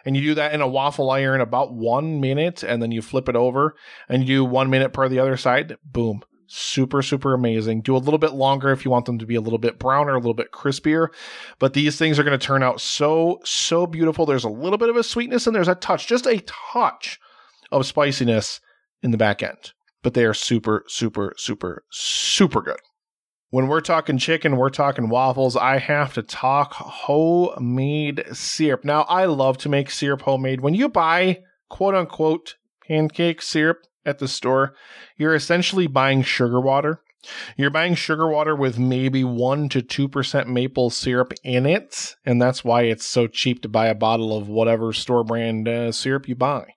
And 0.04 0.14
you 0.14 0.20
do 0.20 0.34
that 0.34 0.52
in 0.52 0.60
a 0.60 0.68
waffle 0.68 1.10
iron 1.10 1.40
about 1.40 1.72
one 1.72 2.20
minute, 2.20 2.62
and 2.62 2.82
then 2.82 2.92
you 2.92 3.00
flip 3.00 3.30
it 3.30 3.36
over 3.36 3.76
and 4.10 4.20
you 4.20 4.26
do 4.26 4.44
one 4.44 4.68
minute 4.68 4.92
per 4.92 5.08
the 5.08 5.20
other 5.20 5.38
side. 5.38 5.78
Boom. 5.82 6.22
Super, 6.46 7.00
super 7.00 7.32
amazing. 7.32 7.80
Do 7.80 7.96
a 7.96 7.98
little 7.98 8.18
bit 8.18 8.32
longer 8.32 8.72
if 8.72 8.84
you 8.84 8.90
want 8.90 9.06
them 9.06 9.20
to 9.20 9.26
be 9.26 9.36
a 9.36 9.40
little 9.40 9.58
bit 9.58 9.78
browner, 9.78 10.12
a 10.12 10.18
little 10.18 10.34
bit 10.34 10.52
crispier. 10.52 11.08
But 11.58 11.72
these 11.72 11.96
things 11.96 12.18
are 12.18 12.24
going 12.24 12.38
to 12.38 12.46
turn 12.46 12.62
out 12.62 12.82
so, 12.82 13.40
so 13.42 13.86
beautiful. 13.86 14.26
There's 14.26 14.44
a 14.44 14.50
little 14.50 14.76
bit 14.76 14.90
of 14.90 14.96
a 14.96 15.02
sweetness 15.02 15.46
and 15.46 15.56
there's 15.56 15.68
a 15.68 15.74
touch, 15.74 16.06
just 16.06 16.26
a 16.26 16.42
touch 16.44 17.18
of 17.70 17.86
spiciness 17.86 18.60
in 19.02 19.10
the 19.10 19.18
back 19.18 19.42
end. 19.42 19.72
But 20.02 20.14
they 20.14 20.24
are 20.24 20.34
super, 20.34 20.84
super, 20.86 21.34
super, 21.36 21.84
super 21.90 22.62
good. 22.62 22.80
When 23.50 23.66
we're 23.66 23.80
talking 23.80 24.16
chicken, 24.16 24.56
we're 24.56 24.70
talking 24.70 25.08
waffles. 25.08 25.56
I 25.56 25.78
have 25.78 26.14
to 26.14 26.22
talk 26.22 26.72
homemade 26.72 28.24
syrup. 28.32 28.84
Now, 28.84 29.02
I 29.02 29.24
love 29.24 29.58
to 29.58 29.68
make 29.68 29.90
syrup 29.90 30.22
homemade. 30.22 30.60
When 30.60 30.74
you 30.74 30.88
buy 30.88 31.40
quote 31.68 31.96
unquote 31.96 32.54
pancake 32.86 33.42
syrup 33.42 33.78
at 34.04 34.20
the 34.20 34.28
store, 34.28 34.74
you're 35.16 35.34
essentially 35.34 35.88
buying 35.88 36.22
sugar 36.22 36.60
water. 36.60 37.02
You're 37.56 37.70
buying 37.70 37.96
sugar 37.96 38.28
water 38.28 38.54
with 38.56 38.78
maybe 38.78 39.24
1 39.24 39.68
to 39.70 39.82
2% 39.82 40.46
maple 40.46 40.88
syrup 40.88 41.32
in 41.42 41.66
it. 41.66 42.14
And 42.24 42.40
that's 42.40 42.64
why 42.64 42.82
it's 42.82 43.04
so 43.04 43.26
cheap 43.26 43.62
to 43.62 43.68
buy 43.68 43.88
a 43.88 43.94
bottle 43.94 44.36
of 44.36 44.48
whatever 44.48 44.92
store 44.92 45.24
brand 45.24 45.68
uh, 45.68 45.92
syrup 45.92 46.28
you 46.28 46.34
buy. 46.34 46.74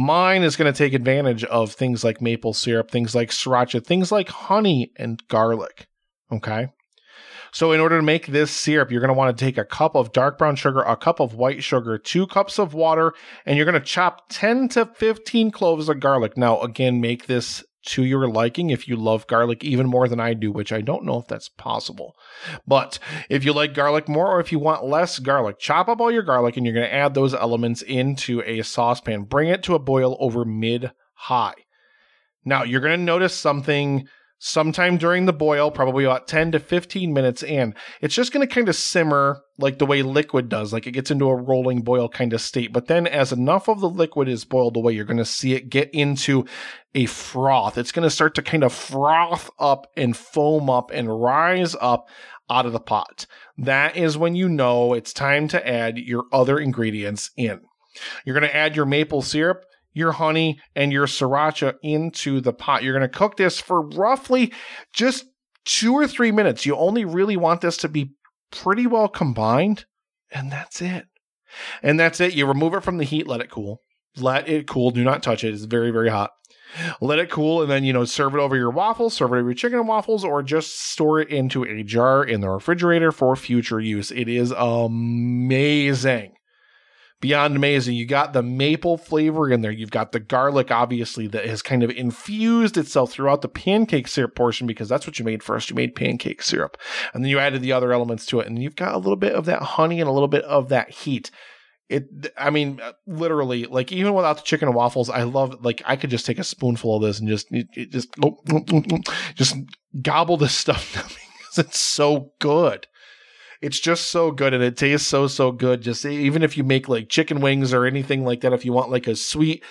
Mine 0.00 0.44
is 0.44 0.56
going 0.56 0.72
to 0.72 0.76
take 0.76 0.94
advantage 0.94 1.44
of 1.44 1.72
things 1.74 2.02
like 2.02 2.22
maple 2.22 2.54
syrup, 2.54 2.90
things 2.90 3.14
like 3.14 3.28
sriracha, 3.28 3.84
things 3.84 4.10
like 4.10 4.30
honey 4.30 4.92
and 4.96 5.22
garlic. 5.28 5.88
Okay. 6.32 6.68
So, 7.52 7.72
in 7.72 7.80
order 7.80 7.98
to 7.98 8.02
make 8.02 8.28
this 8.28 8.50
syrup, 8.50 8.90
you're 8.90 9.02
going 9.02 9.08
to 9.08 9.14
want 9.14 9.36
to 9.36 9.44
take 9.44 9.58
a 9.58 9.64
cup 9.64 9.94
of 9.94 10.12
dark 10.12 10.38
brown 10.38 10.56
sugar, 10.56 10.80
a 10.80 10.96
cup 10.96 11.20
of 11.20 11.34
white 11.34 11.62
sugar, 11.62 11.98
two 11.98 12.26
cups 12.26 12.58
of 12.58 12.72
water, 12.72 13.12
and 13.44 13.58
you're 13.58 13.66
going 13.66 13.78
to 13.78 13.86
chop 13.86 14.22
10 14.30 14.70
to 14.70 14.86
15 14.86 15.50
cloves 15.50 15.90
of 15.90 16.00
garlic. 16.00 16.34
Now, 16.34 16.62
again, 16.62 17.02
make 17.02 17.26
this 17.26 17.62
to 17.86 18.04
your 18.04 18.28
liking 18.28 18.70
if 18.70 18.86
you 18.86 18.96
love 18.96 19.26
garlic 19.26 19.64
even 19.64 19.86
more 19.86 20.08
than 20.08 20.20
I 20.20 20.34
do, 20.34 20.52
which 20.52 20.72
I 20.72 20.80
don't 20.80 21.04
know 21.04 21.18
if 21.18 21.26
that's 21.26 21.48
possible. 21.48 22.14
But 22.66 22.98
if 23.28 23.44
you 23.44 23.52
like 23.52 23.74
garlic 23.74 24.08
more 24.08 24.30
or 24.30 24.40
if 24.40 24.52
you 24.52 24.58
want 24.58 24.84
less 24.84 25.18
garlic, 25.18 25.58
chop 25.58 25.88
up 25.88 26.00
all 26.00 26.10
your 26.10 26.22
garlic 26.22 26.56
and 26.56 26.66
you're 26.66 26.74
going 26.74 26.88
to 26.88 26.94
add 26.94 27.14
those 27.14 27.34
elements 27.34 27.82
into 27.82 28.42
a 28.44 28.62
saucepan. 28.62 29.24
Bring 29.24 29.48
it 29.48 29.62
to 29.64 29.74
a 29.74 29.78
boil 29.78 30.16
over 30.20 30.44
mid 30.44 30.92
high. 31.14 31.54
Now, 32.44 32.64
you're 32.64 32.80
going 32.80 32.98
to 32.98 33.04
notice 33.04 33.34
something 33.34 34.08
sometime 34.40 34.96
during 34.96 35.26
the 35.26 35.32
boil, 35.34 35.70
probably 35.70 36.04
about 36.04 36.26
10 36.26 36.52
to 36.52 36.58
15 36.58 37.12
minutes 37.12 37.42
in. 37.42 37.74
It's 38.00 38.14
just 38.14 38.32
going 38.32 38.46
to 38.46 38.52
kind 38.52 38.68
of 38.68 38.74
simmer 38.74 39.42
like 39.58 39.78
the 39.78 39.86
way 39.86 40.02
liquid 40.02 40.48
does, 40.48 40.72
like 40.72 40.86
it 40.86 40.92
gets 40.92 41.10
into 41.10 41.28
a 41.28 41.36
rolling 41.36 41.82
boil 41.82 42.08
kind 42.08 42.32
of 42.32 42.40
state. 42.40 42.72
But 42.72 42.86
then, 42.86 43.06
as 43.06 43.32
enough 43.32 43.68
of 43.68 43.80
the 43.80 43.90
liquid 43.90 44.28
is 44.28 44.46
boiled 44.46 44.76
away, 44.76 44.94
you're 44.94 45.04
going 45.04 45.18
to 45.18 45.24
see 45.26 45.54
it 45.54 45.68
get 45.68 45.90
into 45.92 46.46
a 46.94 47.04
froth. 47.06 47.76
It's 47.76 47.92
going 47.92 48.04
to 48.04 48.10
start 48.10 48.34
to 48.36 48.42
kind 48.42 48.64
of 48.64 48.72
froth 48.72 49.50
up 49.58 49.86
and 49.96 50.16
foam 50.16 50.70
up 50.70 50.90
and 50.90 51.20
rise 51.20 51.76
up 51.78 52.08
out 52.48 52.66
of 52.66 52.72
the 52.72 52.80
pot. 52.80 53.26
That 53.58 53.96
is 53.96 54.16
when 54.16 54.34
you 54.34 54.48
know 54.48 54.94
it's 54.94 55.12
time 55.12 55.48
to 55.48 55.68
add 55.68 55.98
your 55.98 56.24
other 56.32 56.58
ingredients 56.58 57.30
in. 57.36 57.60
You're 58.24 58.38
going 58.38 58.50
to 58.50 58.56
add 58.56 58.74
your 58.74 58.86
maple 58.86 59.20
syrup 59.20 59.64
your 59.92 60.12
honey 60.12 60.60
and 60.74 60.92
your 60.92 61.06
sriracha 61.06 61.74
into 61.82 62.40
the 62.40 62.52
pot. 62.52 62.82
You're 62.82 62.96
going 62.96 63.08
to 63.08 63.18
cook 63.18 63.36
this 63.36 63.60
for 63.60 63.82
roughly 63.82 64.52
just 64.92 65.24
two 65.64 65.94
or 65.94 66.06
three 66.06 66.32
minutes. 66.32 66.66
You 66.66 66.76
only 66.76 67.04
really 67.04 67.36
want 67.36 67.60
this 67.60 67.76
to 67.78 67.88
be 67.88 68.12
pretty 68.50 68.86
well 68.86 69.08
combined, 69.08 69.84
and 70.30 70.50
that's 70.50 70.80
it. 70.80 71.06
And 71.82 71.98
that's 71.98 72.20
it. 72.20 72.34
You 72.34 72.46
remove 72.46 72.74
it 72.74 72.82
from 72.82 72.98
the 72.98 73.04
heat, 73.04 73.26
let 73.26 73.40
it 73.40 73.50
cool. 73.50 73.80
Let 74.16 74.48
it 74.48 74.66
cool. 74.66 74.90
Do 74.90 75.04
not 75.04 75.22
touch 75.22 75.44
it. 75.44 75.54
It's 75.54 75.64
very, 75.64 75.90
very 75.90 76.08
hot. 76.08 76.30
Let 77.00 77.18
it 77.18 77.30
cool 77.30 77.62
and 77.62 77.70
then, 77.70 77.84
you 77.84 77.92
know, 77.92 78.04
serve 78.04 78.34
it 78.34 78.40
over 78.40 78.56
your 78.56 78.70
waffles, 78.70 79.14
serve 79.14 79.32
it 79.32 79.38
over 79.38 79.48
your 79.48 79.54
chicken 79.54 79.80
and 79.80 79.88
waffles, 79.88 80.24
or 80.24 80.42
just 80.42 80.80
store 80.80 81.20
it 81.20 81.28
into 81.28 81.64
a 81.64 81.82
jar 81.82 82.22
in 82.22 82.40
the 82.40 82.48
refrigerator 82.48 83.10
for 83.10 83.34
future 83.34 83.80
use. 83.80 84.12
It 84.12 84.28
is 84.28 84.52
amazing 84.56 86.32
beyond 87.20 87.54
amazing. 87.54 87.94
You 87.94 88.06
got 88.06 88.32
the 88.32 88.42
maple 88.42 88.96
flavor 88.96 89.50
in 89.50 89.60
there. 89.60 89.70
You've 89.70 89.90
got 89.90 90.12
the 90.12 90.20
garlic, 90.20 90.70
obviously, 90.70 91.26
that 91.28 91.46
has 91.46 91.62
kind 91.62 91.82
of 91.82 91.90
infused 91.90 92.76
itself 92.76 93.12
throughout 93.12 93.42
the 93.42 93.48
pancake 93.48 94.08
syrup 94.08 94.34
portion 94.34 94.66
because 94.66 94.88
that's 94.88 95.06
what 95.06 95.18
you 95.18 95.24
made 95.24 95.42
first. 95.42 95.70
You 95.70 95.76
made 95.76 95.94
pancake 95.94 96.42
syrup. 96.42 96.76
And 97.12 97.22
then 97.22 97.30
you 97.30 97.38
added 97.38 97.62
the 97.62 97.72
other 97.72 97.92
elements 97.92 98.26
to 98.26 98.40
it. 98.40 98.46
And 98.46 98.62
you've 98.62 98.76
got 98.76 98.94
a 98.94 98.98
little 98.98 99.16
bit 99.16 99.34
of 99.34 99.44
that 99.46 99.62
honey 99.62 100.00
and 100.00 100.08
a 100.08 100.12
little 100.12 100.28
bit 100.28 100.44
of 100.44 100.70
that 100.70 100.90
heat. 100.90 101.30
It, 101.88 102.32
I 102.38 102.50
mean, 102.50 102.80
uh, 102.80 102.92
literally, 103.06 103.66
like 103.66 103.90
even 103.90 104.14
without 104.14 104.36
the 104.36 104.44
chicken 104.44 104.68
and 104.68 104.76
waffles, 104.76 105.10
I 105.10 105.24
love. 105.24 105.64
Like 105.64 105.82
I 105.84 105.96
could 105.96 106.10
just 106.10 106.24
take 106.24 106.38
a 106.38 106.44
spoonful 106.44 106.96
of 106.96 107.02
this 107.02 107.18
and 107.18 107.28
just, 107.28 107.50
just, 107.90 108.14
just 109.34 109.56
gobble 110.00 110.36
this 110.36 110.54
stuff 110.56 110.94
down 110.94 111.08
because 111.08 111.58
it's 111.58 111.80
so 111.80 112.32
good. 112.38 112.86
It's 113.60 113.78
just 113.78 114.06
so 114.06 114.30
good 114.30 114.54
and 114.54 114.62
it 114.62 114.76
tastes 114.76 115.06
so 115.06 115.26
so 115.26 115.52
good. 115.52 115.82
Just 115.82 116.04
even 116.06 116.42
if 116.42 116.56
you 116.56 116.64
make 116.64 116.88
like 116.88 117.08
chicken 117.08 117.40
wings 117.40 117.74
or 117.74 117.84
anything 117.84 118.24
like 118.24 118.40
that, 118.40 118.52
if 118.52 118.64
you 118.64 118.72
want 118.72 118.90
like 118.90 119.06
a 119.06 119.16
sweet 119.16 119.62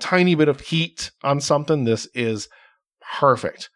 tiny 0.00 0.34
bit 0.34 0.48
of 0.48 0.60
heat 0.60 1.10
on 1.22 1.40
something, 1.40 1.84
this 1.84 2.06
is 2.14 2.48
perfect. 3.18 3.70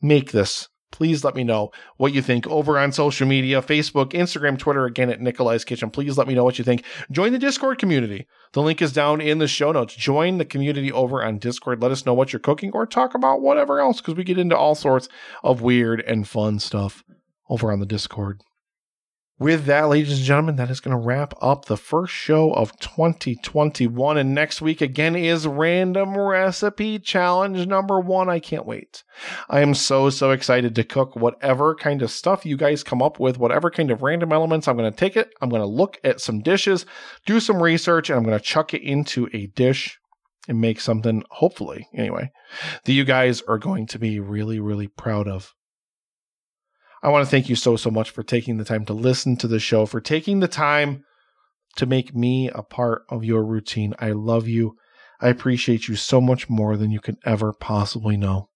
Make 0.00 0.32
this. 0.32 0.68
Please 0.92 1.24
let 1.24 1.34
me 1.34 1.44
know 1.44 1.72
what 1.96 2.14
you 2.14 2.22
think 2.22 2.46
over 2.46 2.78
on 2.78 2.92
social 2.92 3.26
media 3.26 3.60
Facebook, 3.60 4.12
Instagram, 4.12 4.56
Twitter, 4.56 4.86
again 4.86 5.10
at 5.10 5.20
Nikolai's 5.20 5.64
Kitchen. 5.64 5.90
Please 5.90 6.16
let 6.16 6.28
me 6.28 6.34
know 6.34 6.44
what 6.44 6.58
you 6.58 6.64
think. 6.64 6.84
Join 7.10 7.32
the 7.32 7.38
Discord 7.38 7.78
community. 7.78 8.26
The 8.52 8.62
link 8.62 8.80
is 8.80 8.92
down 8.92 9.20
in 9.20 9.38
the 9.38 9.48
show 9.48 9.72
notes. 9.72 9.94
Join 9.94 10.38
the 10.38 10.44
community 10.44 10.92
over 10.92 11.22
on 11.24 11.38
Discord. 11.38 11.82
Let 11.82 11.90
us 11.90 12.06
know 12.06 12.14
what 12.14 12.32
you're 12.32 12.40
cooking 12.40 12.70
or 12.72 12.86
talk 12.86 13.14
about 13.14 13.42
whatever 13.42 13.80
else 13.80 14.00
because 14.00 14.14
we 14.14 14.24
get 14.24 14.38
into 14.38 14.56
all 14.56 14.74
sorts 14.74 15.08
of 15.42 15.60
weird 15.60 16.00
and 16.00 16.26
fun 16.26 16.60
stuff 16.60 17.04
over 17.50 17.72
on 17.72 17.80
the 17.80 17.86
Discord. 17.86 18.40
With 19.38 19.66
that, 19.66 19.90
ladies 19.90 20.16
and 20.16 20.22
gentlemen, 20.22 20.56
that 20.56 20.70
is 20.70 20.80
going 20.80 20.96
to 20.96 21.06
wrap 21.06 21.34
up 21.42 21.66
the 21.66 21.76
first 21.76 22.14
show 22.14 22.52
of 22.54 22.78
2021. 22.80 24.16
And 24.16 24.34
next 24.34 24.62
week 24.62 24.80
again 24.80 25.14
is 25.14 25.46
Random 25.46 26.16
Recipe 26.16 26.98
Challenge 26.98 27.66
number 27.66 28.00
one. 28.00 28.30
I 28.30 28.40
can't 28.40 28.64
wait. 28.64 29.04
I 29.50 29.60
am 29.60 29.74
so, 29.74 30.08
so 30.08 30.30
excited 30.30 30.74
to 30.74 30.84
cook 30.84 31.16
whatever 31.16 31.74
kind 31.74 32.00
of 32.00 32.10
stuff 32.10 32.46
you 32.46 32.56
guys 32.56 32.82
come 32.82 33.02
up 33.02 33.20
with, 33.20 33.36
whatever 33.36 33.70
kind 33.70 33.90
of 33.90 34.00
random 34.00 34.32
elements. 34.32 34.68
I'm 34.68 34.78
going 34.78 34.90
to 34.90 34.96
take 34.96 35.18
it, 35.18 35.34
I'm 35.42 35.50
going 35.50 35.60
to 35.60 35.66
look 35.66 35.98
at 36.02 36.22
some 36.22 36.40
dishes, 36.40 36.86
do 37.26 37.38
some 37.38 37.62
research, 37.62 38.08
and 38.08 38.16
I'm 38.18 38.24
going 38.24 38.38
to 38.38 38.42
chuck 38.42 38.72
it 38.72 38.80
into 38.80 39.28
a 39.34 39.48
dish 39.48 39.98
and 40.48 40.62
make 40.62 40.80
something, 40.80 41.24
hopefully, 41.28 41.88
anyway, 41.92 42.30
that 42.84 42.92
you 42.92 43.04
guys 43.04 43.42
are 43.42 43.58
going 43.58 43.86
to 43.88 43.98
be 43.98 44.18
really, 44.18 44.60
really 44.60 44.88
proud 44.88 45.28
of. 45.28 45.52
I 47.06 47.08
want 47.10 47.24
to 47.24 47.30
thank 47.30 47.48
you 47.48 47.54
so, 47.54 47.76
so 47.76 47.88
much 47.88 48.10
for 48.10 48.24
taking 48.24 48.56
the 48.56 48.64
time 48.64 48.84
to 48.86 48.92
listen 48.92 49.36
to 49.36 49.46
the 49.46 49.60
show, 49.60 49.86
for 49.86 50.00
taking 50.00 50.40
the 50.40 50.48
time 50.48 51.04
to 51.76 51.86
make 51.86 52.16
me 52.16 52.50
a 52.52 52.64
part 52.64 53.04
of 53.08 53.24
your 53.24 53.44
routine. 53.44 53.94
I 54.00 54.10
love 54.10 54.48
you. 54.48 54.74
I 55.20 55.28
appreciate 55.28 55.86
you 55.86 55.94
so 55.94 56.20
much 56.20 56.50
more 56.50 56.76
than 56.76 56.90
you 56.90 56.98
can 56.98 57.16
ever 57.24 57.52
possibly 57.52 58.16
know. 58.16 58.48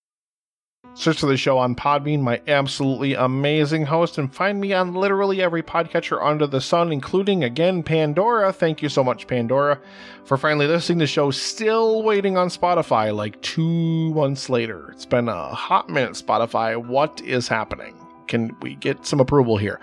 Search 0.95 1.21
for 1.21 1.27
the 1.27 1.37
show 1.37 1.59
on 1.59 1.77
Podbean, 1.77 2.23
my 2.23 2.43
absolutely 2.49 3.15
amazing 3.15 3.87
host, 3.87 4.19
and 4.19 4.35
find 4.35 4.61
me 4.61 4.73
on 4.73 4.95
literally 4.95 5.41
every 5.41 5.63
podcatcher 5.63 6.21
under 6.21 6.49
the 6.49 6.61
sun, 6.61 6.91
including 6.91 7.45
again 7.45 7.85
Pandora. 7.85 8.53
Thank 8.53 8.83
you 8.83 8.89
so 8.89 9.05
much, 9.05 9.29
Pandora, 9.29 9.81
for 10.25 10.37
finally 10.37 10.67
listening 10.67 10.99
to 10.99 11.05
the 11.05 11.07
show. 11.07 11.31
Still 11.31 12.03
waiting 12.03 12.37
on 12.37 12.49
Spotify 12.49 13.15
like 13.15 13.41
two 13.43 14.13
months 14.13 14.51
later. 14.51 14.91
It's 14.91 15.07
been 15.07 15.29
a 15.29 15.55
hot 15.55 15.89
minute, 15.89 16.15
Spotify. 16.15 16.77
What 16.85 17.21
is 17.21 17.47
happening? 17.47 18.00
Can 18.31 18.57
we 18.63 18.77
get 18.77 19.05
some 19.05 19.21
approval 19.21 19.57
here? 19.57 19.81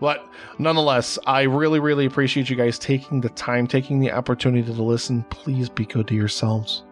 But 0.00 0.26
nonetheless, 0.58 1.18
I 1.26 1.42
really, 1.42 1.78
really 1.78 2.06
appreciate 2.06 2.48
you 2.48 2.56
guys 2.56 2.78
taking 2.78 3.20
the 3.20 3.28
time, 3.28 3.66
taking 3.66 4.00
the 4.00 4.10
opportunity 4.10 4.64
to 4.64 4.82
listen. 4.82 5.22
Please 5.24 5.68
be 5.68 5.84
good 5.84 6.08
to 6.08 6.14
yourselves. 6.14 6.82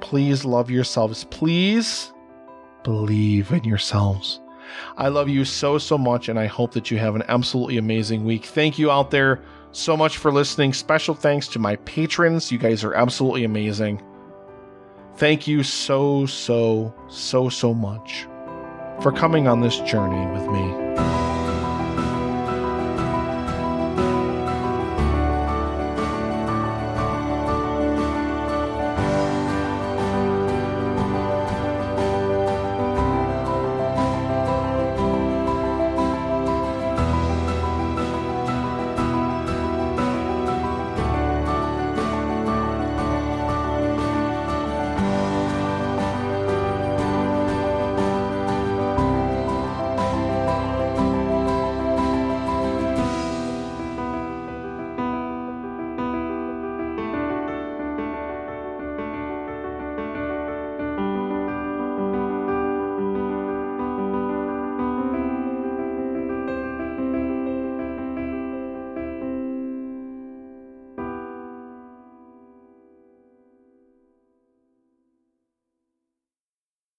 Please 0.00 0.44
love 0.44 0.70
yourselves. 0.70 1.24
Please 1.24 2.12
believe 2.82 3.50
in 3.52 3.64
yourselves. 3.64 4.40
I 4.98 5.08
love 5.08 5.30
you 5.30 5.46
so, 5.46 5.78
so 5.78 5.96
much, 5.96 6.28
and 6.28 6.38
I 6.38 6.46
hope 6.46 6.72
that 6.72 6.90
you 6.90 6.98
have 6.98 7.16
an 7.16 7.24
absolutely 7.28 7.78
amazing 7.78 8.24
week. 8.24 8.44
Thank 8.44 8.78
you 8.78 8.90
out 8.90 9.10
there 9.10 9.40
so 9.72 9.96
much 9.96 10.18
for 10.18 10.30
listening. 10.30 10.74
Special 10.74 11.14
thanks 11.14 11.48
to 11.48 11.58
my 11.58 11.76
patrons. 11.76 12.52
You 12.52 12.58
guys 12.58 12.84
are 12.84 12.94
absolutely 12.94 13.44
amazing. 13.44 14.02
Thank 15.16 15.46
you 15.46 15.62
so, 15.62 16.26
so, 16.26 16.94
so, 17.08 17.48
so 17.48 17.72
much 17.72 18.26
for 19.02 19.12
coming 19.12 19.48
on 19.48 19.60
this 19.60 19.78
journey 19.80 20.26
with 20.32 20.46
me. 20.48 21.33